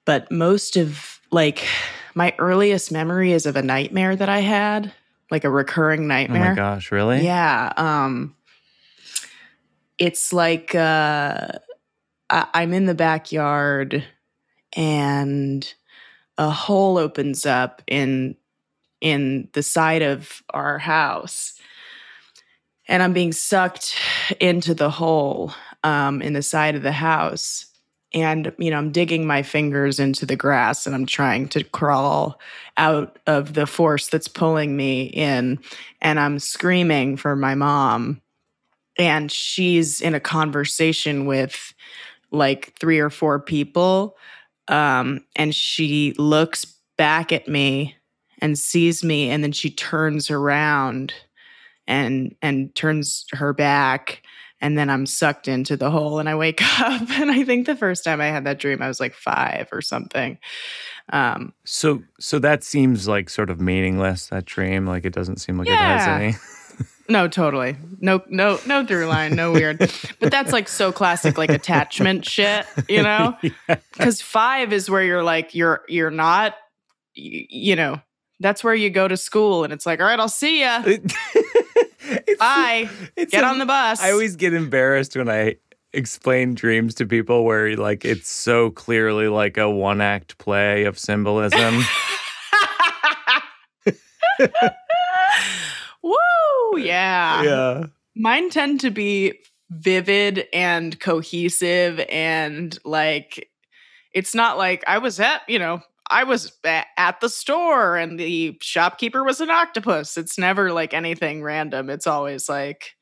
But 0.04 0.30
most 0.30 0.76
of 0.76 1.20
like 1.30 1.66
my 2.14 2.34
earliest 2.38 2.90
memory 2.92 3.32
is 3.32 3.46
of 3.46 3.56
a 3.56 3.62
nightmare 3.62 4.16
that 4.16 4.28
I 4.28 4.40
had, 4.40 4.92
like 5.30 5.44
a 5.44 5.50
recurring 5.50 6.06
nightmare. 6.06 6.46
Oh 6.46 6.48
my 6.50 6.54
gosh, 6.54 6.90
really? 6.90 7.24
Yeah. 7.24 7.72
Um 7.76 8.34
it's 9.98 10.32
like 10.32 10.74
uh 10.74 11.48
I, 12.30 12.46
I'm 12.54 12.72
in 12.72 12.86
the 12.86 12.94
backyard 12.94 14.04
and 14.74 15.74
a 16.36 16.50
hole 16.50 16.98
opens 16.98 17.46
up 17.46 17.82
in 17.86 18.36
in 19.00 19.48
the 19.52 19.62
side 19.62 20.02
of 20.02 20.42
our 20.50 20.78
house 20.78 21.58
and 22.88 23.02
I'm 23.02 23.12
being 23.12 23.32
sucked 23.32 23.94
into 24.40 24.74
the 24.74 24.90
hole 24.90 25.52
um, 25.84 26.22
in 26.22 26.32
the 26.32 26.42
side 26.42 26.74
of 26.74 26.82
the 26.82 26.92
house. 26.92 27.66
And 28.14 28.52
you 28.58 28.70
know 28.70 28.78
i'm 28.78 28.90
digging 28.90 29.26
my 29.26 29.42
fingers 29.42 30.00
into 30.00 30.24
the 30.24 30.36
grass 30.36 30.86
and 30.86 30.94
i'm 30.94 31.06
trying 31.06 31.48
to 31.48 31.62
crawl 31.64 32.38
out 32.76 33.18
of 33.26 33.54
the 33.54 33.66
force 33.66 34.08
that's 34.08 34.28
pulling 34.28 34.76
me 34.76 35.04
in 35.04 35.58
and 36.00 36.18
i'm 36.18 36.38
screaming 36.38 37.16
for 37.16 37.36
my 37.36 37.54
mom. 37.54 38.20
And 39.00 39.30
she's 39.30 40.00
in 40.00 40.14
a 40.14 40.20
conversation 40.20 41.24
with 41.24 41.72
like 42.32 42.74
three 42.80 42.98
or 42.98 43.10
four 43.10 43.38
people 43.38 44.16
um, 44.66 45.24
and 45.36 45.54
she 45.54 46.14
looks 46.18 46.66
back 46.96 47.32
at 47.32 47.46
me 47.46 47.96
and 48.40 48.58
sees 48.58 49.04
me 49.04 49.30
and 49.30 49.42
then 49.42 49.52
she 49.52 49.70
turns 49.70 50.30
around 50.30 51.14
and 51.86 52.34
and 52.42 52.74
turns 52.74 53.24
her 53.32 53.52
back 53.52 54.22
and 54.60 54.76
then 54.76 54.90
I'm 54.90 55.06
sucked 55.06 55.48
into 55.48 55.76
the 55.76 55.90
hole 55.90 56.18
and 56.18 56.28
I 56.28 56.34
wake 56.34 56.60
up. 56.80 57.02
And 57.10 57.30
I 57.30 57.44
think 57.44 57.66
the 57.66 57.76
first 57.76 58.04
time 58.04 58.20
I 58.20 58.26
had 58.26 58.44
that 58.44 58.58
dream, 58.58 58.82
I 58.82 58.88
was 58.88 59.00
like 59.00 59.14
five 59.14 59.68
or 59.72 59.80
something. 59.80 60.38
Um, 61.12 61.52
so, 61.64 62.02
so 62.20 62.38
that 62.40 62.64
seems 62.64 63.08
like 63.08 63.30
sort 63.30 63.50
of 63.50 63.60
meaningless. 63.60 64.26
That 64.28 64.44
dream, 64.44 64.86
like 64.86 65.04
it 65.04 65.12
doesn't 65.14 65.38
seem 65.38 65.58
like 65.58 65.68
Yeah. 65.68 65.94
it 65.94 65.98
has 65.98 66.08
any. 66.08 66.86
no, 67.08 67.28
totally. 67.28 67.76
No, 68.00 68.22
no, 68.28 68.58
no 68.66 68.84
through 68.84 69.06
line, 69.06 69.34
no 69.34 69.52
weird. 69.52 69.78
but 70.20 70.30
that's 70.30 70.52
like 70.52 70.68
so 70.68 70.92
classic, 70.92 71.38
like 71.38 71.50
attachment 71.50 72.24
shit, 72.26 72.66
you 72.88 73.02
know? 73.02 73.36
Because 73.92 74.20
five 74.22 74.72
is 74.72 74.88
where 74.88 75.02
you're 75.02 75.24
like, 75.24 75.54
you're, 75.54 75.82
you're 75.88 76.10
not, 76.10 76.54
you, 77.14 77.46
you 77.48 77.76
know, 77.76 78.00
that's 78.40 78.62
where 78.62 78.74
you 78.74 78.90
go 78.90 79.08
to 79.08 79.16
school 79.16 79.64
and 79.64 79.72
it's 79.72 79.84
like, 79.86 79.98
all 80.00 80.06
right, 80.06 80.20
I'll 80.20 80.28
see 80.28 80.60
ya. 80.60 80.82
It's- 82.10 82.36
Bye. 82.38 82.88
it's 83.16 83.32
Get 83.32 83.44
a- 83.44 83.46
on 83.46 83.58
the 83.58 83.66
bus. 83.66 84.00
I 84.00 84.10
always 84.12 84.36
get 84.36 84.54
embarrassed 84.54 85.16
when 85.16 85.28
I 85.28 85.56
explain 85.92 86.54
dreams 86.54 86.94
to 86.96 87.06
people 87.06 87.44
where 87.44 87.74
like 87.76 88.04
it's 88.04 88.30
so 88.30 88.70
clearly 88.70 89.28
like 89.28 89.56
a 89.56 89.68
one 89.70 90.00
act 90.00 90.38
play 90.38 90.84
of 90.84 90.98
symbolism. 90.98 91.82
Woo! 96.02 96.78
Yeah. 96.78 97.42
yeah. 97.42 97.86
Mine 98.14 98.50
tend 98.50 98.80
to 98.80 98.90
be 98.90 99.34
vivid 99.70 100.46
and 100.52 100.98
cohesive 101.00 102.00
and 102.10 102.78
like 102.84 103.48
it's 104.12 104.34
not 104.34 104.56
like 104.58 104.82
I 104.86 104.98
was 104.98 105.20
at, 105.20 105.42
you 105.48 105.58
know, 105.58 105.82
I 106.10 106.24
was 106.24 106.52
at 106.64 107.20
the 107.20 107.28
store 107.28 107.96
and 107.96 108.18
the 108.18 108.56
shopkeeper 108.62 109.24
was 109.24 109.40
an 109.40 109.50
octopus. 109.50 110.16
It's 110.16 110.38
never 110.38 110.72
like 110.72 110.94
anything 110.94 111.42
random. 111.42 111.90
It's 111.90 112.06
always 112.06 112.48
like 112.48 112.92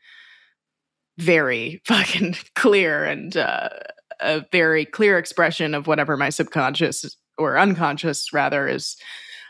very 1.19 1.81
fucking 1.87 2.37
clear 2.55 3.05
and 3.05 3.37
uh, 3.37 3.69
a 4.21 4.45
very 4.53 4.85
clear 4.85 5.19
expression 5.19 5.75
of 5.75 5.87
whatever 5.87 6.17
my 6.17 6.31
subconscious 6.31 7.17
or 7.39 7.59
unconscious 7.59 8.33
rather 8.33 8.67
is 8.67 8.97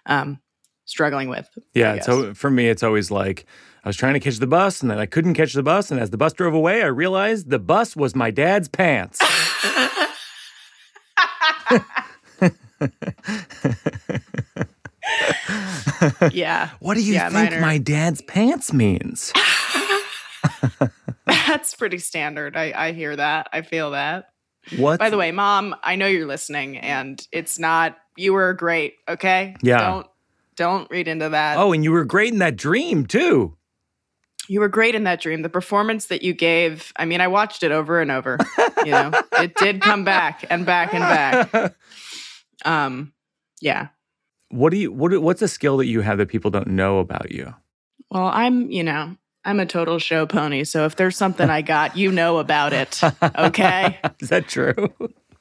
um, 0.07 0.41
struggling 0.85 1.29
with. 1.29 1.49
Yeah. 1.75 2.01
So 2.01 2.35
for 2.35 2.51
me, 2.51 2.69
it's 2.69 2.83
always 2.83 3.11
like 3.11 3.47
I 3.85 3.89
was 3.89 3.97
trying 3.97 4.15
to 4.15 4.21
catch 4.21 4.39
the 4.39 4.47
bus 4.47 4.83
and 4.83 4.91
then 4.91 4.99
I 4.99 5.07
couldn't 5.07 5.35
catch 5.35 5.53
the 5.53 5.63
bus. 5.63 5.91
And 5.91 6.01
as 6.01 6.11
the 6.11 6.17
bus 6.17 6.33
drove 6.33 6.55
away, 6.55 6.83
I 6.83 6.87
realized 6.87 7.51
the 7.51 7.59
bus 7.59 7.97
was 7.97 8.15
my 8.15 8.31
dad's 8.31 8.69
pants. 8.69 9.21
yeah, 16.33 16.71
what 16.81 16.95
do 16.95 17.03
you 17.03 17.15
Yeah, 17.15 17.31
think 17.31 17.53
are- 17.53 17.61
my 17.61 17.79
dad's 17.79 18.21
pants 18.23 18.73
means? 18.73 19.33
that's 21.27 21.75
pretty 21.75 21.99
standard. 21.99 22.57
I, 22.57 22.73
I 22.75 22.93
hear 22.93 23.15
that. 23.17 23.49
I 23.53 23.63
feel 23.63 23.91
that. 23.93 24.29
What? 24.77 24.99
By 24.99 25.11
the 25.11 25.17
way, 25.17 25.31
mom, 25.33 25.77
I 25.83 25.97
know 25.97 26.07
you're 26.07 26.27
listening, 26.27 26.77
and 26.79 27.25
it's 27.33 27.59
not. 27.59 27.97
You 28.17 28.33
were 28.33 28.53
great. 28.55 28.95
Okay. 29.09 29.55
Yeah. 29.63 29.79
Don't 29.79 30.07
don't 30.57 30.91
read 30.91 31.07
into 31.07 31.29
that. 31.29 31.59
Oh, 31.59 31.73
and 31.73 31.85
you 31.85 31.93
were 31.93 32.05
great 32.05 32.33
in 32.33 32.39
that 32.41 32.57
dream 32.57 33.07
too. 33.07 33.57
you 34.49 34.59
were 34.61 34.69
great 34.69 34.95
in 34.95 35.05
that 35.05 35.21
dream. 35.21 35.43
The 35.43 35.49
performance 35.51 36.07
that 36.07 36.23
you 36.23 36.33
gave. 36.33 36.93
I 36.97 37.05
mean, 37.05 37.21
I 37.21 37.29
watched 37.29 37.63
it 37.63 37.71
over 37.73 38.01
and 38.01 38.11
over. 38.11 38.39
You 38.85 38.91
know, 38.93 39.11
it 39.35 39.55
did 39.57 39.83
come 39.83 40.03
back 40.05 40.45
and 40.51 40.65
back 40.67 40.95
and 40.95 41.03
back. 41.53 41.75
Um, 42.65 43.13
yeah. 43.61 43.89
What 44.51 44.71
do 44.71 44.77
you 44.79 44.93
what 44.93 45.17
what's 45.21 45.43
a 45.43 45.49
skill 45.49 45.77
that 45.79 45.87
you 45.87 46.01
have 46.01 46.19
that 46.19 46.29
people 46.29 46.51
don't 46.51 46.69
know 46.69 46.99
about 46.99 47.31
you? 47.33 47.55
Well, 48.11 48.27
I'm. 48.33 48.71
You 48.71 48.85
know. 48.85 49.17
I'm 49.45 49.61
a 49.61 49.67
total 49.67 50.01
show 50.01 50.27
pony, 50.27 50.65
so 50.65 50.87
if 50.87 50.97
there's 50.97 51.17
something 51.17 51.49
I 51.49 51.63
got, 51.63 51.97
you 51.97 52.11
know 52.11 52.39
about 52.39 52.73
it. 52.73 53.01
Okay. 53.23 53.97
Is 54.21 54.29
that 54.31 54.49
true? 54.49 54.93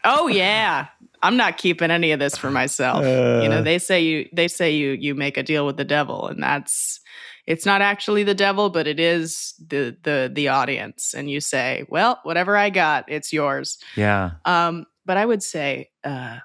Oh 0.03 0.27
yeah. 0.27 0.85
I'm 1.23 1.37
not 1.37 1.57
keeping 1.57 1.89
any 1.89 2.11
of 2.11 2.19
this 2.19 2.37
for 2.37 2.51
myself. 2.51 2.99
you 2.99 3.49
know, 3.49 3.57
Uh. 3.59 3.61
they 3.63 3.79
say 3.79 4.01
you 4.03 4.29
they 4.31 4.47
say 4.47 4.69
you 4.75 4.91
you 4.91 5.15
make 5.15 5.37
a 5.37 5.43
deal 5.43 5.65
with 5.65 5.77
the 5.77 5.83
devil 5.85 6.27
and 6.27 6.43
that's 6.43 6.99
it's 7.47 7.65
not 7.65 7.81
actually 7.81 8.21
the 8.23 8.35
devil, 8.35 8.69
but 8.69 8.85
it 8.85 8.99
is 8.99 9.55
the 9.67 9.97
the 10.03 10.29
the 10.31 10.49
audience 10.49 11.15
and 11.15 11.27
you 11.27 11.39
say, 11.41 11.83
"Well, 11.89 12.19
whatever 12.21 12.55
I 12.55 12.69
got, 12.69 13.05
it's 13.07 13.33
yours." 13.33 13.79
Yeah. 13.95 14.33
Um 14.45 14.85
but 15.03 15.17
I 15.17 15.25
would 15.25 15.41
say 15.41 15.89
uh 16.03 16.37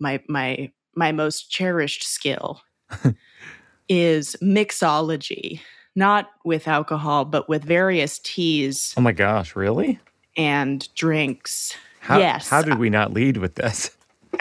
my 0.00 0.20
my 0.28 0.70
my 0.96 1.12
most 1.12 1.50
cherished 1.50 2.02
skill 2.02 2.62
is 3.88 4.36
mixology, 4.42 5.60
not 5.94 6.30
with 6.44 6.66
alcohol, 6.68 7.24
but 7.24 7.48
with 7.48 7.62
various 7.64 8.18
teas 8.18 8.94
Oh 8.96 9.00
my 9.00 9.12
gosh, 9.12 9.54
really? 9.56 10.00
and 10.36 10.88
drinks. 10.94 11.74
How, 12.00 12.18
Yes. 12.18 12.48
How 12.48 12.62
did 12.62 12.78
we 12.78 12.88
not 12.90 13.12
lead 13.12 13.36
with 13.36 13.56
this? 13.56 13.90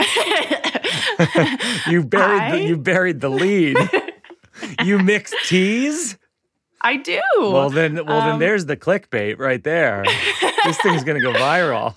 you 1.87 2.03
buried 2.03 2.41
I- 2.41 2.51
the, 2.51 2.63
you 2.63 2.77
buried 2.77 3.19
the 3.21 3.29
lead. 3.29 3.77
you 4.83 4.99
mix 4.99 5.33
teas? 5.47 6.17
I 6.81 6.95
do. 6.97 7.19
Well 7.37 7.69
then 7.69 7.95
well 8.05 8.21
then 8.21 8.33
Um, 8.35 8.39
there's 8.39 8.65
the 8.65 8.77
clickbait 8.77 9.37
right 9.37 9.61
there. 9.63 10.05
this 10.63 10.77
thing's 10.81 11.03
gonna 11.03 11.19
go 11.21 11.33
viral. 11.33 11.95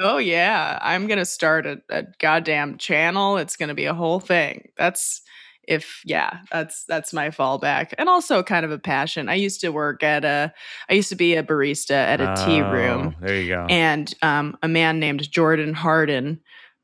Oh 0.00 0.18
yeah, 0.18 0.78
I'm 0.82 1.06
gonna 1.06 1.24
start 1.24 1.66
a, 1.66 1.80
a 1.90 2.04
goddamn 2.18 2.78
channel. 2.78 3.36
It's 3.36 3.56
gonna 3.56 3.74
be 3.74 3.86
a 3.86 3.94
whole 3.94 4.20
thing. 4.20 4.70
That's 4.76 5.22
if 5.66 6.02
yeah, 6.04 6.40
that's 6.52 6.84
that's 6.84 7.12
my 7.12 7.30
fallback, 7.30 7.94
and 7.96 8.08
also 8.08 8.42
kind 8.42 8.64
of 8.66 8.70
a 8.70 8.78
passion. 8.78 9.28
I 9.28 9.34
used 9.34 9.60
to 9.62 9.70
work 9.70 10.02
at 10.02 10.24
a, 10.24 10.52
I 10.90 10.94
used 10.94 11.08
to 11.08 11.16
be 11.16 11.34
a 11.36 11.42
barista 11.42 11.92
at 11.92 12.20
a 12.20 12.34
tea 12.44 12.60
room, 12.60 13.14
Oh, 13.16 13.26
There 13.26 13.40
you 13.40 13.48
go. 13.48 13.66
and 13.70 14.12
um, 14.20 14.58
a 14.62 14.68
man 14.68 15.00
named 15.00 15.30
Jordan 15.30 15.72
Harden, 15.72 16.40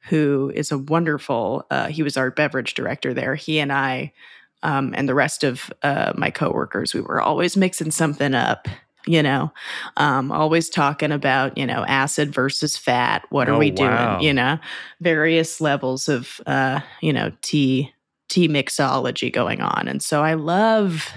who 0.09 0.51
is 0.55 0.73
a 0.73 0.79
wonderful. 0.79 1.66
Uh, 1.70 1.88
he 1.88 2.03
was 2.03 2.16
our 2.16 2.31
beverage 2.31 2.73
director 2.75 3.12
there. 3.12 3.35
He 3.35 3.59
and 3.59 3.70
I, 3.70 4.14
um, 4.62 4.94
and 4.96 5.07
the 5.07 5.14
rest 5.14 5.44
of 5.44 5.70
uh, 5.83 6.12
my 6.16 6.31
coworkers, 6.31 6.94
we 6.94 7.03
were 7.03 7.20
always 7.20 7.57
mixing 7.59 7.90
something 7.90 8.35
up. 8.35 8.66
You 9.07 9.23
know, 9.23 9.53
um, 9.97 10.31
always 10.31 10.69
talking 10.69 11.11
about 11.13 11.57
you 11.57 11.67
know 11.67 11.85
acid 11.87 12.33
versus 12.35 12.77
fat. 12.77 13.25
What 13.31 13.49
are 13.49 13.55
Oh, 13.55 13.59
we 13.59 13.71
doing? 13.71 14.21
You 14.23 14.35
know, 14.35 14.59
various 15.01 15.61
levels 15.61 16.09
of 16.09 16.41
uh, 16.47 16.81
you 17.01 17.13
know 17.13 17.33
tea 17.43 17.93
tea 18.29 18.49
mixology 18.49 19.33
going 19.33 19.61
on, 19.61 19.89
and 19.89 20.03
so 20.03 20.23
I 20.23 20.35
love 20.35 21.09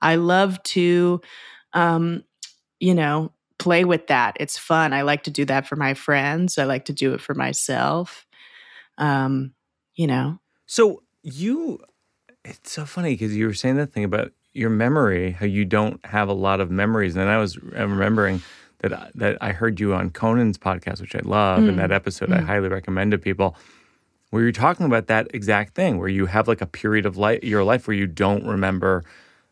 I 0.00 0.16
love 0.16 0.62
to 0.64 1.20
um, 1.72 2.22
you 2.80 2.94
know 2.94 3.32
play 3.58 3.84
with 3.84 4.06
that. 4.08 4.36
It's 4.40 4.58
fun. 4.58 4.92
I 4.92 5.02
like 5.02 5.24
to 5.24 5.30
do 5.30 5.44
that 5.46 5.66
for 5.66 5.76
my 5.76 5.94
friends. 5.94 6.58
I 6.58 6.64
like 6.64 6.84
to 6.86 6.92
do 6.92 7.14
it 7.14 7.20
for 7.20 7.34
myself. 7.34 8.26
Um, 8.98 9.54
you 9.94 10.06
know. 10.06 10.38
So 10.66 11.02
you, 11.22 11.80
it's 12.44 12.72
so 12.72 12.84
funny 12.84 13.10
because 13.14 13.36
you 13.36 13.46
were 13.46 13.54
saying 13.54 13.76
that 13.76 13.92
thing 13.92 14.04
about 14.04 14.32
your 14.54 14.70
memory, 14.70 15.32
how 15.32 15.46
you 15.46 15.64
don't 15.64 16.04
have 16.06 16.28
a 16.28 16.32
lot 16.32 16.60
of 16.60 16.70
memories, 16.70 17.16
and 17.16 17.28
I 17.28 17.38
was 17.38 17.58
remembering 17.62 18.40
that 18.78 18.92
I- 18.92 19.10
that 19.16 19.38
I 19.40 19.52
heard 19.52 19.80
you 19.80 19.94
on 19.94 20.10
Conan's 20.10 20.58
podcast, 20.58 21.00
which 21.00 21.16
I 21.16 21.20
love, 21.24 21.58
and 21.66 21.72
Mm. 21.74 21.76
that 21.76 21.92
episode 21.92 22.32
I 22.32 22.40
highly 22.40 22.68
recommend 22.68 23.10
to 23.12 23.18
people, 23.18 23.56
where 24.30 24.42
you're 24.42 24.52
talking 24.52 24.86
about 24.86 25.06
that 25.08 25.28
exact 25.34 25.74
thing, 25.74 25.98
where 25.98 26.08
you 26.08 26.26
have 26.26 26.46
like 26.48 26.60
a 26.60 26.66
period 26.66 27.06
of 27.06 27.16
life, 27.16 27.42
your 27.42 27.64
life 27.64 27.86
where 27.86 27.96
you 27.96 28.06
don't 28.06 28.46
remember 28.46 29.04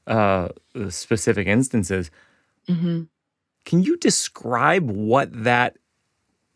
uh, 0.08 0.48
the 0.74 0.90
specific 0.90 1.46
instances. 1.46 2.10
Mhm. 2.68 3.06
Can 3.64 3.82
you 3.84 3.96
describe 3.96 4.90
what 4.90 5.28
that 5.44 5.76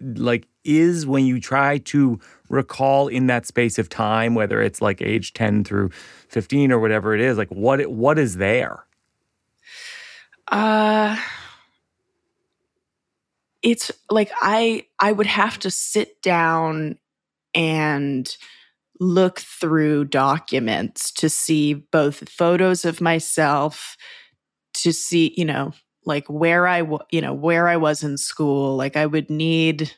like 0.01 0.49
is 0.65 1.07
when 1.07 1.25
you 1.25 1.39
try 1.41 1.79
to 1.79 2.19
recall 2.49 3.09
in 3.09 3.27
that 3.27 3.47
space 3.47 3.79
of 3.79 3.89
time, 3.89 4.35
whether 4.35 4.61
it's 4.61 4.81
like 4.81 5.03
age 5.03 5.33
10 5.33 5.65
through 5.65 5.91
15 6.29 6.73
or 6.73 6.79
whatever 6.79 7.15
it 7.15 7.21
is, 7.21 7.39
like 7.39 7.51
what 7.51 7.87
what 7.87 8.19
is 8.19 8.37
there? 8.37 8.85
Uh 10.49 11.17
it's 13.63 13.91
like 14.11 14.31
I 14.41 14.87
I 15.01 15.13
would 15.13 15.27
have 15.27 15.59
to 15.61 15.71
sit 15.71 16.23
down 16.23 16.99
and 17.55 18.37
look 19.01 19.41
through 19.41 20.05
documents 20.05 21.11
to 21.13 21.29
see 21.29 21.75
both 21.75 22.29
photos 22.29 22.85
of 22.85 23.01
myself 23.01 23.97
to 24.75 24.93
see, 24.93 25.35
you 25.37 25.45
know, 25.45 25.73
like 26.05 26.27
where 26.29 26.69
I 26.69 26.79
you 27.11 27.21
know, 27.21 27.35
where 27.35 27.67
I 27.69 27.77
was 27.77 28.03
in 28.03 28.17
school. 28.17 28.77
Like 28.77 28.97
I 28.97 29.07
would 29.07 29.31
need 29.31 29.93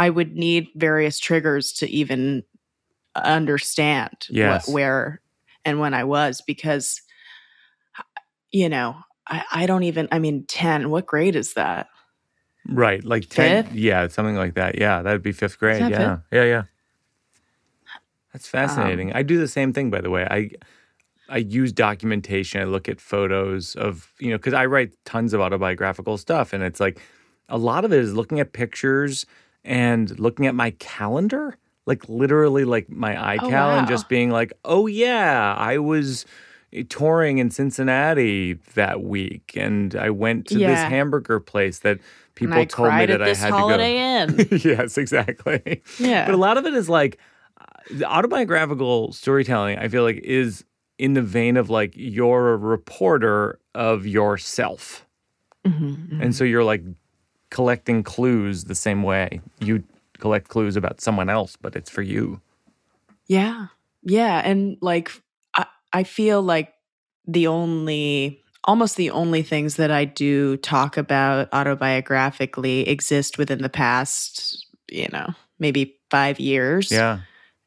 I 0.00 0.08
would 0.10 0.34
need 0.34 0.68
various 0.74 1.18
triggers 1.18 1.72
to 1.74 1.88
even 1.90 2.42
understand 3.14 4.12
what- 4.30 4.64
where 4.72 5.20
and 5.64 5.78
when 5.78 5.92
I 5.94 6.04
was 6.04 6.40
because, 6.46 7.02
you 8.50 8.68
know, 8.70 8.96
I, 9.26 9.44
I 9.52 9.66
don't 9.66 9.82
even, 9.82 10.08
I 10.10 10.18
mean, 10.18 10.44
10, 10.46 10.88
what 10.90 11.04
grade 11.06 11.36
is 11.36 11.52
that? 11.54 11.88
Right. 12.66 13.04
Like 13.04 13.28
10. 13.28 13.64
Fifth? 13.66 13.74
Yeah, 13.74 14.08
something 14.08 14.36
like 14.36 14.54
that. 14.54 14.78
Yeah, 14.78 15.02
that'd 15.02 15.22
be 15.22 15.32
fifth 15.32 15.58
grade. 15.58 15.80
Yeah. 15.90 16.16
fifth? 16.16 16.24
Yeah, 16.32 16.44
yeah. 16.44 16.62
That's 18.32 18.46
Um, 18.54 18.60
fascinating. 18.60 19.12
I 19.12 19.22
do 19.22 19.38
the 19.38 19.48
same 19.48 19.72
thing, 19.72 19.90
by 19.90 20.00
the 20.00 20.10
way. 20.10 20.24
I 20.30 20.50
I 21.28 21.36
use 21.38 21.72
documentation. 21.72 22.60
I 22.60 22.64
look 22.64 22.88
at 22.88 23.00
photos 23.00 23.76
of, 23.76 24.12
you 24.18 24.30
know, 24.30 24.36
because 24.36 24.52
I 24.54 24.66
write 24.66 24.92
tons 25.04 25.32
of 25.32 25.40
autobiographical 25.40 26.18
stuff. 26.18 26.52
And 26.52 26.62
it's 26.64 26.80
like 26.80 27.00
a 27.48 27.56
lot 27.58 27.84
of 27.84 27.92
it 27.92 28.00
is 28.00 28.14
looking 28.14 28.40
at 28.40 28.52
pictures 28.52 29.26
and 29.64 30.18
looking 30.18 30.46
at 30.46 30.54
my 30.54 30.70
calendar, 30.72 31.56
like 31.86 32.08
literally 32.08 32.64
like 32.64 32.88
my 32.88 33.14
iCal 33.38 33.42
and 33.78 33.82
wow. 33.82 33.84
just 33.86 34.08
being 34.08 34.30
like, 34.30 34.52
oh, 34.64 34.86
yeah, 34.86 35.54
I 35.56 35.78
was 35.78 36.24
touring 36.88 37.38
in 37.38 37.50
Cincinnati 37.50 38.54
that 38.74 39.02
week 39.02 39.52
and 39.56 39.94
I 39.96 40.10
went 40.10 40.46
to 40.48 40.58
this 40.58 40.78
hamburger 40.82 41.40
place 41.40 41.80
that 41.80 41.98
people 42.36 42.64
told 42.66 42.94
me 42.94 43.06
that 43.06 43.20
at 43.20 43.22
I 43.22 43.34
had 43.34 43.50
Holiday 43.52 43.94
to 44.26 44.34
Inn. 44.34 44.48
go. 44.48 44.56
yes, 44.68 44.96
exactly. 44.96 45.82
Yeah. 45.98 46.26
But 46.26 46.34
a 46.34 46.38
lot 46.38 46.58
of 46.58 46.66
it 46.66 46.74
is 46.74 46.88
like 46.88 47.18
uh, 47.60 47.64
the 47.92 48.04
autobiographical 48.08 49.12
storytelling, 49.12 49.78
I 49.78 49.88
feel 49.88 50.04
like, 50.04 50.18
is 50.18 50.64
in 50.98 51.14
the 51.14 51.22
vein 51.22 51.56
of 51.56 51.70
like 51.70 51.92
you're 51.96 52.52
a 52.52 52.56
reporter 52.56 53.58
of 53.74 54.06
yourself. 54.06 55.06
Mhm, 55.66 56.22
And 56.22 56.34
so 56.34 56.44
you're 56.44 56.64
like 56.64 56.82
collecting 57.50 58.02
clues 58.02 58.64
the 58.64 58.74
same 58.74 59.02
way 59.02 59.40
you 59.60 59.82
collect 60.18 60.48
clues 60.48 60.76
about 60.76 61.00
someone 61.00 61.28
else, 61.28 61.56
but 61.56 61.74
it's 61.74 61.90
for 61.90 62.02
you. 62.02 62.40
Yeah. 63.26 63.66
Yeah. 64.02 64.40
And 64.44 64.76
like, 64.80 65.10
I, 65.54 65.66
I 65.92 66.04
feel 66.04 66.42
like 66.42 66.72
the 67.26 67.46
only, 67.46 68.42
almost 68.64 68.96
the 68.96 69.10
only 69.10 69.42
things 69.42 69.76
that 69.76 69.90
I 69.90 70.04
do 70.04 70.56
talk 70.58 70.96
about 70.96 71.50
autobiographically 71.50 72.86
exist 72.86 73.38
within 73.38 73.62
the 73.62 73.68
past, 73.68 74.66
you 74.90 75.08
know, 75.12 75.34
maybe 75.58 75.96
five 76.10 76.38
years. 76.38 76.90
Yeah. 76.90 77.20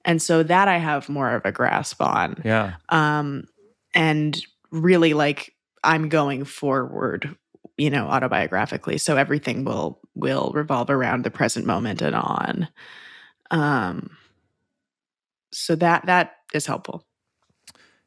And 0.05 0.21
so 0.21 0.43
that 0.43 0.67
I 0.67 0.77
have 0.77 1.09
more 1.09 1.33
of 1.33 1.45
a 1.45 1.51
grasp 1.51 2.01
on. 2.01 2.41
Yeah. 2.43 2.73
Um, 2.89 3.45
and 3.93 4.39
really 4.71 5.13
like 5.13 5.53
I'm 5.83 6.09
going 6.09 6.45
forward, 6.45 7.35
you 7.77 7.89
know, 7.89 8.05
autobiographically. 8.05 8.99
So 8.99 9.17
everything 9.17 9.63
will 9.65 9.99
will 10.15 10.51
revolve 10.53 10.89
around 10.89 11.23
the 11.23 11.31
present 11.31 11.65
moment 11.65 12.01
and 12.01 12.15
on. 12.15 12.67
Um 13.51 14.17
so 15.51 15.75
that 15.75 16.05
that 16.05 16.37
is 16.53 16.65
helpful. 16.65 17.05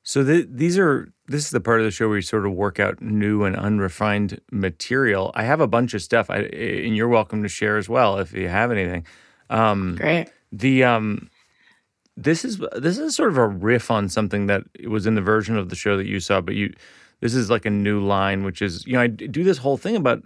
So 0.03 0.25
th- 0.25 0.47
these 0.51 0.79
are 0.79 1.09
this 1.27 1.45
is 1.45 1.51
the 1.51 1.61
part 1.61 1.81
of 1.81 1.85
the 1.85 1.91
show 1.91 2.09
where 2.09 2.19
you 2.19 2.23
sort 2.23 2.47
of 2.47 2.53
work 2.53 2.79
out 2.79 3.03
new 3.03 3.43
and 3.43 3.57
unrefined 3.57 4.41
material. 4.53 5.33
I 5.35 5.43
have 5.43 5.61
a 5.61 5.67
bunch 5.67 5.95
of 5.95 6.03
stuff, 6.03 6.31
I, 6.31 6.43
and 6.43 6.97
you're 6.97 7.09
welcome 7.09 7.43
to 7.43 7.49
share 7.49 7.77
as 7.77 7.89
well 7.89 8.19
if 8.19 8.33
you 8.33 8.49
have 8.49 8.71
anything. 8.71 9.05
Um, 9.51 9.97
Great. 9.97 10.31
the 10.53 10.85
um, 10.85 11.29
this 12.17 12.45
is 12.45 12.61
this 12.77 12.99
is 12.99 13.17
sort 13.17 13.31
of 13.31 13.39
a 13.39 13.49
riff 13.49 13.91
on 13.91 14.09
something 14.09 14.47
that 14.47 14.63
was 14.87 15.07
in 15.07 15.17
the 15.17 15.21
version 15.21 15.57
of 15.57 15.71
the 15.71 15.77
show 15.77 15.97
that 15.97 16.07
you 16.07 16.21
saw, 16.21 16.41
but 16.41 16.55
you 16.55 16.73
this 17.21 17.35
is 17.35 17.51
like 17.51 17.65
a 17.67 17.71
new 17.71 18.01
line, 18.05 18.45
which 18.45 18.61
is 18.63 18.87
you 18.87 18.95
know 18.95 19.01
I 19.01 19.07
do 19.07 19.45
this 19.45 19.59
whole 19.59 19.77
thing 19.77 19.97
about 19.97 20.23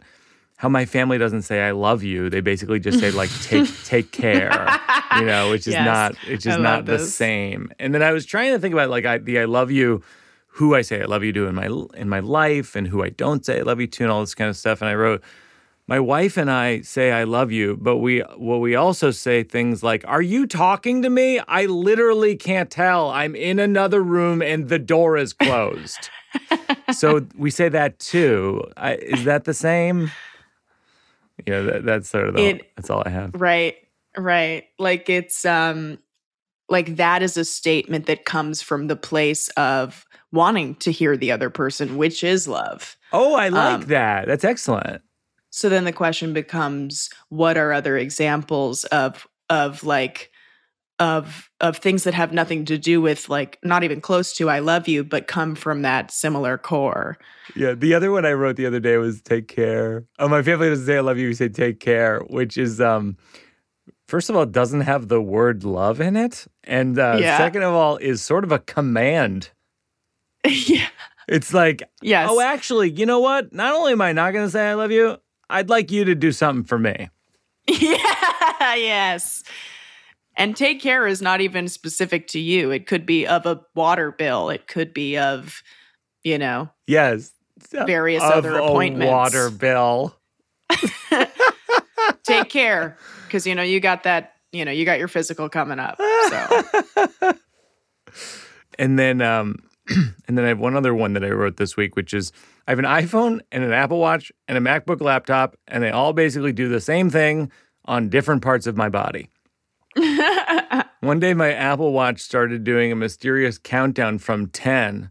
how 0.57 0.69
my 0.69 0.85
family 0.85 1.17
doesn't 1.17 1.43
say 1.43 1.63
I 1.63 1.71
love 1.71 2.03
you; 2.03 2.29
they 2.31 2.41
basically 2.41 2.81
just 2.81 2.99
say 3.01 3.11
like 3.11 3.31
take 3.43 3.67
take 3.85 4.13
care, 4.13 4.79
you 5.17 5.25
know, 5.25 5.49
which 5.51 5.67
is 5.67 5.75
Yes. 5.75 5.85
not 5.85 6.17
it's 6.27 6.45
just 6.45 6.59
not 6.59 6.85
the 6.85 6.99
this. 6.99 7.15
same. 7.15 7.73
And 7.79 7.95
then 7.95 8.03
I 8.03 8.13
was 8.13 8.27
trying 8.27 8.53
to 8.53 8.59
think 8.59 8.75
about 8.75 8.91
like 8.91 9.07
I, 9.07 9.19
the 9.19 9.39
I 9.41 9.45
love 9.47 9.71
you, 9.71 10.03
who 10.49 10.75
I 10.75 10.83
say 10.83 11.01
I 11.01 11.07
love 11.07 11.25
you 11.25 11.33
to 11.33 11.47
in 11.47 11.55
my 11.55 11.67
in 11.95 12.09
my 12.09 12.21
life, 12.21 12.77
and 12.77 12.89
who 12.89 13.03
I 13.03 13.09
don't 13.09 13.45
say 13.47 13.59
I 13.61 13.63
love 13.63 13.81
you 13.81 13.87
to, 13.87 14.03
and 14.03 14.13
all 14.13 14.21
this 14.21 14.35
kind 14.35 14.51
of 14.51 14.57
stuff. 14.57 14.81
And 14.83 14.89
I 14.89 14.95
wrote. 14.95 15.23
My 15.87 15.99
wife 15.99 16.37
and 16.37 16.49
I 16.49 16.83
say 16.83 17.11
I 17.11 17.25
love 17.25 17.51
you, 17.51 17.77
but 17.77 17.97
we 17.97 18.23
well 18.39 18.61
we 18.61 18.77
also 18.77 19.11
say 19.11 19.43
things 19.43 19.83
like, 19.83 20.05
"Are 20.07 20.23
you 20.23 20.47
talking 20.47 21.03
to 21.03 21.11
me? 21.11 21.41
I 21.49 21.67
literally 21.67 22.37
can't 22.37 22.71
tell. 22.71 23.11
I'm 23.11 23.35
in 23.35 23.59
another 23.59 24.01
room 24.01 24.41
and 24.41 24.69
the 24.69 24.79
door 24.79 25.17
is 25.17 25.33
closed." 25.33 26.09
so 26.93 27.27
we 27.37 27.51
say 27.51 27.69
that 27.69 27.99
too. 27.99 28.65
I, 28.77 28.95
is 28.97 29.25
that 29.25 29.45
the 29.45 29.55
same? 29.55 30.11
Yeah, 31.47 31.61
that, 31.63 31.85
that's 31.85 32.09
sort 32.11 32.29
of 32.29 32.35
the, 32.35 32.43
It- 32.43 32.71
that's 32.77 32.91
all 32.91 33.03
I 33.05 33.11
have. 33.11 33.35
Right. 33.35 33.77
Right. 34.17 34.65
Like 34.79 35.09
it's 35.09 35.45
um 35.45 35.99
like 36.69 36.97
that 36.97 37.23
is 37.23 37.37
a 37.37 37.45
statement 37.45 38.07
that 38.07 38.25
comes 38.25 38.63
from 38.63 38.87
the 38.89 38.97
place 38.97 39.49
of 39.51 40.07
wanting 40.33 40.77
to 40.77 40.93
hear 40.93 41.17
the 41.17 41.33
other 41.33 41.51
person, 41.51 41.97
which 41.97 42.23
is 42.23 42.47
love. 42.47 42.97
Oh, 43.13 43.35
I 43.35 43.49
like 43.49 43.75
Um, 43.75 43.89
that. 43.89 44.27
That's 44.27 44.45
excellent. 44.45 45.03
So 45.51 45.69
then 45.69 45.85
the 45.85 45.93
question 45.93 46.33
becomes 46.33 47.11
what 47.29 47.57
are 47.57 47.73
other 47.73 47.97
examples 47.97 48.85
of 48.85 49.27
of 49.49 49.83
like 49.85 50.30
of 51.01 51.51
of 51.61 51.79
things 51.79 52.05
that 52.05 52.15
have 52.15 52.33
nothing 52.33 52.65
to 52.67 52.79
do 52.79 53.01
with 53.01 53.29
like 53.29 53.59
not 53.65 53.83
even 53.83 54.01
close 54.01 54.33
to 54.35 54.49
I 54.49 54.61
love 54.61 54.87
you 54.87 55.03
but 55.03 55.27
come 55.27 55.55
from 55.57 55.83
that 55.83 56.11
similar 56.13 56.57
core. 56.59 57.17
Yeah, 57.57 57.75
the 57.75 57.95
other 57.95 58.13
one 58.13 58.25
I 58.25 58.33
wrote 58.35 58.55
the 58.57 58.67
other 58.67 58.79
day 58.81 58.97
was 58.99 59.21
"Take 59.23 59.49
care." 59.49 60.05
Oh, 60.21 60.29
my 60.29 60.43
family 60.43 60.69
doesn't 60.69 60.87
say 60.87 60.99
"I 60.99 61.01
love 61.01 61.19
you." 61.19 61.27
We 61.29 61.35
say 61.35 61.49
"Take 61.49 61.81
care," 61.81 62.21
which 62.29 62.57
is 62.57 62.81
um, 62.81 63.17
first 64.07 64.31
of 64.31 64.37
all, 64.37 64.43
it 64.43 64.53
doesn't 64.53 64.83
have 64.83 65.09
the 65.09 65.21
word 65.21 65.65
"love" 65.65 66.01
in 66.01 66.17
it, 66.17 66.47
and 66.65 66.97
uh, 66.99 67.17
Yeah. 67.21 67.37
second 67.39 67.63
of 67.65 67.75
all, 67.75 67.97
is 67.97 68.23
sort 68.23 68.45
of 68.45 68.53
a 68.53 68.59
command. 68.61 69.51
yeah. 70.47 70.87
It's 71.29 71.53
like, 71.55 71.83
Yes. 72.03 72.29
oh, 72.31 72.41
actually, 72.41 72.91
you 72.91 73.07
know 73.07 73.21
what? 73.21 73.53
Not 73.53 73.75
only 73.75 73.93
am 73.93 74.01
I 74.01 74.13
not 74.13 74.33
going 74.33 74.47
to 74.47 74.51
say 74.51 74.69
"I 74.69 74.75
love 74.75 74.93
you," 74.93 75.17
I'd 75.49 75.69
like 75.71 75.91
you 75.91 76.05
to 76.05 76.15
do 76.15 76.31
something 76.33 76.65
for 76.65 76.79
me. 76.79 77.09
yeah, 77.69 78.75
yes. 78.75 79.43
And 80.41 80.57
take 80.57 80.81
care 80.81 81.07
is 81.07 81.21
not 81.21 81.43
even 81.43 81.69
specific 81.69 82.27
to 82.29 82.41
you. 82.41 82.71
It 82.71 82.87
could 82.87 83.05
be 83.05 83.27
of 83.27 83.45
a 83.45 83.61
water 83.75 84.11
bill. 84.11 84.49
It 84.49 84.67
could 84.67 84.95
be 84.95 85.19
of, 85.19 85.63
you 86.25 86.39
know, 86.39 86.71
Yes, 86.87 87.33
various 87.71 88.23
of 88.23 88.31
other 88.33 88.57
a 88.57 88.65
appointments. 88.65 89.11
water 89.11 89.51
bill. 89.51 90.17
Take 92.25 92.49
care, 92.49 92.97
because 93.27 93.47
you 93.47 93.55
know 93.55 93.63
you 93.63 93.81
got 93.81 94.05
that. 94.05 94.33
You 94.53 94.65
know 94.65 94.73
you 94.73 94.85
got 94.85 94.99
your 94.99 95.09
physical 95.09 95.49
coming 95.49 95.79
up. 95.79 95.99
So 95.99 97.33
And 98.79 98.99
then 98.99 99.21
um 99.21 99.57
and 100.27 100.39
then 100.39 100.45
I 100.45 100.49
have 100.49 100.59
one 100.59 100.75
other 100.75 100.95
one 100.95 101.13
that 101.13 101.25
I 101.25 101.31
wrote 101.31 101.57
this 101.59 101.77
week, 101.77 101.97
which 101.97 102.15
is 102.15 102.33
I 102.67 102.71
have 102.73 102.79
an 102.79 102.85
iPhone 102.87 103.41
and 103.53 103.63
an 103.63 103.73
Apple 103.73 103.99
Watch 103.99 104.33
and 104.49 104.57
a 104.57 104.61
MacBook 104.61 105.01
laptop, 105.01 105.57
and 105.69 105.83
they 105.83 105.91
all 105.91 106.13
basically 106.13 106.53
do 106.53 106.69
the 106.69 106.81
same 106.81 107.11
thing 107.11 107.51
on 107.85 108.09
different 108.09 108.43
parts 108.43 108.67
of 108.67 108.77
my 108.77 108.89
body. 108.89 109.29
One 111.01 111.21
day 111.21 111.35
my 111.35 111.53
Apple 111.53 111.93
Watch 111.93 112.21
started 112.21 112.65
doing 112.65 112.93
a 112.93 112.97
mysterious 112.97 113.59
countdown 113.59 114.19
from 114.19 114.49
10. 114.49 115.11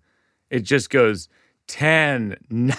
It 0.49 0.61
just 0.61 0.89
goes 0.89 1.29
10, 1.67 2.37
9, 2.49 2.75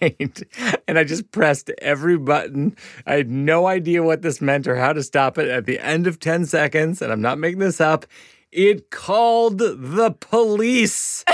8. 0.00 0.42
And 0.86 0.98
I 0.98 1.04
just 1.04 1.30
pressed 1.32 1.70
every 1.78 2.18
button. 2.18 2.76
I 3.06 3.14
had 3.14 3.30
no 3.30 3.66
idea 3.66 4.02
what 4.02 4.22
this 4.22 4.40
meant 4.40 4.66
or 4.66 4.76
how 4.76 4.92
to 4.92 5.02
stop 5.02 5.38
it. 5.38 5.48
At 5.48 5.66
the 5.66 5.78
end 5.78 6.06
of 6.06 6.20
10 6.20 6.46
seconds, 6.46 7.00
and 7.00 7.12
I'm 7.12 7.22
not 7.22 7.38
making 7.38 7.60
this 7.60 7.80
up, 7.80 8.06
it 8.52 8.90
called 8.90 9.58
the 9.58 10.14
police 10.20 11.24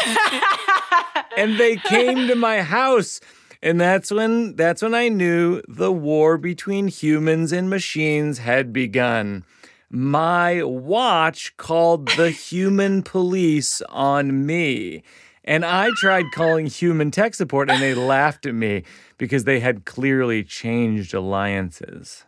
and 1.36 1.58
they 1.58 1.76
came 1.76 2.26
to 2.28 2.34
my 2.34 2.62
house. 2.62 3.20
And 3.62 3.80
that's 3.80 4.10
when 4.10 4.56
that's 4.56 4.82
when 4.82 4.94
I 4.94 5.08
knew 5.08 5.62
the 5.68 5.92
war 5.92 6.36
between 6.36 6.88
humans 6.88 7.52
and 7.52 7.70
machines 7.70 8.38
had 8.38 8.72
begun. 8.72 9.44
My 9.94 10.62
watch 10.62 11.54
called 11.58 12.08
the 12.16 12.30
human 12.30 13.02
police 13.02 13.82
on 13.90 14.46
me. 14.46 15.02
And 15.44 15.66
I 15.66 15.90
tried 15.96 16.24
calling 16.32 16.66
human 16.66 17.10
tech 17.10 17.34
support 17.34 17.68
and 17.68 17.82
they 17.82 17.92
laughed 17.94 18.46
at 18.46 18.54
me 18.54 18.84
because 19.18 19.44
they 19.44 19.60
had 19.60 19.84
clearly 19.84 20.44
changed 20.44 21.12
alliances. 21.12 22.24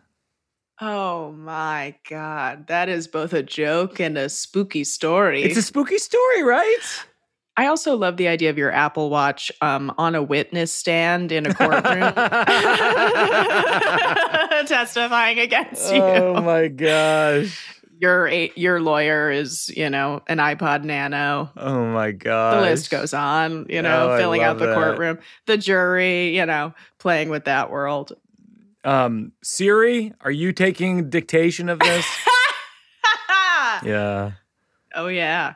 oh 0.80 1.32
my 1.32 1.94
god, 2.10 2.66
that 2.66 2.90
is 2.90 3.08
both 3.08 3.32
a 3.32 3.42
joke 3.42 3.98
and 3.98 4.18
a 4.18 4.28
spooky 4.28 4.84
story. 4.84 5.42
It's 5.42 5.56
a 5.56 5.62
spooky 5.62 5.98
story, 5.98 6.42
right? 6.42 7.04
I 7.56 7.66
also 7.68 7.96
love 7.96 8.16
the 8.16 8.26
idea 8.26 8.50
of 8.50 8.58
your 8.58 8.72
Apple 8.72 9.10
Watch 9.10 9.52
um, 9.60 9.94
on 9.96 10.16
a 10.16 10.22
witness 10.22 10.72
stand 10.72 11.30
in 11.30 11.46
a 11.46 11.54
courtroom, 11.54 12.02
testifying 14.64 15.38
against 15.38 15.92
you. 15.94 16.00
Oh 16.02 16.42
my 16.42 16.68
gosh. 16.68 17.78
Your 18.00 18.28
your 18.28 18.80
lawyer 18.80 19.30
is, 19.30 19.70
you 19.74 19.88
know, 19.88 20.20
an 20.26 20.38
iPod 20.38 20.84
Nano. 20.84 21.50
Oh 21.56 21.86
my 21.86 22.10
god. 22.10 22.56
The 22.58 22.60
list 22.70 22.90
goes 22.90 23.14
on, 23.14 23.66
you 23.68 23.82
know, 23.82 24.10
Oh, 24.12 24.18
filling 24.18 24.42
out 24.42 24.58
the 24.58 24.66
that. 24.66 24.74
courtroom. 24.74 25.18
The 25.46 25.56
jury, 25.56 26.36
you 26.36 26.44
know, 26.44 26.74
playing 26.98 27.28
with 27.30 27.44
that 27.44 27.70
world. 27.70 28.12
Um, 28.82 29.32
Siri, 29.42 30.12
are 30.20 30.30
you 30.30 30.52
taking 30.52 31.08
dictation 31.08 31.68
of 31.68 31.78
this? 31.78 32.04
yeah. 33.84 34.32
Oh 34.94 35.06
yeah. 35.08 35.54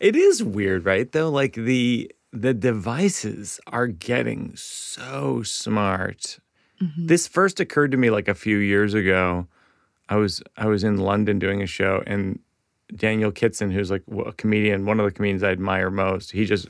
It 0.00 0.16
is 0.16 0.42
weird, 0.42 0.84
right? 0.84 1.10
Though, 1.10 1.30
like 1.30 1.54
the 1.54 2.10
the 2.32 2.54
devices 2.54 3.60
are 3.66 3.86
getting 3.86 4.52
so 4.56 5.42
smart. 5.42 6.38
Mm-hmm. 6.82 7.06
This 7.06 7.26
first 7.26 7.60
occurred 7.60 7.90
to 7.92 7.96
me 7.96 8.10
like 8.10 8.28
a 8.28 8.34
few 8.34 8.58
years 8.58 8.94
ago. 8.94 9.46
I 10.08 10.16
was 10.16 10.42
I 10.56 10.66
was 10.66 10.84
in 10.84 10.96
London 10.96 11.38
doing 11.38 11.62
a 11.62 11.66
show, 11.66 12.02
and 12.06 12.38
Daniel 12.94 13.30
Kitson, 13.30 13.70
who's 13.70 13.90
like 13.90 14.02
a 14.24 14.32
comedian, 14.32 14.86
one 14.86 15.00
of 15.00 15.04
the 15.04 15.12
comedians 15.12 15.42
I 15.42 15.50
admire 15.50 15.90
most, 15.90 16.32
he 16.32 16.44
just 16.44 16.68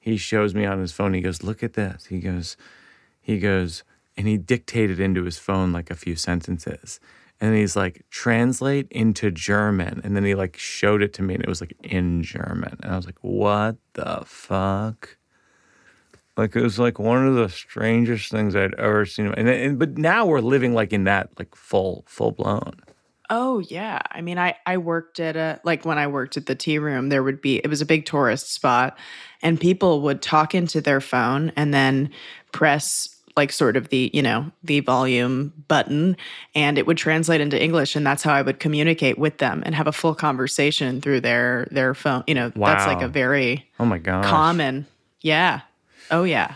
he 0.00 0.16
shows 0.16 0.54
me 0.54 0.64
on 0.64 0.80
his 0.80 0.92
phone. 0.92 1.14
He 1.14 1.20
goes, 1.20 1.42
"Look 1.42 1.62
at 1.62 1.74
this." 1.74 2.06
He 2.06 2.18
goes, 2.18 2.56
he 3.24 3.38
goes, 3.38 3.84
and 4.16 4.28
he 4.28 4.36
dictated 4.36 5.00
into 5.00 5.24
his 5.24 5.38
phone 5.38 5.72
like 5.72 5.90
a 5.90 5.94
few 5.94 6.14
sentences. 6.14 7.00
And 7.40 7.56
he's 7.56 7.74
like, 7.74 8.04
translate 8.10 8.86
into 8.90 9.30
German. 9.30 10.00
And 10.04 10.14
then 10.14 10.24
he 10.24 10.34
like 10.34 10.56
showed 10.56 11.02
it 11.02 11.12
to 11.14 11.22
me 11.22 11.34
and 11.34 11.42
it 11.42 11.48
was 11.48 11.60
like 11.60 11.74
in 11.82 12.22
German. 12.22 12.76
And 12.82 12.92
I 12.92 12.96
was 12.96 13.06
like, 13.06 13.18
what 13.22 13.76
the 13.94 14.22
fuck? 14.24 15.16
Like 16.36 16.56
it 16.56 16.62
was 16.62 16.78
like 16.78 16.98
one 16.98 17.26
of 17.26 17.34
the 17.34 17.48
strangest 17.48 18.30
things 18.30 18.56
I'd 18.56 18.74
ever 18.74 19.06
seen. 19.06 19.32
And, 19.36 19.48
and 19.48 19.78
but 19.78 19.96
now 19.96 20.26
we're 20.26 20.40
living 20.40 20.74
like 20.74 20.92
in 20.92 21.04
that 21.04 21.30
like 21.38 21.54
full 21.54 22.04
full 22.06 22.32
blown. 22.32 22.80
Oh 23.30 23.60
yeah. 23.60 24.00
I 24.10 24.20
mean, 24.20 24.38
I 24.38 24.56
I 24.66 24.76
worked 24.78 25.20
at 25.20 25.36
a 25.36 25.60
like 25.64 25.84
when 25.84 25.98
I 25.98 26.06
worked 26.06 26.36
at 26.36 26.46
the 26.46 26.54
tea 26.54 26.78
room, 26.78 27.08
there 27.08 27.22
would 27.22 27.40
be 27.40 27.58
it 27.58 27.68
was 27.68 27.80
a 27.80 27.86
big 27.86 28.04
tourist 28.04 28.52
spot, 28.52 28.98
and 29.42 29.60
people 29.60 30.02
would 30.02 30.22
talk 30.22 30.54
into 30.54 30.80
their 30.80 31.00
phone 31.00 31.52
and 31.56 31.72
then 31.72 32.10
press 32.52 33.14
like 33.36 33.50
sort 33.50 33.76
of 33.76 33.88
the 33.88 34.10
you 34.12 34.22
know 34.22 34.50
the 34.62 34.80
volume 34.80 35.52
button 35.68 36.16
and 36.54 36.78
it 36.78 36.86
would 36.86 36.96
translate 36.96 37.40
into 37.40 37.60
english 37.60 37.96
and 37.96 38.06
that's 38.06 38.22
how 38.22 38.32
i 38.32 38.42
would 38.42 38.60
communicate 38.60 39.18
with 39.18 39.38
them 39.38 39.62
and 39.66 39.74
have 39.74 39.86
a 39.86 39.92
full 39.92 40.14
conversation 40.14 41.00
through 41.00 41.20
their 41.20 41.66
their 41.70 41.94
phone 41.94 42.22
you 42.26 42.34
know 42.34 42.50
that's 42.50 42.86
like 42.86 43.02
a 43.02 43.08
very 43.08 43.68
Oh 43.80 43.84
my 43.84 43.98
god 43.98 44.24
common 44.24 44.86
yeah 45.20 45.62
oh 46.10 46.24
yeah 46.24 46.54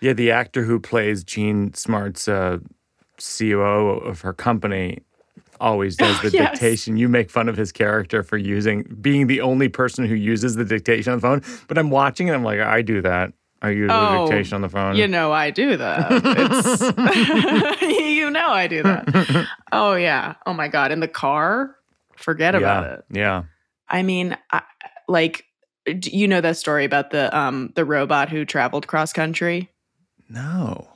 Yeah, 0.00 0.12
the 0.12 0.30
actor 0.30 0.62
who 0.64 0.78
plays 0.80 1.24
Jean 1.24 1.74
Smart's 1.74 2.28
uh, 2.28 2.58
COO 3.18 3.98
of 3.98 4.20
her 4.22 4.32
company 4.32 4.98
always 5.60 5.96
does 5.96 6.20
the 6.22 6.30
Yes. 6.30 6.52
dictation. 6.52 6.96
You 6.96 7.08
make 7.08 7.30
fun 7.30 7.48
of 7.48 7.56
his 7.56 7.72
character 7.72 8.22
for 8.22 8.36
using 8.36 8.84
being 9.00 9.26
the 9.26 9.40
only 9.40 9.68
person 9.68 10.04
who 10.06 10.14
uses 10.14 10.54
the 10.56 10.64
dictation 10.64 11.12
on 11.12 11.18
the 11.18 11.22
phone. 11.22 11.42
But 11.66 11.78
I'm 11.78 11.90
watching 11.90 12.28
and 12.28 12.36
I'm 12.36 12.44
like, 12.44 12.60
I 12.60 12.82
do 12.82 13.02
that. 13.02 13.32
I 13.60 13.70
use 13.70 13.90
Oh, 13.92 14.06
the 14.12 14.18
dictation 14.28 14.54
on 14.54 14.60
the 14.62 14.68
phone. 14.68 14.94
you 14.94 15.08
know 15.08 15.32
i 15.32 15.50
do 15.50 15.76
that 15.76 16.12
it's 16.12 17.82
you 17.82 18.30
know 18.30 18.50
i 18.50 18.68
do 18.68 18.84
that 18.84 19.48
oh 19.72 19.94
yeah 19.94 20.34
oh 20.46 20.52
my 20.52 20.68
god 20.68 20.92
in 20.92 21.00
the 21.00 21.08
car 21.08 21.74
forget 22.16 22.54
about 22.54 22.84
yeah, 22.84 22.92
it 22.94 23.04
Yeah. 23.10 23.42
I 23.88 24.02
mean, 24.04 24.36
I, 24.52 24.62
like, 25.08 25.44
you 26.04 26.28
know 26.28 26.40
that 26.40 26.56
story 26.56 26.84
about 26.84 27.10
the 27.10 27.36
um 27.36 27.72
the 27.74 27.84
robot 27.84 28.28
who 28.28 28.44
traveled 28.44 28.86
cross 28.86 29.12
country. 29.12 29.68
No. 30.28 30.88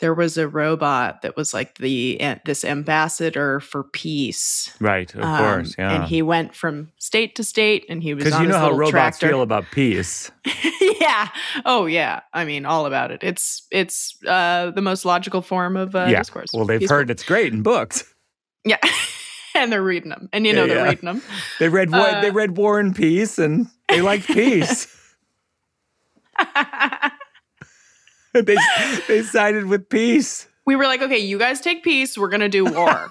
There 0.00 0.14
was 0.14 0.38
a 0.38 0.46
robot 0.46 1.22
that 1.22 1.36
was 1.36 1.52
like 1.52 1.78
the 1.78 2.20
this 2.44 2.64
ambassador 2.64 3.58
for 3.58 3.82
peace. 3.82 4.72
Right. 4.80 5.12
Of 5.12 5.22
Um, 5.22 5.38
course. 5.38 5.74
Yeah. 5.76 5.92
And 5.92 6.04
he 6.04 6.22
went 6.22 6.54
from 6.54 6.92
state 6.98 7.34
to 7.34 7.42
state, 7.42 7.84
and 7.88 8.00
he 8.00 8.14
was 8.14 8.22
Because 8.22 8.40
you 8.40 8.46
know 8.46 8.58
how 8.58 8.70
robots 8.70 8.90
tractor. 8.92 9.28
feel 9.28 9.42
about 9.42 9.64
peace. 9.72 10.30
yeah. 11.00 11.28
Oh 11.64 11.86
yeah. 11.86 12.20
I 12.32 12.44
mean, 12.44 12.64
all 12.64 12.86
about 12.86 13.10
it. 13.10 13.24
It's 13.24 13.66
it's 13.72 14.16
uh 14.24 14.70
the 14.70 14.82
most 14.82 15.04
logical 15.04 15.42
form 15.42 15.76
of 15.76 15.96
uh, 15.96 16.06
yeah. 16.08 16.18
discourse. 16.18 16.50
Well, 16.54 16.64
they've 16.64 16.78
Peaceful. 16.78 16.96
heard 16.98 17.10
it's 17.10 17.24
great 17.24 17.52
in 17.52 17.62
books. 17.62 18.04
Yeah. 18.64 18.78
and 19.62 19.72
they're 19.72 19.82
reading 19.82 20.10
them, 20.10 20.28
and 20.32 20.46
you 20.46 20.52
know 20.52 20.62
Yeah, 20.64 20.74
they're 20.74 20.84
yeah. 20.84 20.90
reading 20.90 21.04
them. 21.06 21.22
They 21.58 21.68
read 21.68 21.90
war, 21.90 22.00
Uh, 22.08 22.20
they 22.20 22.30
read 22.30 22.56
War 22.56 22.78
and 22.80 22.94
Peace, 22.94 23.38
and 23.38 23.66
they 23.88 24.00
liked 24.00 24.26
peace. 24.32 24.86
they 28.34 28.56
they 29.08 29.22
sided 29.22 29.66
with 29.66 29.88
peace. 29.88 30.46
we 30.66 30.76
were 30.76 30.84
like, 30.84 31.02
okay, 31.02 31.18
you 31.18 31.38
guys 31.38 31.60
take 31.60 31.82
peace. 31.82 32.16
We're 32.18 32.28
gonna 32.28 32.48
do 32.48 32.64
war. 32.64 33.10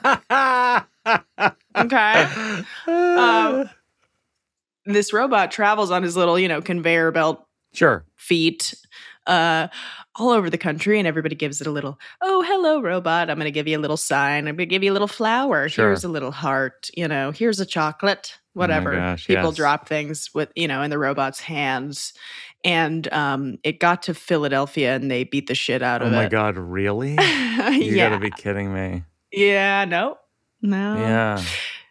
okay. 1.78 2.64
Um, 2.88 3.70
this 4.86 5.12
robot 5.12 5.52
travels 5.52 5.92
on 5.92 6.04
his 6.04 6.16
little, 6.16 6.38
you 6.40 6.48
know, 6.48 6.62
conveyor 6.62 7.12
belt 7.12 7.46
sure. 7.74 8.06
feet 8.16 8.74
uh, 9.28 9.68
all 10.16 10.30
over 10.30 10.50
the 10.50 10.58
country, 10.58 10.98
and 10.98 11.08
everybody 11.08 11.36
gives 11.36 11.62
it 11.62 11.68
a 11.68 11.72
little, 11.72 12.00
oh, 12.22 12.42
hello, 12.48 12.82
robot. 12.82 13.30
I'm 13.30 13.38
going 13.38 13.46
to 13.46 13.52
give 13.52 13.68
you 13.68 13.78
a 13.78 13.80
little 13.82 13.98
sign. 13.98 14.48
I'm 14.48 14.56
going 14.56 14.68
to 14.70 14.74
give 14.74 14.84
you 14.84 14.92
a 14.92 14.94
little 14.94 15.08
flower. 15.08 15.70
Sure. 15.70 15.88
Here's 15.90 16.04
a 16.04 16.10
little 16.10 16.32
heart. 16.32 16.90
You 16.96 17.08
know, 17.08 17.32
here's 17.32 17.60
a 17.60 17.66
chocolate, 17.66 18.38
whatever. 18.54 18.94
gosh, 18.96 19.28
People 19.28 19.46
yes. 19.50 19.56
drop 19.56 19.88
things 19.88 20.30
with, 20.34 20.52
you 20.56 20.68
know, 20.68 20.82
in 20.82 20.90
the 20.90 20.98
robot's 20.98 21.40
hands. 21.40 22.14
And 22.64 23.08
um, 23.14 23.58
it 23.64 23.80
got 23.80 24.02
to 24.04 24.14
Philadelphia 24.16 24.96
and 24.96 25.12
they 25.12 25.24
beat 25.24 25.48
the 25.48 25.54
shit 25.56 25.84
out 25.84 26.02
Oh 26.02 26.08
of 26.08 26.14
it. 26.14 26.16
Oh 26.16 26.20
my. 26.24 26.28
God, 26.30 26.58
really? 26.58 27.16
You 27.68 27.96
yeah. 27.96 28.10
gotta 28.10 28.20
be 28.20 28.32
kidding 28.32 28.74
me. 28.74 29.04
yeah. 29.32 29.86
No. 29.86 30.18
No. 30.62 30.96
Yeah. 30.96 31.44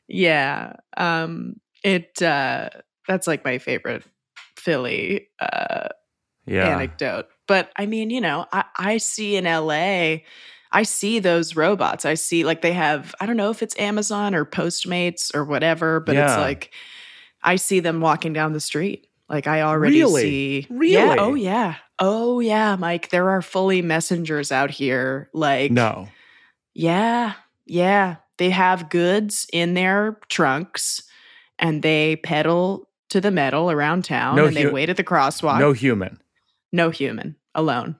Yeah. 0.08 0.72
Um 0.96 1.60
it 1.84 2.20
uh 2.22 2.70
that's 3.06 3.26
like 3.26 3.44
my 3.44 3.58
favorite 3.58 4.04
Philly 4.56 5.28
uh 5.38 5.88
Yeah. 6.46 6.68
anecdote. 6.74 7.26
But 7.46 7.70
I 7.76 7.86
mean, 7.86 8.10
you 8.10 8.20
know, 8.20 8.46
I, 8.52 8.64
I 8.76 8.96
see 8.98 9.36
in 9.36 9.44
LA, 9.44 10.18
I 10.72 10.82
see 10.82 11.18
those 11.18 11.56
robots. 11.56 12.04
I 12.04 12.14
see 12.14 12.44
like 12.44 12.62
they 12.62 12.72
have, 12.72 13.14
I 13.20 13.26
don't 13.26 13.36
know 13.36 13.50
if 13.50 13.62
it's 13.62 13.78
Amazon 13.78 14.34
or 14.34 14.44
Postmates 14.44 15.34
or 15.34 15.44
whatever, 15.44 16.00
but 16.00 16.16
it's 16.16 16.36
like 16.36 16.72
I 17.42 17.56
see 17.56 17.80
them 17.80 18.00
walking 18.00 18.32
down 18.32 18.52
the 18.52 18.60
street. 18.60 19.06
Like 19.28 19.46
I 19.46 19.62
already 19.62 19.98
Really? 20.00 20.22
see. 20.22 20.66
Really? 20.70 20.92
Yeah. 20.92 21.16
Oh 21.18 21.34
yeah. 21.34 21.74
Oh 21.98 22.40
yeah, 22.40 22.76
Mike. 22.76 23.10
There 23.10 23.30
are 23.30 23.42
fully 23.42 23.82
messengers 23.82 24.52
out 24.52 24.70
here. 24.70 25.30
Like 25.32 25.70
No. 25.72 26.08
yeah, 26.74 27.34
yeah. 27.64 28.16
They 28.38 28.50
have 28.50 28.90
goods 28.90 29.46
in 29.52 29.74
their 29.74 30.18
trunks 30.28 31.02
and 31.58 31.82
they 31.82 32.16
pedal 32.16 32.88
to 33.08 33.20
the 33.20 33.30
metal 33.30 33.70
around 33.70 34.04
town 34.04 34.36
No 34.36 34.46
and 34.46 34.56
they 34.56 34.62
hu- 34.64 34.72
wait 34.72 34.90
at 34.90 34.96
the 34.96 35.04
crosswalk. 35.04 35.58
No 35.58 35.72
human. 35.72 36.20
No 36.72 36.90
human 36.90 37.36
alone. 37.54 37.96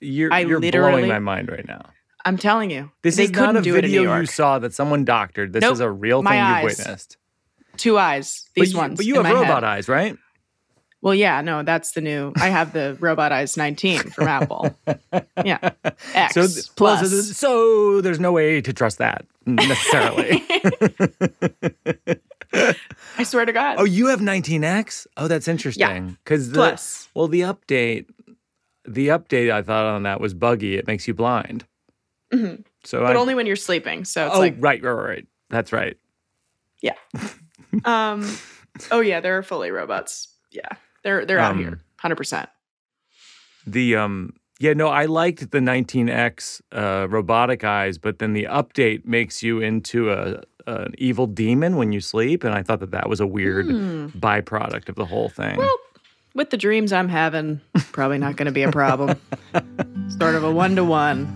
You're 0.00 0.32
I 0.32 0.40
you're 0.40 0.60
literally- 0.60 0.92
blowing 0.92 1.08
my 1.08 1.18
mind 1.18 1.48
right 1.50 1.66
now. 1.66 1.90
I'm 2.24 2.36
telling 2.38 2.70
you. 2.70 2.90
This 3.02 3.18
is 3.18 3.30
couldn't 3.30 3.56
a 3.56 3.62
do 3.62 3.74
it 3.74 3.84
in 3.84 3.90
New 3.90 3.98
video 4.02 4.20
you 4.20 4.26
saw 4.26 4.58
that 4.60 4.72
someone 4.72 5.04
doctored. 5.04 5.52
This 5.52 5.62
Nope. 5.62 5.72
is 5.72 5.80
a 5.80 5.90
real 5.90 6.22
thing 6.22 6.32
eyes. 6.32 6.62
you've 6.62 6.78
witnessed. 6.78 7.16
Two 7.76 7.98
eyes. 7.98 8.44
But 8.54 8.60
These 8.62 8.72
you, 8.74 8.78
ones. 8.78 8.96
but 8.96 9.06
you 9.06 9.14
have 9.16 9.24
robot 9.24 9.62
head. 9.62 9.64
eyes, 9.64 9.88
right? 9.88 10.16
Well, 11.00 11.14
yeah, 11.16 11.40
no, 11.40 11.64
that's 11.64 11.92
the 11.92 12.00
new. 12.00 12.32
I 12.36 12.48
have 12.48 12.72
the 12.72 12.96
Robot 13.00 13.32
Eyes 13.32 13.56
19 13.56 13.98
from 14.10 14.28
Apple. 14.28 14.76
Yeah. 15.44 15.70
X 16.14 16.34
So, 16.34 16.46
th- 16.46 16.76
plus. 16.76 17.36
so 17.36 18.00
there's 18.00 18.20
no 18.20 18.30
way 18.30 18.60
to 18.60 18.72
trust 18.72 18.98
that 18.98 19.24
necessarily. 19.44 20.44
I 23.22 23.24
swear 23.24 23.44
to 23.44 23.52
God. 23.52 23.76
oh, 23.78 23.84
you 23.84 24.06
have 24.08 24.20
19x? 24.20 25.06
Oh, 25.16 25.28
that's 25.28 25.48
interesting. 25.48 26.18
Because 26.24 26.50
the 26.50 26.54
plus. 26.54 27.08
well, 27.14 27.28
the 27.28 27.40
update, 27.42 28.06
the 28.86 29.08
update 29.08 29.50
I 29.50 29.62
thought 29.62 29.86
on 29.86 30.02
that 30.04 30.20
was 30.20 30.34
buggy. 30.34 30.76
It 30.76 30.86
makes 30.86 31.08
you 31.08 31.14
blind. 31.14 31.64
Mm-hmm. 32.32 32.62
So 32.84 33.00
But 33.00 33.16
I, 33.16 33.20
only 33.20 33.34
when 33.34 33.46
you're 33.46 33.56
sleeping. 33.56 34.04
So 34.04 34.26
it's 34.26 34.36
oh, 34.36 34.38
like, 34.38 34.56
right, 34.58 34.82
right, 34.82 34.92
right. 34.92 35.26
That's 35.50 35.72
right. 35.72 35.96
Yeah. 36.80 36.94
um, 37.84 38.28
oh 38.90 39.00
yeah, 39.00 39.20
there 39.20 39.38
are 39.38 39.42
fully 39.42 39.70
robots. 39.70 40.28
Yeah, 40.50 40.68
they're 41.04 41.24
they're 41.24 41.38
out 41.38 41.52
Um, 41.52 41.58
here, 41.58 41.80
hundred 41.98 42.16
percent. 42.16 42.48
The 43.66 43.96
um, 43.96 44.34
yeah, 44.58 44.72
no, 44.74 44.88
I 44.88 45.06
liked 45.06 45.50
the 45.50 45.58
19x 45.58 46.60
uh, 46.72 47.08
robotic 47.08 47.64
eyes, 47.64 47.98
but 47.98 48.18
then 48.18 48.32
the 48.32 48.44
update 48.44 49.04
makes 49.04 49.42
you 49.42 49.60
into 49.60 50.12
a 50.12 50.42
an 50.66 50.94
evil 50.98 51.26
demon 51.26 51.76
when 51.76 51.92
you 51.92 52.00
sleep, 52.00 52.44
and 52.44 52.54
I 52.54 52.62
thought 52.62 52.80
that 52.80 52.90
that 52.92 53.08
was 53.08 53.20
a 53.20 53.26
weird 53.26 53.66
hmm. 53.66 54.06
byproduct 54.08 54.88
of 54.88 54.94
the 54.94 55.06
whole 55.06 55.28
thing. 55.28 55.56
Well, 55.56 55.76
with 56.34 56.50
the 56.50 56.56
dreams 56.56 56.92
I'm 56.92 57.08
having, 57.08 57.60
probably 57.92 58.18
not 58.18 58.36
going 58.36 58.46
to 58.46 58.52
be 58.52 58.62
a 58.62 58.72
problem. 58.72 59.20
sort 60.18 60.34
of 60.34 60.44
a 60.44 60.50
one 60.50 60.76
to 60.76 60.84
one. 60.84 61.28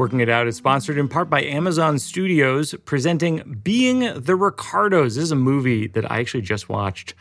Working 0.00 0.20
It 0.20 0.30
Out 0.30 0.46
is 0.46 0.56
sponsored 0.56 0.96
in 0.96 1.08
part 1.08 1.28
by 1.28 1.42
Amazon 1.42 1.98
Studios, 1.98 2.74
presenting 2.86 3.60
Being 3.62 4.00
the 4.00 4.34
Ricardos. 4.34 5.16
This 5.16 5.24
is 5.24 5.30
a 5.30 5.36
movie 5.36 5.88
that 5.88 6.10
I 6.10 6.20
actually 6.20 6.40
just 6.40 6.70
watched 6.70 7.14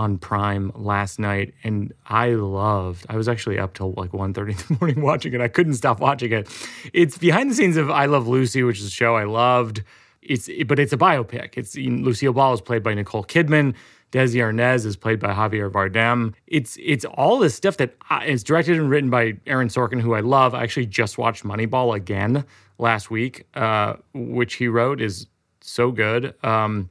on 0.00 0.18
Prime 0.18 0.72
last 0.74 1.18
night, 1.18 1.54
and 1.62 1.92
I 2.06 2.30
loved. 2.30 3.06
I 3.08 3.16
was 3.16 3.28
actually 3.28 3.58
up 3.58 3.74
till 3.74 3.92
like 3.96 4.12
1.30 4.12 4.38
in 4.48 4.56
the 4.56 4.78
morning 4.80 5.02
watching 5.02 5.34
it. 5.34 5.40
I 5.40 5.48
couldn't 5.48 5.74
stop 5.74 6.00
watching 6.00 6.32
it. 6.32 6.48
It's 6.92 7.18
behind 7.18 7.50
the 7.50 7.54
scenes 7.54 7.76
of 7.76 7.90
I 7.90 8.06
Love 8.06 8.26
Lucy, 8.26 8.62
which 8.62 8.80
is 8.80 8.86
a 8.86 8.90
show 8.90 9.16
I 9.16 9.24
loved 9.24 9.82
it's 10.22 10.48
but 10.66 10.78
it's 10.78 10.92
a 10.92 10.98
biopic. 10.98 11.56
It's 11.56 11.76
Lucille 11.76 12.32
Ball 12.32 12.54
is 12.54 12.60
played 12.60 12.82
by 12.82 12.94
Nicole 12.94 13.24
Kidman. 13.24 13.74
Desi 14.12 14.36
Arnaz 14.36 14.84
is 14.84 14.96
played 14.96 15.20
by 15.20 15.32
Javier 15.32 15.70
Bardem. 15.70 16.34
It's 16.46 16.76
it's 16.80 17.04
all 17.04 17.38
this 17.38 17.54
stuff 17.54 17.76
that 17.78 17.94
it's 18.22 18.42
directed 18.42 18.76
and 18.76 18.90
written 18.90 19.08
by 19.08 19.34
Aaron 19.46 19.68
Sorkin, 19.68 20.00
who 20.00 20.14
I 20.14 20.20
love. 20.20 20.54
I 20.54 20.62
actually 20.62 20.86
just 20.86 21.16
watched 21.16 21.44
Moneyball 21.44 21.94
again 21.94 22.44
last 22.78 23.10
week, 23.10 23.46
uh, 23.54 23.94
which 24.12 24.54
he 24.54 24.68
wrote 24.68 25.00
is 25.00 25.26
so 25.60 25.90
good. 25.92 26.34
Um, 26.44 26.90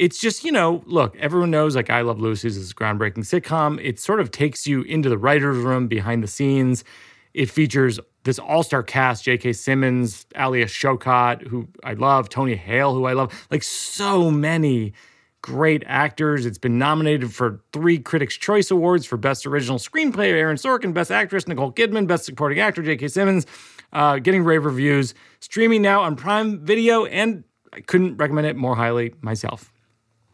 it's 0.00 0.18
just 0.18 0.44
you 0.44 0.50
know, 0.50 0.82
look, 0.86 1.14
everyone 1.16 1.50
knows 1.50 1.76
like 1.76 1.90
I 1.90 2.00
Love 2.00 2.20
Lucy's 2.20 2.56
is 2.56 2.70
a 2.70 2.74
groundbreaking 2.74 3.18
sitcom. 3.18 3.78
It 3.84 4.00
sort 4.00 4.18
of 4.18 4.30
takes 4.30 4.66
you 4.66 4.80
into 4.82 5.10
the 5.10 5.18
writers' 5.18 5.58
room 5.58 5.88
behind 5.88 6.24
the 6.24 6.26
scenes. 6.26 6.84
It 7.34 7.50
features 7.50 8.00
this 8.24 8.38
all-star 8.38 8.82
cast: 8.82 9.24
J.K. 9.24 9.52
Simmons, 9.52 10.24
Alia 10.34 10.64
Shawkat, 10.64 11.46
who 11.48 11.68
I 11.84 11.92
love, 11.92 12.30
Tony 12.30 12.56
Hale, 12.56 12.94
who 12.94 13.04
I 13.04 13.12
love, 13.12 13.46
like 13.50 13.62
so 13.62 14.30
many 14.30 14.94
great 15.42 15.82
actors. 15.86 16.46
It's 16.46 16.58
been 16.58 16.78
nominated 16.78 17.34
for 17.34 17.60
three 17.74 17.98
Critics' 17.98 18.38
Choice 18.38 18.70
Awards 18.70 19.04
for 19.04 19.18
Best 19.18 19.44
Original 19.46 19.78
Screenplay, 19.78 20.30
Aaron 20.32 20.56
Sorkin, 20.56 20.94
Best 20.94 21.10
Actress, 21.10 21.46
Nicole 21.46 21.72
Kidman, 21.72 22.06
Best 22.06 22.24
Supporting 22.24 22.58
Actor, 22.58 22.82
J.K. 22.84 23.08
Simmons, 23.08 23.46
uh, 23.92 24.18
getting 24.18 24.44
rave 24.44 24.64
reviews. 24.64 25.12
Streaming 25.40 25.82
now 25.82 26.00
on 26.00 26.16
Prime 26.16 26.64
Video, 26.64 27.04
and 27.04 27.44
I 27.70 27.80
couldn't 27.80 28.16
recommend 28.16 28.46
it 28.46 28.56
more 28.56 28.74
highly 28.74 29.12
myself. 29.20 29.70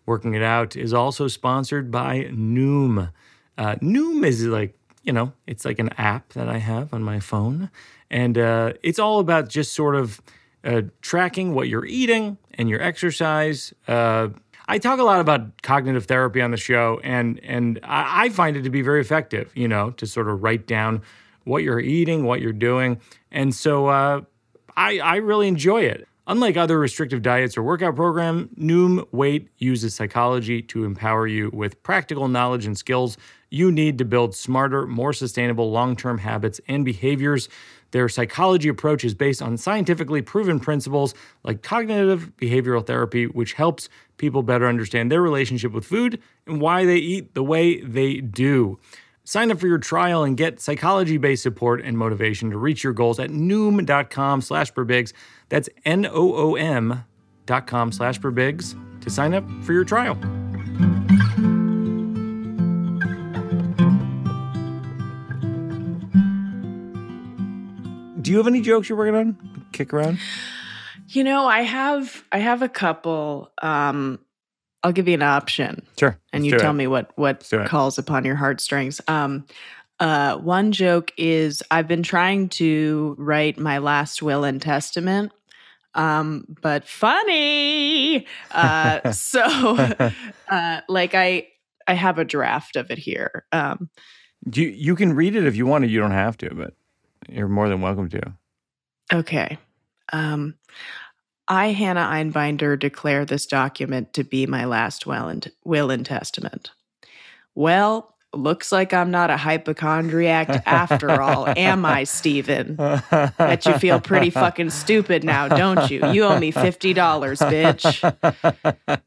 Working 0.06 0.34
It 0.34 0.42
Out 0.42 0.76
is 0.76 0.94
also 0.94 1.28
sponsored 1.28 1.90
by 1.90 2.28
Noom. 2.32 3.10
Uh, 3.58 3.74
Noom 3.76 4.24
is 4.24 4.44
like, 4.44 4.78
you 5.02 5.12
know, 5.12 5.32
it's 5.46 5.64
like 5.64 5.78
an 5.78 5.90
app 5.98 6.32
that 6.34 6.48
I 6.48 6.58
have 6.58 6.94
on 6.94 7.02
my 7.02 7.20
phone. 7.20 7.70
And 8.10 8.38
uh, 8.38 8.74
it's 8.82 8.98
all 8.98 9.18
about 9.18 9.48
just 9.48 9.74
sort 9.74 9.96
of 9.96 10.20
uh, 10.64 10.82
tracking 11.00 11.54
what 11.54 11.68
you're 11.68 11.86
eating 11.86 12.38
and 12.54 12.68
your 12.68 12.82
exercise, 12.82 13.72
uh, 13.86 14.28
I 14.68 14.78
talk 14.78 14.98
a 14.98 15.04
lot 15.04 15.20
about 15.20 15.62
cognitive 15.62 16.06
therapy 16.06 16.42
on 16.42 16.50
the 16.50 16.56
show, 16.56 17.00
and 17.04 17.38
and 17.44 17.78
I, 17.84 18.30
find 18.30 18.56
it 18.56 18.62
to 18.62 18.70
be 18.70 18.82
very 18.82 19.00
effective. 19.00 19.52
You 19.54 19.68
know, 19.68 19.90
to 19.92 20.06
sort 20.06 20.28
of 20.28 20.42
write 20.42 20.66
down 20.66 21.02
what 21.44 21.62
you're 21.62 21.80
eating, 21.80 22.24
what 22.24 22.40
you're 22.40 22.52
doing, 22.52 23.00
and 23.30 23.54
so 23.54 23.86
uh, 23.86 24.22
I 24.76 24.98
I 24.98 25.16
really 25.16 25.46
enjoy 25.46 25.82
it. 25.82 26.08
Unlike 26.28 26.56
other 26.56 26.78
restrictive 26.78 27.22
diets 27.22 27.56
or 27.56 27.62
workout 27.62 27.94
program, 27.94 28.50
Noom 28.58 29.06
Weight 29.12 29.48
uses 29.58 29.94
psychology 29.94 30.60
to 30.62 30.84
empower 30.84 31.28
you 31.28 31.50
with 31.52 31.80
practical 31.84 32.26
knowledge 32.26 32.66
and 32.66 32.76
skills 32.76 33.16
you 33.48 33.70
need 33.70 33.98
to 33.98 34.04
build 34.04 34.34
smarter, 34.34 34.88
more 34.88 35.12
sustainable 35.12 35.70
long-term 35.70 36.18
habits 36.18 36.60
and 36.66 36.84
behaviors. 36.84 37.48
Their 37.92 38.08
psychology 38.08 38.68
approach 38.68 39.04
is 39.04 39.14
based 39.14 39.40
on 39.40 39.56
scientifically 39.56 40.20
proven 40.20 40.58
principles 40.58 41.14
like 41.44 41.62
cognitive 41.62 42.32
behavioral 42.36 42.84
therapy, 42.84 43.26
which 43.26 43.52
helps 43.52 43.88
people 44.16 44.42
better 44.42 44.66
understand 44.66 45.12
their 45.12 45.22
relationship 45.22 45.70
with 45.70 45.86
food 45.86 46.20
and 46.48 46.60
why 46.60 46.84
they 46.84 46.96
eat 46.96 47.34
the 47.34 47.44
way 47.44 47.80
they 47.80 48.16
do. 48.16 48.80
Sign 49.22 49.50
up 49.50 49.58
for 49.58 49.66
your 49.66 49.78
trial 49.78 50.22
and 50.22 50.36
get 50.36 50.60
psychology-based 50.60 51.42
support 51.42 51.80
and 51.82 51.98
motivation 51.98 52.50
to 52.50 52.58
reach 52.58 52.84
your 52.84 52.92
goals 52.92 53.18
at 53.18 53.30
noom.com 53.30 54.40
slash 54.40 54.72
birbigs. 54.72 55.12
That's 55.48 55.68
N-O-O-M 55.84 57.04
dot 57.46 57.66
com 57.66 57.92
slash 57.92 58.18
birbigs 58.18 58.74
to 59.02 59.10
sign 59.10 59.34
up 59.34 59.44
for 59.62 59.72
your 59.72 59.84
trial. 59.84 60.16
Do 68.20 68.32
you 68.32 68.38
have 68.38 68.48
any 68.48 68.60
jokes 68.60 68.88
you're 68.88 68.98
working 68.98 69.14
on? 69.14 69.66
Kick 69.72 69.94
around? 69.94 70.18
You 71.08 71.22
know, 71.22 71.46
I 71.46 71.62
have 71.62 72.24
I 72.32 72.38
have 72.38 72.62
a 72.62 72.68
couple. 72.68 73.52
Um, 73.62 74.18
I'll 74.82 74.90
give 74.90 75.06
you 75.06 75.14
an 75.14 75.22
option. 75.22 75.86
Sure. 75.96 76.18
And 76.32 76.44
you 76.44 76.58
tell 76.58 76.72
it. 76.72 76.74
me 76.74 76.88
what 76.88 77.12
what 77.14 77.48
calls 77.66 77.98
upon 77.98 78.24
your 78.24 78.34
heartstrings. 78.34 79.00
Um, 79.06 79.46
uh, 80.00 80.36
one 80.38 80.72
joke 80.72 81.12
is 81.16 81.62
I've 81.70 81.88
been 81.88 82.02
trying 82.02 82.48
to 82.50 83.14
write 83.18 83.58
my 83.58 83.78
last 83.78 84.22
will 84.22 84.44
and 84.44 84.60
testament, 84.60 85.32
um, 85.96 86.44
but 86.62 86.86
funny. 86.86 88.26
Uh, 88.52 89.10
so, 89.12 89.42
uh, 90.48 90.80
like 90.88 91.14
I 91.14 91.48
I 91.88 91.94
have 91.94 92.18
a 92.18 92.24
draft 92.24 92.76
of 92.76 92.90
it 92.90 92.98
here. 92.98 93.44
Um, 93.50 93.90
you 94.54 94.68
you 94.68 94.94
can 94.94 95.14
read 95.14 95.34
it 95.34 95.46
if 95.46 95.56
you 95.56 95.66
want 95.66 95.84
to. 95.84 95.90
You 95.90 95.98
don't 95.98 96.12
have 96.12 96.36
to, 96.38 96.54
but 96.54 96.74
you're 97.28 97.48
more 97.48 97.68
than 97.68 97.80
welcome 97.80 98.08
to. 98.10 98.34
Okay. 99.12 99.58
Um, 100.12 100.54
I, 101.48 101.68
Hannah 101.68 102.00
Einbinder, 102.00 102.78
declare 102.78 103.24
this 103.24 103.46
document 103.46 104.12
to 104.14 104.24
be 104.24 104.46
my 104.46 104.64
last 104.64 105.06
will 105.06 105.28
and, 105.28 105.50
will 105.64 105.90
and 105.90 106.04
testament. 106.04 106.70
Well, 107.54 108.15
looks 108.36 108.72
like 108.72 108.92
I'm 108.92 109.10
not 109.10 109.30
a 109.30 109.36
hypochondriac 109.36 110.48
after 110.66 111.20
all, 111.20 111.48
am 111.56 111.84
I, 111.84 112.04
Steven? 112.04 112.76
Bet 112.76 113.66
you 113.66 113.78
feel 113.78 114.00
pretty 114.00 114.30
fucking 114.30 114.70
stupid 114.70 115.24
now, 115.24 115.48
don't 115.48 115.90
you? 115.90 116.06
You 116.10 116.24
owe 116.24 116.38
me 116.38 116.52
$50, 116.52 116.94
bitch. 116.94 119.00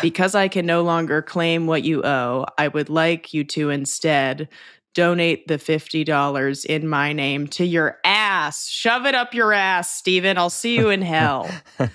Because 0.00 0.34
I 0.34 0.48
can 0.48 0.64
no 0.64 0.82
longer 0.82 1.20
claim 1.20 1.66
what 1.66 1.82
you 1.82 2.02
owe, 2.02 2.46
I 2.56 2.68
would 2.68 2.88
like 2.88 3.34
you 3.34 3.44
to 3.44 3.70
instead 3.70 4.48
donate 4.94 5.48
the 5.48 5.58
$50 5.58 6.64
in 6.64 6.88
my 6.88 7.12
name 7.12 7.48
to 7.48 7.64
your 7.64 7.98
ass. 8.04 8.68
Shove 8.68 9.06
it 9.06 9.14
up 9.14 9.34
your 9.34 9.52
ass, 9.52 9.92
Steven. 9.92 10.38
I'll 10.38 10.50
see 10.50 10.76
you 10.76 10.88
in 10.88 11.02
hell. 11.02 11.50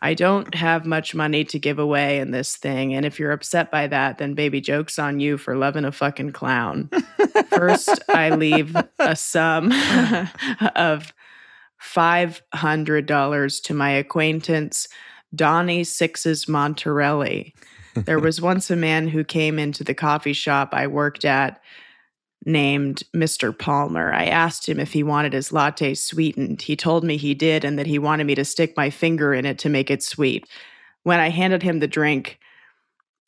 I 0.00 0.14
don't 0.14 0.54
have 0.54 0.86
much 0.86 1.14
money 1.14 1.44
to 1.44 1.58
give 1.58 1.78
away 1.78 2.18
in 2.18 2.30
this 2.30 2.56
thing. 2.56 2.94
And 2.94 3.04
if 3.04 3.18
you're 3.18 3.32
upset 3.32 3.70
by 3.70 3.88
that, 3.88 4.18
then 4.18 4.34
baby, 4.34 4.60
joke's 4.60 4.98
on 4.98 5.18
you 5.18 5.36
for 5.36 5.56
loving 5.56 5.84
a 5.84 5.92
fucking 5.92 6.32
clown. 6.32 6.88
First, 7.48 8.00
I 8.08 8.30
leave 8.30 8.76
a 8.98 9.16
sum 9.16 9.72
of 10.76 11.12
$500 11.82 13.62
to 13.62 13.74
my 13.74 13.90
acquaintance, 13.90 14.88
Donnie 15.34 15.84
Sixes 15.84 16.46
Monterelli 16.46 17.52
there 18.04 18.18
was 18.20 18.40
once 18.40 18.70
a 18.70 18.76
man 18.76 19.08
who 19.08 19.24
came 19.24 19.58
into 19.58 19.84
the 19.84 19.94
coffee 19.94 20.32
shop 20.32 20.70
I 20.72 20.86
worked 20.86 21.24
at 21.24 21.60
named 22.44 23.02
Mr. 23.14 23.56
Palmer. 23.56 24.12
I 24.12 24.26
asked 24.26 24.68
him 24.68 24.78
if 24.80 24.92
he 24.92 25.02
wanted 25.02 25.32
his 25.32 25.52
latte 25.52 25.94
sweetened. 25.94 26.62
He 26.62 26.76
told 26.76 27.04
me 27.04 27.16
he 27.16 27.34
did 27.34 27.64
and 27.64 27.78
that 27.78 27.86
he 27.86 27.98
wanted 27.98 28.24
me 28.24 28.34
to 28.36 28.44
stick 28.44 28.76
my 28.76 28.90
finger 28.90 29.34
in 29.34 29.44
it 29.44 29.58
to 29.60 29.68
make 29.68 29.90
it 29.90 30.02
sweet. 30.02 30.48
When 31.02 31.20
I 31.20 31.30
handed 31.30 31.62
him 31.62 31.80
the 31.80 31.88
drink, 31.88 32.38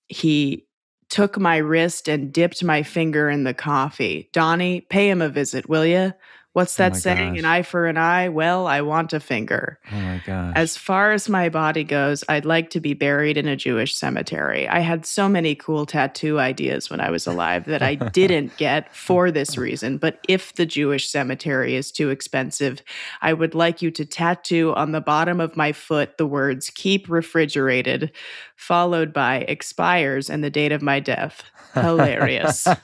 he 0.08 0.66
took 1.08 1.38
my 1.38 1.56
wrist 1.56 2.08
and 2.08 2.32
dipped 2.32 2.62
my 2.62 2.82
finger 2.82 3.28
in 3.28 3.44
the 3.44 3.54
coffee. 3.54 4.30
Donnie, 4.32 4.80
pay 4.82 5.10
him 5.10 5.20
a 5.20 5.28
visit, 5.28 5.68
will 5.68 5.84
you? 5.84 6.12
What's 6.52 6.78
oh 6.80 6.82
that 6.82 6.92
oh 6.92 6.98
saying? 6.98 7.34
Gosh. 7.34 7.38
An 7.38 7.44
eye 7.44 7.62
for 7.62 7.86
an 7.86 7.96
eye? 7.96 8.28
Well, 8.28 8.66
I 8.66 8.80
want 8.80 9.12
a 9.12 9.20
finger. 9.20 9.78
Oh 9.92 9.96
my 9.96 10.20
gosh. 10.26 10.52
As 10.56 10.76
far 10.76 11.12
as 11.12 11.28
my 11.28 11.48
body 11.48 11.84
goes, 11.84 12.24
I'd 12.28 12.44
like 12.44 12.70
to 12.70 12.80
be 12.80 12.92
buried 12.92 13.36
in 13.36 13.46
a 13.46 13.54
Jewish 13.54 13.94
cemetery. 13.94 14.66
I 14.66 14.80
had 14.80 15.06
so 15.06 15.28
many 15.28 15.54
cool 15.54 15.86
tattoo 15.86 16.40
ideas 16.40 16.90
when 16.90 16.98
I 16.98 17.10
was 17.10 17.26
alive 17.26 17.66
that 17.66 17.82
I 17.82 17.94
didn't 17.94 18.56
get 18.58 18.94
for 18.94 19.30
this 19.30 19.56
reason. 19.56 19.98
But 19.98 20.18
if 20.28 20.54
the 20.56 20.66
Jewish 20.66 21.08
cemetery 21.08 21.76
is 21.76 21.92
too 21.92 22.10
expensive, 22.10 22.82
I 23.22 23.32
would 23.32 23.54
like 23.54 23.80
you 23.80 23.92
to 23.92 24.04
tattoo 24.04 24.74
on 24.74 24.90
the 24.90 25.00
bottom 25.00 25.40
of 25.40 25.56
my 25.56 25.70
foot 25.70 26.18
the 26.18 26.26
words 26.26 26.68
keep 26.70 27.08
refrigerated, 27.08 28.10
followed 28.56 29.12
by 29.12 29.38
expires 29.46 30.28
and 30.28 30.42
the 30.42 30.50
date 30.50 30.72
of 30.72 30.82
my 30.82 30.98
death. 30.98 31.44
Hilarious. 31.74 32.66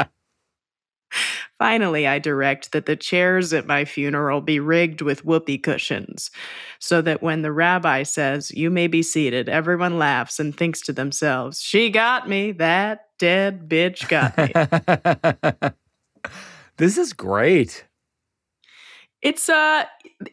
Finally, 1.58 2.06
I 2.06 2.18
direct 2.18 2.72
that 2.72 2.86
the 2.86 2.96
chairs 2.96 3.52
at 3.52 3.66
my 3.66 3.84
funeral 3.84 4.40
be 4.40 4.58
rigged 4.58 5.02
with 5.02 5.24
whoopee 5.24 5.58
cushions, 5.58 6.30
so 6.80 7.00
that 7.02 7.22
when 7.22 7.42
the 7.42 7.52
rabbi 7.52 8.02
says, 8.02 8.50
You 8.50 8.70
may 8.70 8.88
be 8.88 9.02
seated, 9.02 9.48
everyone 9.48 9.98
laughs 9.98 10.40
and 10.40 10.56
thinks 10.56 10.80
to 10.82 10.92
themselves, 10.92 11.60
She 11.62 11.90
got 11.90 12.28
me. 12.28 12.52
That 12.52 13.06
dead 13.18 13.68
bitch 13.68 14.08
got 14.08 14.36
me. 15.64 15.70
this 16.76 16.98
is 16.98 17.12
great. 17.12 17.84
It's 19.22 19.48
uh 19.48 19.84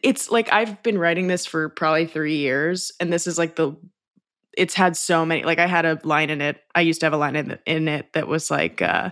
it's 0.02 0.30
like 0.30 0.52
I've 0.52 0.82
been 0.82 0.98
writing 0.98 1.28
this 1.28 1.46
for 1.46 1.68
probably 1.70 2.06
3 2.06 2.36
years 2.36 2.92
and 3.00 3.12
this 3.12 3.26
is 3.26 3.38
like 3.38 3.56
the 3.56 3.74
it's 4.56 4.74
had 4.74 4.96
so 4.96 5.24
many 5.24 5.44
like 5.44 5.58
I 5.58 5.66
had 5.66 5.86
a 5.86 5.98
line 6.04 6.28
in 6.28 6.42
it. 6.42 6.60
I 6.74 6.82
used 6.82 7.00
to 7.00 7.06
have 7.06 7.14
a 7.14 7.16
line 7.16 7.36
in, 7.36 7.58
in 7.64 7.88
it 7.88 8.12
that 8.12 8.28
was 8.28 8.50
like 8.50 8.82
uh 8.82 9.10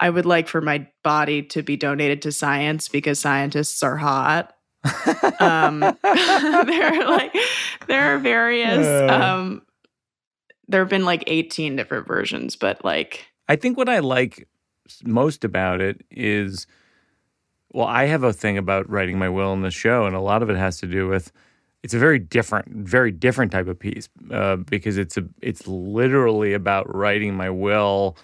I 0.00 0.10
would 0.10 0.26
like 0.26 0.48
for 0.48 0.60
my 0.60 0.86
body 1.02 1.42
to 1.44 1.62
be 1.62 1.76
donated 1.76 2.22
to 2.22 2.32
science 2.32 2.88
because 2.88 3.18
scientists 3.18 3.82
are 3.82 3.96
hot. 3.96 4.54
um, 5.40 5.80
there 6.02 6.02
are 6.02 7.08
like 7.08 7.34
there 7.88 8.14
are 8.14 8.18
various. 8.18 8.86
Um, 9.10 9.62
there 10.68 10.80
have 10.80 10.88
been 10.88 11.04
like 11.04 11.24
eighteen 11.26 11.76
different 11.76 12.06
versions, 12.06 12.54
but 12.56 12.84
like 12.84 13.26
I 13.48 13.56
think 13.56 13.76
what 13.76 13.88
I 13.88 13.98
like 13.98 14.48
most 15.04 15.44
about 15.44 15.80
it 15.80 16.04
is 16.10 16.66
well, 17.72 17.86
I 17.86 18.06
have 18.06 18.22
a 18.22 18.32
thing 18.32 18.56
about 18.56 18.88
writing 18.88 19.18
my 19.18 19.28
will 19.28 19.52
in 19.52 19.62
the 19.62 19.70
show, 19.70 20.06
and 20.06 20.16
a 20.16 20.20
lot 20.20 20.42
of 20.42 20.50
it 20.50 20.56
has 20.56 20.78
to 20.78 20.86
do 20.86 21.08
with 21.08 21.32
it's 21.82 21.94
a 21.94 21.98
very 21.98 22.18
different, 22.18 22.68
very 22.68 23.10
different 23.10 23.52
type 23.52 23.68
of 23.68 23.78
piece 23.78 24.08
uh, 24.30 24.56
because 24.56 24.96
it's 24.96 25.16
a 25.16 25.24
it's 25.40 25.66
literally 25.66 26.54
about 26.54 26.92
writing 26.94 27.34
my 27.34 27.50
will 27.50 28.16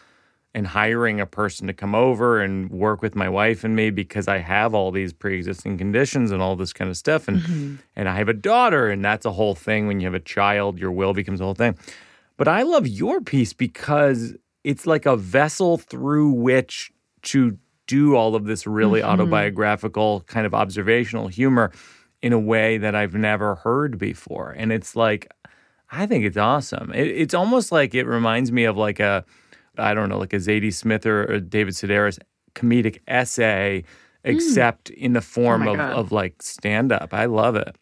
and 0.55 0.69
hiring 0.69 1.21
a 1.21 1.27
person 1.27 1.67
to 1.67 1.73
come 1.73 1.95
over 1.95 2.41
and 2.41 2.71
work 2.71 3.03
with 3.03 3.17
my 3.17 3.29
wife 3.29 3.65
and 3.65 3.75
me 3.75 3.91
because 3.91 4.29
I 4.29 4.39
have 4.39 4.73
all 4.73 4.93
these 4.93 5.13
pre-existing 5.13 5.77
conditions 5.79 6.31
and 6.31 6.41
all 6.41 6.55
this 6.55 6.73
kind 6.73 6.89
of 6.89 6.97
stuff 6.97 7.27
and 7.27 7.41
mm-hmm. 7.41 7.75
and 7.97 8.09
I 8.09 8.17
have 8.17 8.29
a 8.29 8.35
daughter 8.35 8.89
and 8.89 9.05
that's 9.05 9.27
a 9.27 9.33
whole 9.33 9.55
thing 9.55 9.89
when 9.89 10.01
you 10.01 10.07
have 10.07 10.15
a 10.15 10.21
child 10.21 10.79
your 10.79 10.93
will 10.93 11.13
becomes 11.13 11.41
a 11.41 11.45
whole 11.45 11.55
thing. 11.55 11.77
But 12.37 12.49
I 12.49 12.63
love 12.63 12.87
your 12.87 13.21
piece 13.21 13.53
because 13.53 14.35
it's 14.63 14.87
like 14.87 15.07
a 15.07 15.17
vessel 15.17 15.77
through 15.77 16.31
which 16.31 16.93
to 17.23 17.59
do 17.87 18.15
all 18.15 18.35
of 18.37 18.45
this 18.45 18.67
really 18.67 19.01
mm-hmm. 19.01 19.11
autobiographical 19.11 20.21
kind 20.23 20.47
of 20.47 20.55
observational 20.55 21.29
humor 21.29 21.73
in 22.23 22.33
a 22.33 22.39
way 22.39 22.79
that 22.79 22.95
I've 22.95 23.15
never 23.15 23.57
heard 23.57 23.99
before. 23.99 24.55
And 24.57 24.73
it's 24.73 24.95
like 24.95 25.31
I 25.91 26.07
think 26.07 26.25
it's 26.25 26.37
awesome. 26.37 26.93
It, 26.95 27.09
it's 27.09 27.35
almost 27.35 27.73
like 27.73 27.95
it 27.95 28.05
reminds 28.05 28.53
me 28.53 28.65
of 28.65 28.77
like 28.77 29.01
a 29.01 29.25
I 29.79 29.95
don't 29.95 30.09
know, 30.09 30.19
like 30.19 30.33
a 30.33 30.37
Zadie 30.37 30.73
Smith 30.73 31.07
or, 31.07 31.31
or 31.33 31.41
David 31.41 31.75
Sedaris 31.75 32.19
comedic 32.55 33.01
essay, 33.07 33.85
mm. 33.85 34.31
except 34.31 34.91
mm. 34.91 34.95
in 34.97 35.13
the 35.13 35.21
form 35.21 35.67
oh 35.69 35.75
of, 35.75 35.81
of 35.81 36.13
like 36.13 36.43
stand 36.43 36.93
up. 36.93 37.13
I 37.13 37.27
love 37.27 37.57
it. 37.57 37.77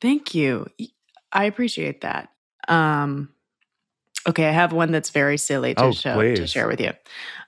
Thank 0.00 0.34
you. 0.34 0.66
I 1.32 1.44
appreciate 1.44 2.02
that. 2.02 2.30
Um, 2.68 3.30
okay, 4.28 4.48
I 4.48 4.52
have 4.52 4.72
one 4.72 4.92
that's 4.92 5.10
very 5.10 5.38
silly 5.38 5.74
to 5.74 5.84
oh, 5.84 5.92
show 5.92 6.14
please. 6.14 6.38
to 6.38 6.46
share 6.46 6.68
with 6.68 6.80
you. 6.80 6.92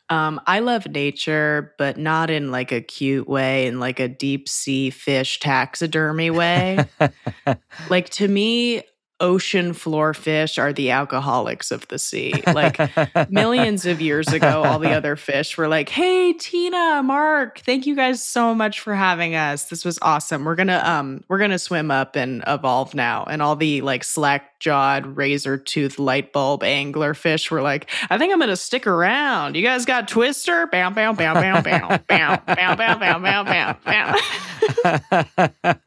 Um, 0.08 0.40
I 0.44 0.58
love 0.58 0.86
nature, 0.88 1.72
but 1.78 1.96
not 1.96 2.30
in 2.30 2.50
like 2.50 2.72
a 2.72 2.80
cute 2.80 3.28
way, 3.28 3.68
in 3.68 3.78
like 3.78 4.00
a 4.00 4.08
deep 4.08 4.48
sea 4.48 4.90
fish 4.90 5.38
taxidermy 5.38 6.30
way. 6.30 6.84
like 7.90 8.10
to 8.10 8.26
me, 8.26 8.82
ocean 9.20 9.72
floor 9.72 10.14
fish 10.14 10.58
are 10.58 10.72
the 10.72 10.90
alcoholics 10.90 11.70
of 11.70 11.86
the 11.88 11.98
sea. 11.98 12.32
Like 12.46 12.78
millions 13.30 13.86
of 13.86 14.00
years 14.00 14.28
ago, 14.28 14.62
all 14.64 14.78
the 14.78 14.90
other 14.90 15.16
fish 15.16 15.56
were 15.56 15.68
like, 15.68 15.88
"Hey, 15.88 16.32
Tina, 16.32 17.02
Mark, 17.02 17.60
thank 17.60 17.86
you 17.86 17.94
guys 17.94 18.22
so 18.22 18.54
much 18.54 18.80
for 18.80 18.94
having 18.94 19.34
us. 19.34 19.64
This 19.64 19.84
was 19.84 19.98
awesome. 20.02 20.44
We're 20.44 20.56
gonna 20.56 20.82
um 20.84 21.22
we're 21.28 21.38
gonna 21.38 21.58
swim 21.58 21.90
up 21.90 22.16
and 22.16 22.42
evolve 22.46 22.94
now." 22.94 23.24
And 23.24 23.42
all 23.42 23.56
the 23.56 23.82
like 23.82 24.04
slack 24.04 24.58
jawed, 24.58 25.16
razor 25.16 25.56
tooth 25.56 25.98
light 25.98 26.32
bulb 26.32 26.62
angler 26.62 27.14
fish 27.14 27.50
were 27.50 27.62
like, 27.62 27.90
"I 28.10 28.18
think 28.18 28.32
I'm 28.32 28.40
gonna 28.40 28.56
stick 28.56 28.86
around. 28.86 29.56
You 29.56 29.62
guys 29.62 29.84
got 29.84 30.08
Twister? 30.08 30.66
Bam, 30.66 30.94
bam, 30.94 31.14
bam, 31.14 31.34
bam, 31.34 31.62
bam, 31.62 32.00
bam, 32.08 32.40
bam, 32.46 32.76
bam, 32.76 32.98
bam, 32.98 33.44
bam, 33.44 33.76
bam, 33.84 34.16
bam." 35.62 35.80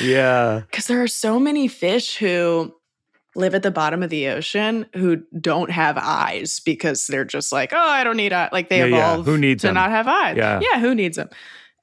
Yeah. 0.00 0.62
Because 0.70 0.86
there 0.86 1.02
are 1.02 1.08
so 1.08 1.38
many 1.38 1.68
fish 1.68 2.16
who 2.16 2.74
live 3.36 3.54
at 3.54 3.62
the 3.62 3.70
bottom 3.70 4.02
of 4.02 4.10
the 4.10 4.28
ocean 4.28 4.86
who 4.94 5.22
don't 5.38 5.70
have 5.70 5.98
eyes 5.98 6.60
because 6.60 7.06
they're 7.06 7.24
just 7.24 7.52
like, 7.52 7.72
oh, 7.72 7.78
I 7.78 8.02
don't 8.02 8.16
need 8.16 8.32
eyes. 8.32 8.48
Like 8.52 8.68
they 8.68 8.78
yeah, 8.78 8.86
evolve 8.86 9.26
yeah. 9.26 9.32
Who 9.32 9.38
needs 9.38 9.60
to 9.60 9.68
them? 9.68 9.74
not 9.74 9.90
have 9.90 10.08
eyes. 10.08 10.36
Yeah. 10.36 10.60
Yeah, 10.60 10.80
who 10.80 10.94
needs 10.94 11.16
them? 11.16 11.28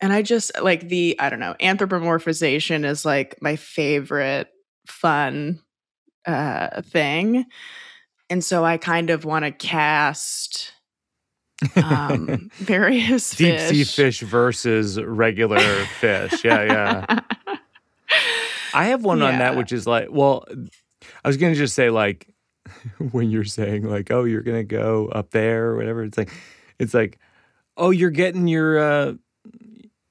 And 0.01 0.11
I 0.11 0.21
just 0.21 0.51
like 0.61 0.89
the, 0.89 1.15
I 1.19 1.29
don't 1.29 1.39
know, 1.39 1.55
anthropomorphization 1.61 2.85
is 2.85 3.05
like 3.05 3.37
my 3.41 3.55
favorite 3.55 4.49
fun 4.87 5.59
uh 6.25 6.81
thing. 6.81 7.45
And 8.29 8.43
so 8.43 8.65
I 8.65 8.77
kind 8.77 9.09
of 9.11 9.23
want 9.23 9.45
to 9.45 9.51
cast 9.51 10.73
um 11.75 12.49
various 12.55 13.35
deep 13.35 13.59
fish. 13.59 13.69
sea 13.69 13.83
fish 13.83 14.19
versus 14.21 14.99
regular 15.01 15.85
fish. 15.99 16.43
Yeah, 16.43 16.63
yeah. 16.63 17.19
I 18.73 18.85
have 18.85 19.03
one 19.03 19.19
yeah. 19.19 19.25
on 19.25 19.39
that, 19.39 19.55
which 19.55 19.71
is 19.71 19.85
like, 19.87 20.07
well, 20.11 20.45
I 21.23 21.27
was 21.27 21.37
gonna 21.37 21.55
just 21.55 21.75
say 21.75 21.89
like 21.89 22.33
when 23.11 23.29
you're 23.29 23.43
saying 23.43 23.89
like, 23.89 24.11
oh, 24.11 24.23
you're 24.23 24.41
gonna 24.41 24.63
go 24.63 25.07
up 25.07 25.31
there 25.31 25.67
or 25.67 25.77
whatever. 25.77 26.03
It's 26.03 26.17
like, 26.17 26.31
it's 26.79 26.93
like, 26.93 27.19
oh, 27.77 27.91
you're 27.91 28.09
getting 28.09 28.47
your, 28.47 28.79
uh, 28.79 29.13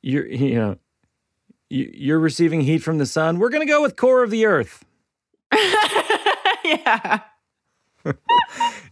you're, 0.03 0.27
you 0.27 0.55
know, 0.55 0.77
you're 1.71 2.19
receiving 2.19 2.61
heat 2.61 2.79
from 2.79 2.99
the 2.99 3.07
sun. 3.07 3.39
We're 3.39 3.49
gonna 3.49 3.67
go 3.67 3.83
with 3.83 3.97
core 3.97 4.23
of 4.23 4.31
the 4.31 4.47
earth. 4.47 4.85
yeah. 6.65 7.21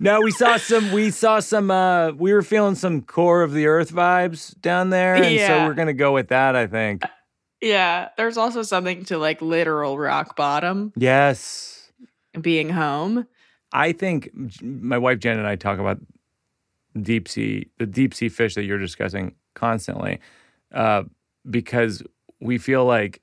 no, 0.01 0.21
we 0.21 0.31
saw 0.31 0.57
some. 0.57 0.93
We 0.93 1.11
saw 1.11 1.41
some. 1.41 1.71
uh 1.71 2.13
We 2.13 2.33
were 2.33 2.43
feeling 2.43 2.75
some 2.75 3.03
core 3.03 3.43
of 3.43 3.53
the 3.53 3.67
earth 3.67 3.93
vibes 3.93 4.59
down 4.61 4.91
there, 4.91 5.15
and 5.15 5.35
yeah. 5.35 5.49
so 5.49 5.67
we're 5.67 5.75
gonna 5.75 5.93
go 5.93 6.13
with 6.13 6.29
that. 6.29 6.57
I 6.57 6.67
think. 6.67 7.03
Yeah, 7.61 8.09
there's 8.17 8.37
also 8.37 8.63
something 8.63 9.05
to 9.07 9.19
like 9.19 9.43
literal 9.43 9.99
rock 9.99 10.37
bottom. 10.37 10.93
Yes. 10.97 11.93
Being 12.41 12.71
home. 12.71 13.27
I 13.73 13.93
think 13.93 14.31
my 14.63 14.99
wife 14.99 15.19
Jen 15.19 15.39
and 15.39 15.47
I 15.47 15.57
talk 15.57 15.79
about 15.79 15.99
deep 17.01 17.29
sea, 17.29 17.69
the 17.79 17.87
deep 17.87 18.15
sea 18.15 18.29
fish 18.29 18.55
that 18.55 18.65
you're 18.65 18.79
discussing 18.79 19.35
constantly, 19.55 20.21
uh, 20.73 21.05
because 21.49 22.03
we 22.41 22.59
feel 22.59 22.85
like 22.85 23.23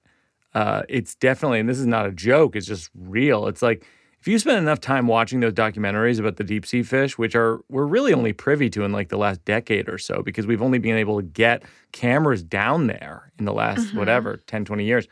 uh, 0.53 0.83
it's 0.87 1.15
definitely, 1.15 1.59
and 1.59 1.67
this 1.67 1.79
is 1.79 1.85
not 1.85 2.05
a 2.05 2.11
joke, 2.11 2.55
it's 2.55 2.67
just 2.67 2.89
real. 2.95 3.47
It's 3.47 3.61
like 3.61 3.85
if 4.19 4.27
you 4.27 4.39
spend 4.39 4.57
enough 4.57 4.79
time 4.79 5.07
watching 5.07 5.39
those 5.39 5.53
documentaries 5.53 6.19
about 6.19 6.37
the 6.37 6.43
deep 6.43 6.65
sea 6.65 6.83
fish, 6.83 7.17
which 7.17 7.35
are 7.35 7.61
we're 7.69 7.85
really 7.85 8.13
only 8.13 8.33
privy 8.33 8.69
to 8.71 8.83
in 8.83 8.91
like 8.91 9.09
the 9.09 9.17
last 9.17 9.45
decade 9.45 9.87
or 9.87 9.97
so, 9.97 10.21
because 10.23 10.47
we've 10.47 10.61
only 10.61 10.79
been 10.79 10.97
able 10.97 11.17
to 11.17 11.25
get 11.25 11.63
cameras 11.91 12.43
down 12.43 12.87
there 12.87 13.31
in 13.37 13.45
the 13.45 13.53
last 13.53 13.87
mm-hmm. 13.87 13.97
whatever 13.97 14.37
10, 14.47 14.65
20 14.65 14.83
years. 14.83 15.07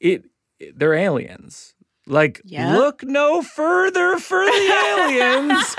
It, 0.00 0.24
they're 0.76 0.94
aliens. 0.94 1.74
Like, 2.06 2.40
yep. 2.44 2.74
look 2.74 3.02
no 3.02 3.42
further 3.42 4.18
for 4.18 4.42
the 4.42 4.94
aliens. 4.96 5.76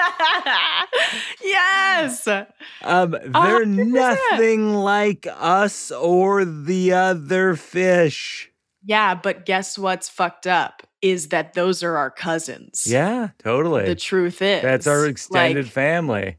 yes. 1.44 2.28
Um, 2.28 3.12
they're 3.12 3.66
100%. 3.66 3.88
nothing 3.88 4.74
like 4.76 5.26
us 5.28 5.90
or 5.92 6.46
the 6.46 6.94
other 6.94 7.56
fish. 7.56 8.52
Yeah, 8.84 9.16
but 9.16 9.46
guess 9.46 9.78
what's 9.78 10.08
fucked 10.08 10.46
up? 10.46 10.84
Is 11.02 11.30
that 11.30 11.54
those 11.54 11.84
are 11.84 11.98
our 11.98 12.12
cousins. 12.12 12.86
Yeah, 12.86 13.30
totally. 13.40 13.86
The 13.86 13.96
truth 13.96 14.42
is 14.42 14.62
that's 14.62 14.88
our 14.88 15.08
extended 15.08 15.66
like, 15.66 15.74
family. 15.74 16.38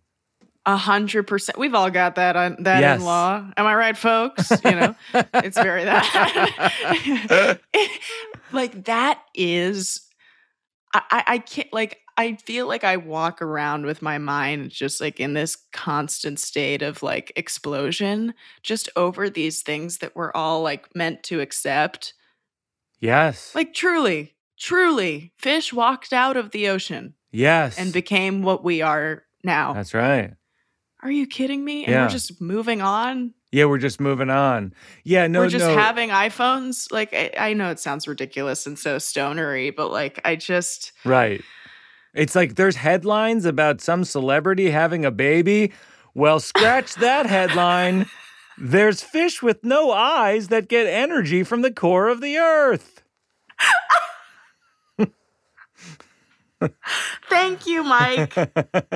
A 0.66 0.76
hundred 0.76 1.26
percent. 1.26 1.58
We've 1.58 1.74
all 1.74 1.90
got 1.90 2.16
that 2.16 2.36
on 2.36 2.56
that 2.60 2.80
yes. 2.80 3.00
in 3.00 3.06
law. 3.06 3.50
Am 3.56 3.66
I 3.66 3.74
right, 3.74 3.96
folks? 3.96 4.50
You 4.64 4.72
know, 4.72 4.94
it's 5.34 5.56
very 5.56 5.84
that. 5.84 7.60
like 8.52 8.84
that 8.84 9.22
is, 9.34 10.02
I, 10.92 11.24
I 11.26 11.38
can't 11.38 11.72
like. 11.72 11.98
I 12.18 12.34
feel 12.34 12.68
like 12.68 12.84
I 12.84 12.98
walk 12.98 13.40
around 13.40 13.86
with 13.86 14.02
my 14.02 14.18
mind 14.18 14.70
just 14.70 15.00
like 15.00 15.18
in 15.18 15.32
this 15.32 15.56
constant 15.72 16.38
state 16.38 16.82
of 16.82 17.02
like 17.02 17.32
explosion, 17.34 18.34
just 18.62 18.90
over 18.94 19.30
these 19.30 19.62
things 19.62 19.98
that 19.98 20.14
we're 20.14 20.32
all 20.32 20.60
like 20.60 20.94
meant 20.94 21.22
to 21.24 21.40
accept. 21.40 22.12
Yes. 23.00 23.54
Like 23.54 23.72
truly, 23.72 24.34
Truly, 24.60 25.32
fish 25.38 25.72
walked 25.72 26.12
out 26.12 26.36
of 26.36 26.50
the 26.50 26.68
ocean. 26.68 27.14
Yes. 27.32 27.78
And 27.78 27.92
became 27.92 28.42
what 28.42 28.62
we 28.62 28.82
are 28.82 29.24
now. 29.42 29.72
That's 29.72 29.94
right. 29.94 30.34
Are 31.02 31.10
you 31.10 31.26
kidding 31.26 31.64
me? 31.64 31.84
And 31.84 31.92
yeah. 31.92 32.02
we're 32.04 32.10
just 32.10 32.40
moving 32.42 32.82
on. 32.82 33.32
Yeah, 33.52 33.64
we're 33.64 33.78
just 33.78 34.00
moving 34.00 34.28
on. 34.28 34.74
Yeah, 35.02 35.26
no, 35.26 35.40
we're 35.40 35.48
just 35.48 35.64
no. 35.64 35.74
having 35.76 36.10
iPhones. 36.10 36.92
Like, 36.92 37.14
I, 37.14 37.32
I 37.38 37.52
know 37.54 37.70
it 37.70 37.80
sounds 37.80 38.06
ridiculous 38.06 38.66
and 38.66 38.78
so 38.78 38.98
stonery, 38.98 39.70
but 39.70 39.90
like, 39.90 40.20
I 40.24 40.36
just 40.36 40.92
right. 41.04 41.42
It's 42.12 42.36
like 42.36 42.56
there's 42.56 42.76
headlines 42.76 43.46
about 43.46 43.80
some 43.80 44.04
celebrity 44.04 44.70
having 44.70 45.04
a 45.04 45.10
baby. 45.10 45.72
Well, 46.14 46.38
scratch 46.38 46.94
that 46.96 47.26
headline. 47.26 48.06
There's 48.58 49.00
fish 49.00 49.42
with 49.42 49.64
no 49.64 49.90
eyes 49.90 50.48
that 50.48 50.68
get 50.68 50.86
energy 50.86 51.44
from 51.44 51.62
the 51.62 51.72
core 51.72 52.08
of 52.08 52.20
the 52.20 52.36
earth. 52.36 53.02
Thank 57.28 57.66
you, 57.66 57.82
Mike. 57.82 58.34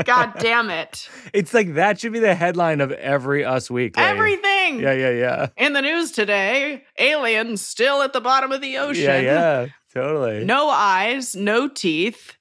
God 0.04 0.34
damn 0.38 0.70
it. 0.70 1.08
It's 1.32 1.54
like 1.54 1.74
that 1.74 2.00
should 2.00 2.12
be 2.12 2.18
the 2.18 2.34
headline 2.34 2.80
of 2.80 2.92
every 2.92 3.44
Us 3.44 3.70
Week. 3.70 3.94
Everything. 3.96 4.80
Yeah, 4.80 4.92
yeah, 4.92 5.10
yeah. 5.10 5.46
In 5.56 5.72
the 5.72 5.82
news 5.82 6.12
today, 6.12 6.84
aliens 6.98 7.64
still 7.64 8.02
at 8.02 8.12
the 8.12 8.20
bottom 8.20 8.52
of 8.52 8.60
the 8.60 8.78
ocean. 8.78 9.04
Yeah, 9.04 9.20
yeah, 9.20 9.66
totally. 9.92 10.44
No 10.44 10.68
eyes, 10.68 11.34
no 11.34 11.68
teeth, 11.68 12.36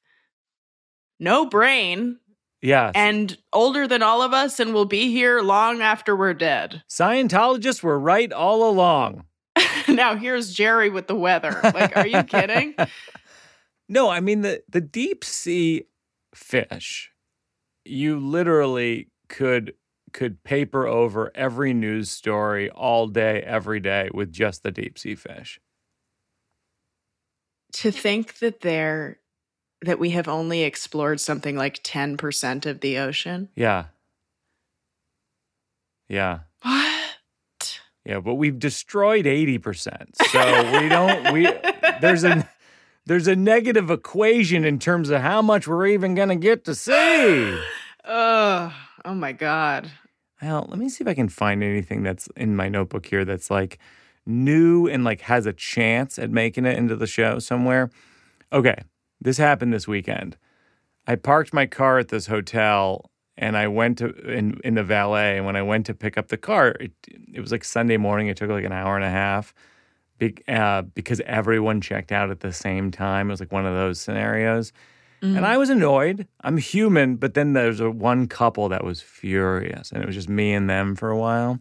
no 1.20 1.46
brain. 1.46 2.20
Yeah. 2.62 2.92
And 2.96 3.38
older 3.52 3.88
than 3.88 4.02
all 4.02 4.22
of 4.22 4.32
us 4.32 4.60
and 4.60 4.74
will 4.74 4.86
be 4.86 5.12
here 5.12 5.42
long 5.42 5.82
after 5.82 6.16
we're 6.16 6.34
dead. 6.34 6.82
Scientologists 6.90 7.84
were 7.84 8.00
right 8.00 8.32
all 8.32 8.70
along. 8.70 9.26
now 9.90 10.16
here's 10.16 10.54
Jerry 10.54 10.90
with 10.90 11.08
the 11.08 11.16
weather. 11.16 11.60
Like, 11.62 11.98
are 11.98 12.08
you 12.08 12.24
kidding? 12.24 12.74
No, 13.94 14.10
I 14.10 14.22
mean 14.22 14.42
the 14.42 14.64
the 14.68 14.82
deep 14.82 15.24
sea 15.24 15.86
fish. 16.34 17.12
You 17.86 18.20
literally 18.20 19.12
could 19.30 19.76
could 20.14 20.44
paper 20.44 20.88
over 20.88 21.32
every 21.36 21.76
news 21.76 22.10
story 22.10 22.72
all 22.72 23.08
day, 23.08 23.44
every 23.46 23.80
day 23.80 24.10
with 24.12 24.32
just 24.32 24.64
the 24.64 24.72
deep 24.72 24.98
sea 24.98 25.14
fish. 25.14 25.60
To 27.74 27.92
think 27.92 28.40
that 28.40 28.62
they're 28.62 29.20
that 29.84 30.00
we 30.00 30.10
have 30.10 30.28
only 30.28 30.64
explored 30.64 31.20
something 31.20 31.56
like 31.56 31.84
10% 31.84 32.66
of 32.66 32.80
the 32.80 32.98
ocean. 32.98 33.50
Yeah. 33.56 33.86
Yeah. 36.10 36.40
What? 36.64 37.80
Yeah, 38.06 38.22
but 38.22 38.36
we've 38.36 38.58
destroyed 38.58 39.26
80%. 39.26 40.16
So 40.32 40.82
we 40.82 40.90
don't 40.90 41.32
we 41.32 41.48
there's 42.02 42.24
a 42.24 42.43
there's 43.06 43.28
a 43.28 43.36
negative 43.36 43.92
equation 43.92 44.64
in 44.64 44.80
terms 44.80 45.10
of 45.10 45.22
how 45.22 45.42
much 45.42 45.68
we're 45.68 45.88
even 45.88 46.16
going 46.16 46.30
to 46.30 46.36
get 46.36 46.66
to 46.66 46.76
see. 46.76 47.60
Oh, 48.06 48.76
oh 49.06 49.14
my 49.14 49.32
god. 49.32 49.90
Well, 50.42 50.66
let 50.68 50.78
me 50.78 50.90
see 50.90 51.06
if 51.06 51.08
I 51.08 51.14
can 51.14 51.30
find 51.30 51.64
anything 51.64 52.04
that's 52.04 52.28
in 52.36 52.54
my 52.54 52.68
notebook 52.68 53.06
here 53.06 53.24
that's 53.24 53.50
like 53.50 53.80
new 54.26 54.90
and 54.90 55.06
like 55.06 55.22
has 55.22 55.46
a 55.46 55.54
chance 55.54 56.20
at 56.20 56.30
making 56.30 56.66
it 56.66 56.78
into 56.78 56.98
the 56.98 57.08
show 57.08 57.40
somewhere. 57.40 57.92
Okay, 58.52 58.76
this 59.22 59.38
happened 59.38 59.72
this 59.72 59.88
weekend. 59.88 60.36
I 61.08 61.16
parked 61.16 61.54
my 61.54 61.66
car 61.66 61.98
at 61.98 62.10
this 62.10 62.28
hotel 62.28 63.10
and 63.38 63.56
I 63.56 63.70
went 63.70 64.00
to 64.00 64.10
in 64.30 64.60
in 64.66 64.74
the 64.74 64.84
valet. 64.84 65.38
And 65.38 65.46
when 65.46 65.56
I 65.56 65.62
went 65.62 65.86
to 65.86 65.94
pick 65.94 66.18
up 66.18 66.28
the 66.28 66.36
car, 66.36 66.76
it, 66.82 66.92
it 67.34 67.40
was 67.40 67.54
like 67.54 67.64
Sunday 67.64 67.96
morning. 67.96 68.28
It 68.28 68.36
took 68.36 68.50
like 68.50 68.66
an 68.66 68.74
hour 68.74 68.98
and 68.98 69.06
a 69.06 69.10
half 69.10 69.54
be, 70.18 70.36
uh, 70.48 70.84
because 70.84 71.22
everyone 71.26 71.82
checked 71.82 72.12
out 72.12 72.30
at 72.30 72.40
the 72.42 72.54
same 72.54 72.92
time. 72.92 73.30
It 73.30 73.34
was 73.34 73.40
like 73.40 73.52
one 73.52 73.66
of 73.66 73.74
those 73.74 74.00
scenarios. 74.00 74.72
And 75.38 75.46
I 75.46 75.56
was 75.56 75.70
annoyed. 75.70 76.28
I'm 76.42 76.58
human, 76.58 77.16
but 77.16 77.34
then 77.34 77.54
there's 77.54 77.80
a 77.80 77.90
one 77.90 78.28
couple 78.28 78.68
that 78.68 78.84
was 78.84 79.02
furious, 79.02 79.90
and 79.90 80.04
it 80.04 80.06
was 80.06 80.16
just 80.16 80.28
me 80.28 80.54
and 80.54 80.70
them 80.70 80.96
for 80.98 81.10
a 81.10 81.18
while. 81.18 81.60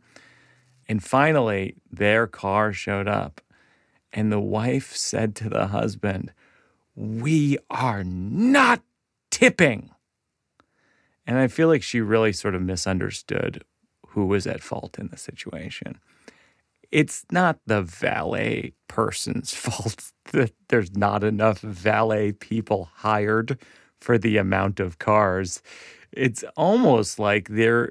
And 0.88 1.00
finally, 1.00 1.76
their 1.88 2.26
car 2.26 2.72
showed 2.72 3.07
up, 3.07 3.40
and 4.12 4.32
the 4.32 4.40
wife 4.40 4.96
said 4.96 5.36
to 5.36 5.48
the 5.48 5.68
husband, 5.68 6.32
"We 6.96 7.57
are 7.70 8.03
not 8.03 8.82
tipping." 9.30 9.90
And 11.24 11.38
I 11.38 11.46
feel 11.46 11.68
like 11.68 11.84
she 11.84 12.00
really 12.00 12.32
sort 12.32 12.57
of 12.57 12.62
misunderstood 12.62 13.62
who 14.09 14.26
was 14.26 14.44
at 14.44 14.61
fault 14.61 14.98
in 14.98 15.07
the 15.07 15.16
situation. 15.16 16.00
It's 16.93 17.24
not 17.32 17.59
the 17.66 17.82
valet 17.82 18.74
person's 18.88 19.53
fault 19.64 20.12
that 20.32 20.53
there's 20.68 20.95
not 20.97 21.24
enough 21.24 21.61
valet 21.61 22.32
people 22.32 22.90
hired 22.97 23.59
for 24.01 24.18
the 24.18 24.36
amount 24.36 24.78
of 24.80 24.99
cars. 24.99 25.62
It's 26.12 26.45
almost 26.57 27.18
like 27.18 27.49
they're 27.49 27.90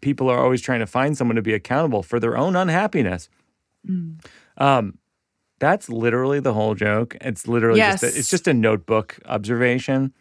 people 0.00 0.30
are 0.30 0.38
always 0.38 0.62
trying 0.62 0.80
to 0.80 0.86
find 0.86 1.16
someone 1.16 1.36
to 1.36 1.42
be 1.42 1.52
accountable 1.52 2.02
for 2.02 2.18
their 2.18 2.36
own 2.36 2.56
unhappiness. 2.56 3.28
Um, 4.56 4.98
that's 5.60 5.88
literally 5.90 6.40
the 6.40 6.54
whole 6.54 6.74
joke. 6.74 7.16
It's 7.20 7.46
literally 7.46 7.80
just 7.98 8.16
a, 8.16 8.18
it's 8.18 8.30
just 8.30 8.48
a 8.48 8.54
notebook 8.54 9.18
observation. 9.26 10.14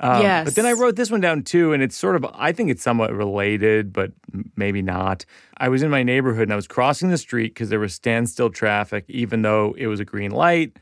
Um, 0.00 0.22
But 0.44 0.54
then 0.54 0.66
I 0.66 0.72
wrote 0.72 0.96
this 0.96 1.10
one 1.10 1.20
down 1.20 1.42
too, 1.42 1.72
and 1.72 1.82
it's 1.82 1.96
sort 1.96 2.16
of, 2.16 2.24
I 2.34 2.52
think 2.52 2.70
it's 2.70 2.82
somewhat 2.82 3.12
related, 3.12 3.92
but 3.92 4.12
maybe 4.56 4.82
not. 4.82 5.24
I 5.56 5.68
was 5.68 5.82
in 5.82 5.90
my 5.90 6.02
neighborhood 6.02 6.44
and 6.44 6.52
I 6.52 6.56
was 6.56 6.68
crossing 6.68 7.10
the 7.10 7.18
street 7.18 7.54
because 7.54 7.68
there 7.68 7.80
was 7.80 7.94
standstill 7.94 8.50
traffic, 8.50 9.04
even 9.08 9.42
though 9.42 9.74
it 9.76 9.88
was 9.88 9.98
a 10.00 10.04
green 10.04 10.30
light. 10.30 10.76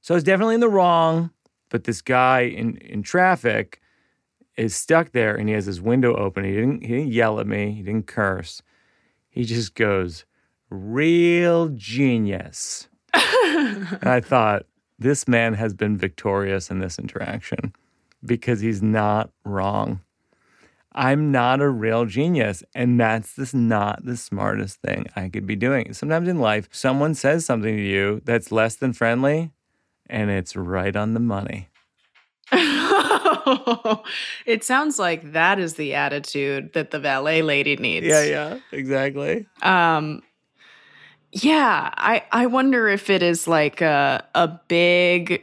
So 0.00 0.14
I 0.14 0.16
was 0.16 0.24
definitely 0.24 0.54
in 0.54 0.60
the 0.60 0.68
wrong. 0.68 1.30
But 1.70 1.84
this 1.84 2.00
guy 2.00 2.40
in, 2.40 2.76
in 2.78 3.02
traffic 3.02 3.80
is 4.56 4.74
stuck 4.74 5.12
there 5.12 5.36
and 5.36 5.48
he 5.48 5.54
has 5.54 5.66
his 5.66 5.80
window 5.80 6.16
open. 6.16 6.44
He 6.44 6.52
didn't, 6.54 6.80
he 6.80 6.88
didn't 6.88 7.12
yell 7.12 7.38
at 7.40 7.46
me, 7.46 7.72
he 7.72 7.82
didn't 7.82 8.06
curse. 8.06 8.62
He 9.28 9.44
just 9.44 9.74
goes, 9.74 10.24
real 10.70 11.68
genius. 11.68 12.88
and 13.14 14.02
I 14.02 14.20
thought, 14.20 14.64
this 14.98 15.28
man 15.28 15.54
has 15.54 15.74
been 15.74 15.96
victorious 15.96 16.70
in 16.70 16.80
this 16.80 16.98
interaction 16.98 17.72
because 18.24 18.60
he's 18.60 18.82
not 18.82 19.30
wrong. 19.44 20.00
I'm 20.92 21.30
not 21.30 21.60
a 21.60 21.68
real 21.68 22.06
genius, 22.06 22.64
and 22.74 22.98
that's 22.98 23.36
just 23.36 23.54
not 23.54 24.04
the 24.04 24.16
smartest 24.16 24.80
thing 24.80 25.06
I 25.14 25.28
could 25.28 25.46
be 25.46 25.54
doing. 25.54 25.92
Sometimes 25.92 26.28
in 26.28 26.40
life, 26.40 26.68
someone 26.72 27.14
says 27.14 27.44
something 27.44 27.76
to 27.76 27.82
you 27.82 28.20
that's 28.24 28.50
less 28.50 28.76
than 28.76 28.92
friendly, 28.92 29.52
and 30.08 30.30
it's 30.30 30.56
right 30.56 30.96
on 30.96 31.14
the 31.14 31.20
money. 31.20 31.68
it 34.46 34.64
sounds 34.64 34.98
like 34.98 35.32
that 35.32 35.58
is 35.58 35.74
the 35.74 35.94
attitude 35.94 36.72
that 36.72 36.90
the 36.90 36.98
valet 36.98 37.42
lady 37.42 37.76
needs. 37.76 38.06
yeah, 38.06 38.24
yeah, 38.24 38.58
exactly. 38.72 39.46
Um 39.62 40.22
yeah, 41.30 41.92
I 41.94 42.24
I 42.32 42.46
wonder 42.46 42.88
if 42.88 43.10
it 43.10 43.22
is 43.22 43.46
like 43.46 43.82
a 43.82 44.26
a 44.34 44.48
big 44.68 45.42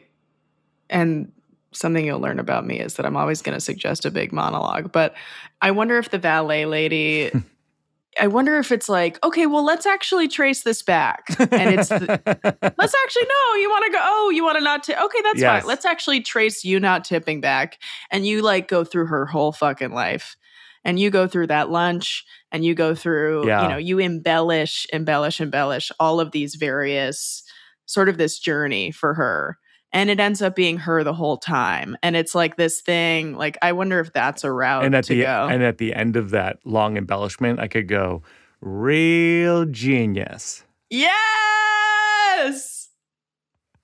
and 0.90 1.32
something 1.76 2.06
you'll 2.06 2.20
learn 2.20 2.40
about 2.40 2.66
me 2.66 2.80
is 2.80 2.96
that 2.96 3.06
I'm 3.06 3.18
always 3.18 3.42
going 3.42 3.56
to 3.56 3.62
suggest 3.62 4.06
a 4.06 4.12
big 4.12 4.32
monologue, 4.32 4.92
but 4.92 5.14
I 5.62 5.72
wonder 5.72 5.98
if 5.98 6.10
the 6.10 6.18
valet 6.18 6.66
lady 6.66 7.32
I 8.20 8.28
wonder 8.28 8.58
if 8.60 8.72
it's 8.72 8.88
like, 8.88 9.22
okay, 9.26 9.46
well, 9.46 9.66
let's 9.66 9.86
actually 9.86 10.30
trace 10.30 10.64
this 10.64 10.82
back. 10.82 11.26
And 11.38 11.78
it's 11.78 11.90
the, 11.90 12.22
let's 12.78 12.96
actually 13.04 13.24
no, 13.24 13.56
you 13.56 13.70
want 13.70 13.86
to 13.88 13.92
go, 13.92 14.00
oh, 14.02 14.30
you 14.34 14.42
want 14.42 14.58
to 14.58 14.64
not 14.64 14.84
tip. 14.84 14.98
Okay, 15.02 15.22
that's 15.22 15.42
Yes. 15.42 15.62
fine. 15.64 15.68
Let's 15.68 15.84
actually 15.84 16.22
trace 16.22 16.64
you 16.64 16.80
not 16.80 17.04
tipping 17.04 17.42
back. 17.42 17.78
And 18.12 18.26
you 18.26 18.42
like 18.42 18.70
go 18.70 18.86
through 18.86 19.08
her 19.08 19.26
whole 19.26 19.52
fucking 19.52 19.92
life. 19.92 20.38
And 20.86 20.98
you 20.98 21.10
go 21.10 21.28
through 21.28 21.48
that 21.48 21.70
lunch 21.72 22.24
and 22.54 22.64
you 22.64 22.74
go 22.74 22.96
through, 22.96 23.48
Yeah. 23.48 23.64
you 23.64 23.68
know, 23.68 23.78
you 23.78 24.00
embellish, 24.00 24.88
embellish, 24.94 25.42
embellish 25.42 25.92
all 26.00 26.22
of 26.22 26.32
these 26.32 26.56
various 26.56 27.44
sort 27.86 28.08
of 28.08 28.18
this 28.18 28.40
journey 28.40 28.92
for 28.92 29.16
her. 29.16 29.58
And 29.96 30.10
it 30.12 30.20
ends 30.20 30.42
up 30.42 30.56
being 30.56 30.78
her 30.78 31.04
the 31.04 31.14
whole 31.14 31.38
time. 31.38 31.98
And 32.04 32.16
it's 32.16 32.36
like 32.36 32.58
this 32.58 32.82
thing, 32.82 33.36
like 33.36 33.58
I 33.62 33.72
wonder 33.72 34.00
if 34.00 34.14
that's 34.14 34.44
a 34.44 34.52
route 34.52 34.86
and 34.86 34.94
at 34.94 35.06
to 35.06 35.16
the 35.16 35.24
go. 35.24 35.48
and 35.50 35.64
at 35.64 35.78
the 35.80 35.94
end 35.94 36.16
of 36.18 36.30
that 36.32 36.60
long 36.66 36.98
embellishment, 36.98 37.60
I 37.60 37.68
could 37.68 37.88
go, 37.88 38.22
real 38.62 39.66
genius. 39.66 40.64
yes. 40.90 42.90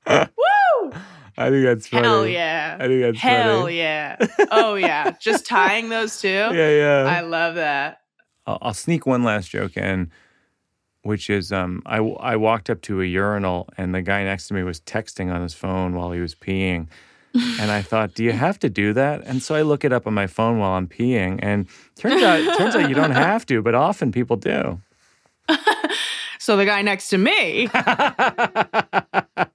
Woo! 0.08 0.92
I 1.38 1.50
think 1.50 1.66
that's 1.66 1.88
funny. 1.88 2.08
Hell 2.08 2.28
yeah. 2.28 2.78
I 2.80 2.88
think 2.88 3.02
that's 3.02 3.20
Hell 3.20 3.62
funny. 3.64 3.78
yeah. 3.78 4.18
Oh 4.52 4.76
yeah. 4.76 5.12
Just 5.20 5.46
tying 5.46 5.90
those 5.90 6.20
two. 6.20 6.28
Yeah, 6.28 6.70
yeah. 6.70 7.04
I 7.08 7.22
love 7.22 7.56
that. 7.56 8.02
I'll, 8.46 8.58
I'll 8.62 8.74
sneak 8.74 9.06
one 9.06 9.24
last 9.24 9.50
joke 9.50 9.78
in, 9.78 10.12
which 11.04 11.30
is 11.30 11.52
um, 11.52 11.82
I, 11.86 11.98
I 11.98 12.36
walked 12.36 12.70
up 12.70 12.82
to 12.84 13.02
a 13.02 13.06
urinal 13.06 13.70
and 13.78 13.94
the 13.94 14.02
guy 14.02 14.24
next 14.24 14.48
to 14.48 14.54
me 14.54 14.64
was 14.64 14.80
texting 14.82 15.34
on 15.34 15.42
his 15.42 15.54
phone 15.54 15.96
while 15.96 16.12
he 16.12 16.20
was 16.20 16.36
peeing. 16.36 16.88
And 17.34 17.72
I 17.72 17.82
thought, 17.82 18.14
do 18.14 18.26
you 18.26 18.34
have 18.34 18.60
to 18.60 18.70
do 18.70 18.92
that? 18.92 19.22
And 19.26 19.42
so 19.42 19.56
I 19.56 19.62
look 19.62 19.86
it 19.86 19.94
up 19.94 20.06
on 20.06 20.14
my 20.14 20.28
phone 20.28 20.60
while 20.60 20.74
I'm 20.74 20.86
peeing, 20.86 21.40
and 21.42 21.66
turns 21.96 22.22
out 22.22 22.58
turns 22.58 22.76
out 22.76 22.90
you 22.90 22.96
don't 22.96 23.12
have 23.12 23.46
to, 23.46 23.62
but 23.62 23.74
often 23.74 24.12
people 24.12 24.36
do. 24.36 24.82
So 26.42 26.58
the 26.58 26.66
guy 26.66 26.82
next 26.82 27.10
to 27.10 27.20
me. 27.20 27.70
I 27.72 29.46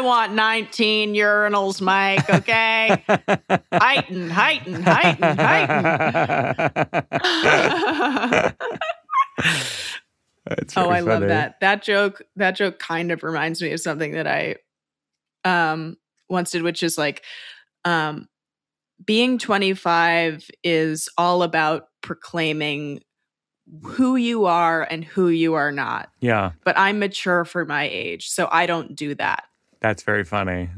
want 0.00 0.34
19 0.34 1.14
urinals, 1.14 1.80
Mike, 1.80 2.30
okay? 2.30 3.02
heighten, 3.72 4.30
heighten, 4.30 4.84
heighten, 4.84 5.36
heighten. 5.36 6.14
Oh, 10.76 10.90
I 10.90 11.00
love 11.00 11.22
that. 11.22 11.58
That 11.60 11.82
joke, 11.82 12.20
that 12.36 12.54
joke 12.54 12.78
kind 12.78 13.10
of 13.10 13.22
reminds 13.22 13.62
me 13.62 13.72
of 13.72 13.80
something 13.80 14.12
that 14.12 14.26
I 14.26 14.56
um 15.44 15.96
once 16.28 16.50
did, 16.50 16.62
which 16.62 16.82
is 16.82 16.98
like 16.98 17.22
um 17.86 18.28
being 19.04 19.38
25 19.38 20.48
is 20.62 21.08
all 21.16 21.42
about 21.42 21.88
proclaiming 22.02 23.00
who 23.82 24.16
you 24.16 24.44
are 24.44 24.82
and 24.82 25.02
who 25.04 25.28
you 25.28 25.54
are 25.54 25.72
not. 25.72 26.10
Yeah, 26.20 26.52
But 26.64 26.78
I'm 26.78 26.98
mature 26.98 27.44
for 27.46 27.64
my 27.64 27.84
age, 27.90 28.28
so 28.28 28.46
I 28.52 28.66
don't 28.66 28.94
do 28.94 29.14
that. 29.14 29.44
that's 29.80 30.02
very 30.02 30.24
funny. 30.24 30.68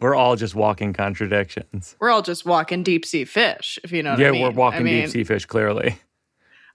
We're 0.00 0.14
all 0.14 0.36
just 0.36 0.54
walking 0.54 0.92
contradictions. 0.92 1.96
We're 2.00 2.10
all 2.10 2.22
just 2.22 2.46
walking 2.46 2.82
deep 2.84 3.04
sea 3.04 3.24
fish, 3.24 3.78
if 3.82 3.90
you 3.90 4.02
know 4.04 4.10
what 4.12 4.20
yeah, 4.20 4.28
I 4.28 4.30
mean. 4.32 4.42
we're 4.42 4.50
walking 4.50 4.80
I 4.80 4.82
mean, 4.84 5.02
deep 5.02 5.10
sea 5.10 5.24
fish. 5.24 5.46
Clearly, 5.46 5.98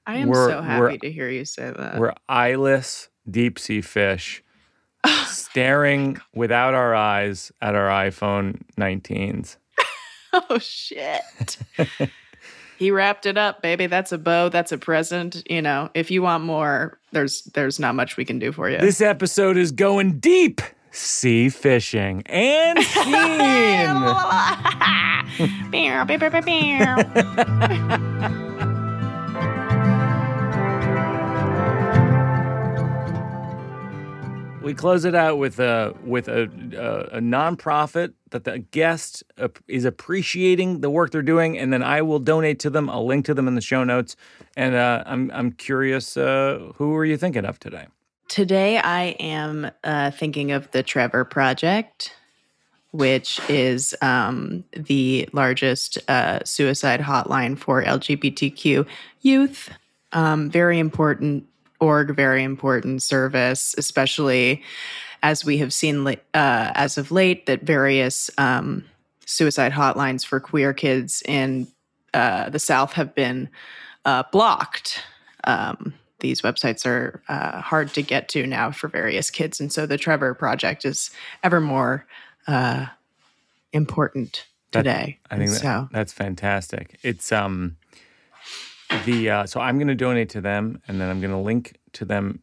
I 0.08 0.18
am 0.18 0.30
We're- 0.30 0.52
so 0.52 0.62
happy 0.62 0.98
to 1.00 1.12
hear 1.12 1.30
you 1.30 1.46
say 1.46 1.72
that. 1.72 1.98
we're 2.00 2.14
eyeless 2.28 3.10
deep 3.30 3.60
sea 3.60 3.82
fish, 3.82 4.44
oh 5.04 5.28
staring 5.30 6.18
without 6.34 6.74
our 6.74 6.96
eyes 6.96 7.52
at 7.62 7.76
our 7.76 7.88
iPhone 7.90 8.62
19s. 8.80 9.58
Oh 10.34 10.60
shit. 10.60 11.58
he 12.80 12.90
wrapped 12.90 13.26
it 13.26 13.38
up, 13.38 13.62
baby. 13.62 13.88
That's 13.88 14.14
a 14.14 14.18
bow, 14.18 14.48
that's 14.48 14.72
a 14.72 14.78
present. 14.78 15.44
You 15.50 15.62
know, 15.62 15.90
if 15.94 16.10
you 16.10 16.22
want 16.22 16.46
more, 16.46 17.00
there's 17.12 17.42
there's 17.54 17.80
not 17.82 17.96
much 17.96 18.16
we 18.16 18.24
can 18.24 18.40
do 18.40 18.54
for 18.54 18.70
you. 18.70 18.78
This 18.78 19.02
episode 19.02 19.58
is 19.58 19.74
going 19.74 20.20
deep 20.20 20.62
sea 20.92 21.50
fishing 21.50 22.24
and 22.28 22.80
scene. 28.30 28.48
We 34.62 34.74
close 34.74 35.06
it 35.06 35.16
out 35.16 35.38
with 35.38 35.60
a 35.60 35.96
with 36.04 36.28
a 36.28 36.44
a, 36.44 37.18
a 37.18 37.20
nonprofit 37.20 38.14
that 38.30 38.44
the 38.44 38.60
guest 38.60 39.24
is 39.68 39.86
appreciating 39.86 40.82
the 40.82 40.90
work 40.90 41.12
they're 41.12 41.22
doing, 41.22 41.58
and 41.58 41.72
then 41.72 41.84
I 41.84 42.02
will 42.02 42.20
donate 42.20 42.60
to 42.60 42.70
them. 42.70 42.90
I'll 42.90 43.06
link 43.06 43.26
to 43.26 43.34
them 43.34 43.48
in 43.48 43.56
the 43.56 43.62
show 43.62 43.84
notes. 43.84 44.16
And 44.56 44.76
uh, 44.76 45.04
I'm 45.06 45.32
I'm 45.32 45.52
curious, 45.52 46.18
uh, 46.18 46.72
who 46.76 46.96
are 46.96 47.06
you 47.06 47.18
thinking 47.18 47.46
of 47.46 47.60
today? 47.60 47.88
Today, 48.28 48.78
I 48.78 49.16
am 49.20 49.70
uh, 49.84 50.12
thinking 50.12 50.52
of 50.52 50.72
the 50.72 50.84
Trevor 50.84 51.26
Project, 51.26 52.16
which 52.92 53.42
is 53.50 53.96
um, 54.02 54.64
the 54.72 55.28
largest 55.34 55.98
uh, 56.08 56.40
suicide 56.46 57.02
hotline 57.02 57.58
for 57.58 57.84
LGBTQ 57.84 58.86
youth. 59.22 59.70
Um, 60.14 60.50
very 60.50 60.80
important 60.80 61.46
org, 61.82 62.16
very 62.16 62.44
important 62.44 63.04
service, 63.04 63.76
especially 63.78 64.64
as 65.24 65.44
we 65.44 65.58
have 65.58 65.74
seen 65.74 66.08
uh, 66.08 66.16
as 66.34 66.98
of 66.98 67.12
late 67.12 67.46
that 67.48 67.64
various 67.64 68.30
um, 68.38 68.86
suicide 69.26 69.72
hotlines 69.72 70.26
for 70.26 70.40
queer 70.40 70.74
kids 70.74 71.22
in 71.26 71.68
uh, 72.14 72.50
the 72.50 72.60
South 72.60 72.94
have 72.94 73.14
been 73.16 73.50
uh, 74.06 74.24
blocked. 74.32 75.04
Um, 75.44 75.94
these 76.20 76.42
websites 76.42 76.86
are 76.86 77.22
uh, 77.28 77.62
hard 77.62 77.94
to 77.94 78.02
get 78.02 78.30
to 78.30 78.46
now 78.46 78.72
for 78.72 78.88
various 78.88 79.30
kids, 79.30 79.60
and 79.60 79.72
so 79.72 79.86
the 79.86 79.98
Trevor 79.98 80.34
Project 80.34 80.86
is 80.86 81.10
ever 81.44 81.60
more 81.60 82.06
uh, 82.48 82.88
important 83.74 84.46
today. 84.72 85.20
That, 85.30 85.36
I 85.36 85.38
think 85.40 85.52
that, 85.52 85.62
so. 85.62 85.90
that's 85.92 86.14
fantastic. 86.14 87.00
It's 87.02 87.32
um 87.32 87.78
the 89.06 89.30
uh, 89.30 89.46
so 89.46 89.60
I'm 89.60 89.78
going 89.78 89.88
to 89.88 89.96
donate 89.96 90.30
to 90.30 90.42
them, 90.42 90.82
and 90.88 91.00
then 91.00 91.10
I'm 91.10 91.22
going 91.22 91.32
to 91.32 91.38
link 91.38 91.78
to 91.94 92.06
them 92.06 92.42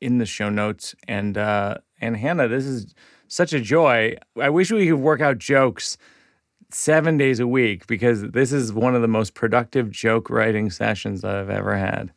in 0.00 0.18
the 0.18 0.26
show 0.26 0.48
notes. 0.48 0.94
And 1.06 1.36
uh, 1.36 1.78
and 2.00 2.16
Hannah, 2.16 2.48
this 2.48 2.64
is 2.64 2.94
such 3.28 3.52
a 3.52 3.60
joy. 3.60 4.16
I 4.40 4.50
wish 4.50 4.70
we 4.70 4.86
could 4.86 5.00
work 5.00 5.20
out 5.20 5.38
jokes 5.38 5.98
seven 6.70 7.16
days 7.16 7.40
a 7.40 7.46
week 7.46 7.86
because 7.86 8.22
this 8.30 8.52
is 8.52 8.72
one 8.72 8.94
of 8.94 9.02
the 9.02 9.08
most 9.08 9.34
productive 9.34 9.90
joke 9.90 10.30
writing 10.30 10.70
sessions 10.70 11.22
that 11.22 11.34
I've 11.34 11.50
ever 11.50 11.76
had. 11.76 12.12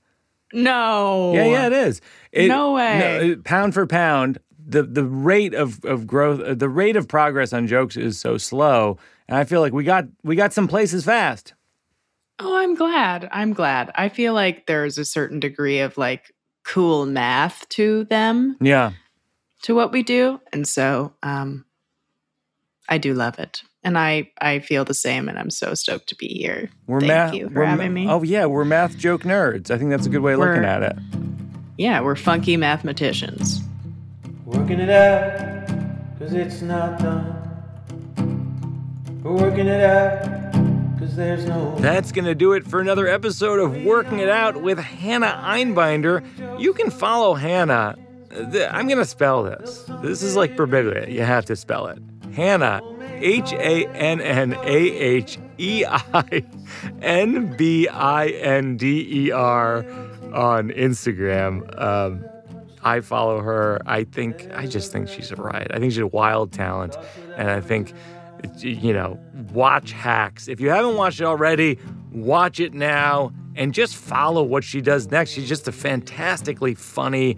No. 0.54 1.34
Yeah, 1.34 1.46
yeah, 1.46 1.68
it 1.68 1.74
is. 1.74 2.02
It, 2.32 2.48
no 2.48 2.74
way. 2.74 3.00
No, 3.00 3.42
pound 3.44 3.74
for 3.74 3.88
pound, 3.88 4.40
the 4.64 4.84
the 4.84 5.06
rate 5.06 5.54
of 5.54 5.84
of 5.86 6.06
growth, 6.06 6.42
uh, 6.42 6.54
the 6.54 6.70
rate 6.70 6.96
of 6.96 7.08
progress 7.08 7.54
on 7.54 7.68
jokes 7.68 7.98
is 7.98 8.20
so 8.20 8.38
slow, 8.38 8.98
and 9.28 9.38
I 9.38 9.44
feel 9.44 9.62
like 9.62 9.74
we 9.74 9.84
got 9.84 10.06
we 10.24 10.36
got 10.36 10.54
some 10.54 10.68
places 10.68 11.06
fast. 11.06 11.54
Oh, 12.44 12.58
I'm 12.58 12.76
glad. 12.76 13.30
I'm 13.32 13.54
glad. 13.54 13.92
I 13.96 14.10
feel 14.10 14.34
like 14.34 14.66
there's 14.66 14.98
a 14.98 15.06
certain 15.06 15.40
degree 15.40 15.80
of 15.80 15.98
like 15.98 16.34
cool 16.66 17.06
math 17.06 17.70
to 17.70 18.06
them. 18.06 18.58
Yeah. 18.60 18.92
To 19.64 19.76
what 19.76 19.92
we 19.92 20.02
do, 20.02 20.42
and 20.52 20.68
so 20.68 21.14
um, 21.22 21.66
I 22.90 22.98
do 22.98 23.14
love 23.14 23.38
it 23.38 23.62
and 23.84 23.98
I 23.98 24.32
I 24.40 24.60
feel 24.60 24.86
the 24.86 24.94
same, 24.94 25.28
and 25.28 25.38
I'm 25.38 25.50
so 25.50 25.74
stoked 25.74 26.10
to 26.10 26.16
be 26.16 26.28
here. 26.28 26.70
We're 26.88 27.00
Thank 27.00 27.10
math, 27.10 27.34
you 27.34 27.50
for 27.50 27.66
having 27.66 27.94
ma- 27.94 28.02
me. 28.02 28.10
Oh 28.10 28.24
yeah, 28.24 28.46
we're 28.46 28.66
math 28.66 28.98
joke 28.98 29.24
nerds. 29.24 29.72
I 29.72 29.78
think 29.78 29.90
that's 29.90 30.06
a 30.06 30.10
good 30.10 30.22
way 30.22 30.34
of 30.34 30.40
we're, 30.40 30.50
looking 30.50 30.66
at 30.66 30.84
it. 30.84 30.98
Yeah, 31.78 32.02
we're 32.02 32.16
funky 32.16 32.58
mathematicians. 32.58 33.62
Working 34.46 34.80
it 34.80 34.90
out, 34.90 35.68
cause 36.20 36.34
it's 36.34 36.62
not 36.62 37.00
done. 37.00 37.38
We're 39.24 39.34
working 39.34 39.68
it 39.68 39.84
out. 39.84 40.71
No 41.02 41.76
That's 41.80 42.12
going 42.12 42.26
to 42.26 42.36
do 42.36 42.54
it 42.54 42.68
for 42.68 42.80
another 42.80 43.08
episode 43.08 43.60
of 43.60 43.84
Working 43.84 44.20
It 44.20 44.30
Out 44.30 44.62
with 44.62 44.78
Hannah 44.78 45.42
Einbinder. 45.44 46.24
You 46.60 46.74
can 46.74 46.92
follow 46.92 47.34
Hannah. 47.34 47.96
I'm 48.32 48.86
going 48.88 49.00
to 49.00 49.06
spell 49.06 49.42
this. 49.42 49.84
This 50.04 50.22
is 50.22 50.36
like 50.36 50.56
Birbiglia. 50.56 51.12
You 51.12 51.24
have 51.24 51.46
to 51.46 51.56
spell 51.56 51.88
it. 51.88 51.98
Hannah 52.34 52.82
H 53.20 53.52
A 53.54 53.88
N 53.88 54.22
N 54.22 54.54
A 54.54 54.78
H 54.92 55.40
E 55.58 55.84
I 55.88 56.44
N 57.02 57.58
B 57.58 57.88
I 57.88 58.28
N 58.28 58.78
D 58.78 59.26
E 59.26 59.32
R 59.32 59.80
on 60.32 60.70
Instagram. 60.70 61.82
Um, 61.82 62.24
I 62.84 63.02
follow 63.02 63.42
her. 63.42 63.82
I 63.88 64.04
think, 64.04 64.50
I 64.54 64.68
just 64.68 64.92
think 64.92 65.08
she's 65.08 65.32
a 65.32 65.36
riot. 65.36 65.72
I 65.74 65.80
think 65.80 65.94
she's 65.94 66.00
a 66.00 66.08
wild 66.08 66.52
talent. 66.52 66.96
And 67.38 67.50
I 67.50 67.60
think, 67.60 67.94
you 68.60 68.94
know, 68.94 69.20
watch 69.54 69.92
Hacks. 69.92 70.48
If 70.48 70.60
you 70.60 70.70
haven't 70.70 70.96
watched 70.96 71.22
it 71.22 71.26
already, 71.26 71.80
watch 72.12 72.60
it 72.60 72.74
now 72.74 73.32
and 73.56 73.74
just 73.74 73.96
follow 73.96 74.44
what 74.44 74.64
she 74.64 74.82
does 74.82 75.10
next. 75.10 75.32
She's 75.32 75.48
just 75.48 75.68
a 75.68 75.72
fantastically 75.72 76.74
funny, 76.74 77.38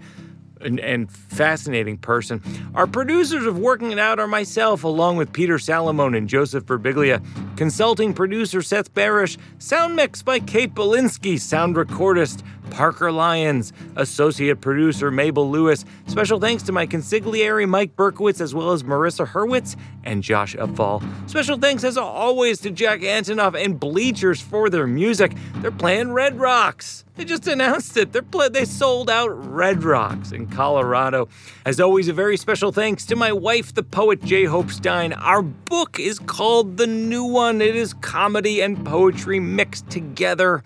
and, 0.60 0.80
and, 0.80 1.10
fascinating 1.10 1.98
person. 1.98 2.40
Our 2.74 2.86
producers 2.86 3.44
of 3.44 3.58
Working 3.58 3.92
It 3.92 3.98
Out 3.98 4.18
are 4.18 4.26
myself, 4.26 4.84
along 4.84 5.16
with 5.16 5.32
Peter 5.32 5.56
Salamone 5.56 6.16
and 6.16 6.28
Joseph 6.28 6.64
Birbiglia. 6.64 7.22
Consulting 7.56 8.14
producer 8.14 8.62
Seth 8.62 8.94
Barish. 8.94 9.36
Sound 9.58 9.94
mix 9.94 10.22
by 10.22 10.38
Kate 10.40 10.74
Belinsky. 10.74 11.38
Sound 11.38 11.76
recordist 11.76 12.42
Parker 12.74 13.12
Lyons, 13.12 13.72
associate 13.94 14.60
producer 14.60 15.12
Mabel 15.12 15.48
Lewis. 15.48 15.84
Special 16.08 16.40
thanks 16.40 16.64
to 16.64 16.72
my 16.72 16.88
consigliere 16.88 17.68
Mike 17.68 17.94
Berkowitz, 17.94 18.40
as 18.40 18.52
well 18.52 18.72
as 18.72 18.82
Marissa 18.82 19.24
Hurwitz 19.24 19.76
and 20.02 20.24
Josh 20.24 20.56
Upfall. 20.56 21.00
Special 21.30 21.56
thanks, 21.56 21.84
as 21.84 21.96
always, 21.96 22.58
to 22.62 22.72
Jack 22.72 23.02
Antonoff 23.02 23.54
and 23.54 23.78
Bleachers 23.78 24.40
for 24.40 24.68
their 24.70 24.88
music. 24.88 25.36
They're 25.58 25.70
playing 25.70 26.12
Red 26.12 26.40
Rocks. 26.40 27.04
They 27.14 27.24
just 27.24 27.46
announced 27.46 27.96
it. 27.96 28.12
They're 28.12 28.22
play- 28.22 28.48
they 28.48 28.64
sold 28.64 29.08
out 29.08 29.28
Red 29.28 29.84
Rocks 29.84 30.32
in 30.32 30.48
Colorado. 30.48 31.28
As 31.64 31.78
always, 31.78 32.08
a 32.08 32.12
very 32.12 32.36
special 32.36 32.72
thanks 32.72 33.06
to 33.06 33.14
my 33.14 33.32
wife, 33.32 33.72
the 33.72 33.84
poet 33.84 34.20
J. 34.24 34.46
Hope 34.46 34.72
Stein. 34.72 35.12
Our 35.12 35.42
book 35.42 36.00
is 36.00 36.18
called 36.18 36.76
The 36.76 36.88
New 36.88 37.22
One. 37.22 37.62
It 37.62 37.76
is 37.76 37.94
comedy 37.94 38.60
and 38.60 38.84
poetry 38.84 39.38
mixed 39.38 39.88
together. 39.90 40.64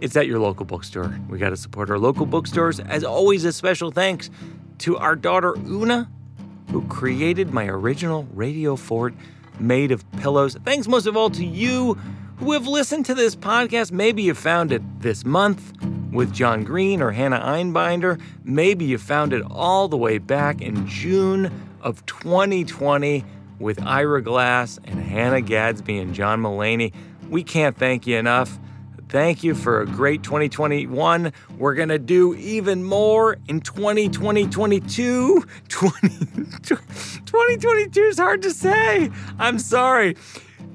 It's 0.00 0.16
at 0.16 0.26
your 0.26 0.38
local 0.38 0.64
bookstore. 0.64 1.14
We 1.28 1.38
got 1.38 1.50
to 1.50 1.58
support 1.58 1.90
our 1.90 1.98
local 1.98 2.24
bookstores. 2.24 2.80
As 2.80 3.04
always, 3.04 3.44
a 3.44 3.52
special 3.52 3.90
thanks 3.90 4.30
to 4.78 4.96
our 4.96 5.14
daughter 5.14 5.54
Una, 5.66 6.10
who 6.70 6.80
created 6.88 7.52
my 7.52 7.66
original 7.66 8.26
radio 8.32 8.76
fort 8.76 9.12
made 9.58 9.92
of 9.92 10.10
pillows. 10.12 10.56
Thanks 10.64 10.88
most 10.88 11.06
of 11.06 11.18
all 11.18 11.28
to 11.30 11.44
you 11.44 11.94
who 12.38 12.52
have 12.52 12.66
listened 12.66 13.04
to 13.06 13.14
this 13.14 13.36
podcast. 13.36 13.92
Maybe 13.92 14.22
you 14.22 14.32
found 14.32 14.72
it 14.72 14.80
this 15.00 15.22
month 15.26 15.74
with 16.10 16.32
John 16.32 16.64
Green 16.64 17.02
or 17.02 17.10
Hannah 17.10 17.40
Einbinder. 17.40 18.18
Maybe 18.42 18.86
you 18.86 18.96
found 18.96 19.34
it 19.34 19.42
all 19.50 19.86
the 19.86 19.98
way 19.98 20.16
back 20.16 20.62
in 20.62 20.86
June 20.86 21.52
of 21.82 22.06
2020 22.06 23.22
with 23.58 23.82
Ira 23.82 24.22
Glass 24.22 24.80
and 24.84 24.98
Hannah 24.98 25.42
Gadsby 25.42 25.98
and 25.98 26.14
John 26.14 26.40
Mulaney. 26.40 26.94
We 27.28 27.44
can't 27.44 27.76
thank 27.76 28.06
you 28.06 28.16
enough. 28.16 28.58
Thank 29.10 29.42
you 29.42 29.56
for 29.56 29.80
a 29.80 29.86
great 29.86 30.22
2021. 30.22 31.32
We're 31.58 31.74
going 31.74 31.88
to 31.88 31.98
do 31.98 32.36
even 32.36 32.84
more 32.84 33.38
in 33.48 33.60
2020, 33.60 34.44
2022. 34.44 35.44
2022 35.68 38.00
is 38.02 38.18
hard 38.18 38.42
to 38.42 38.52
say. 38.52 39.10
I'm 39.40 39.58
sorry. 39.58 40.16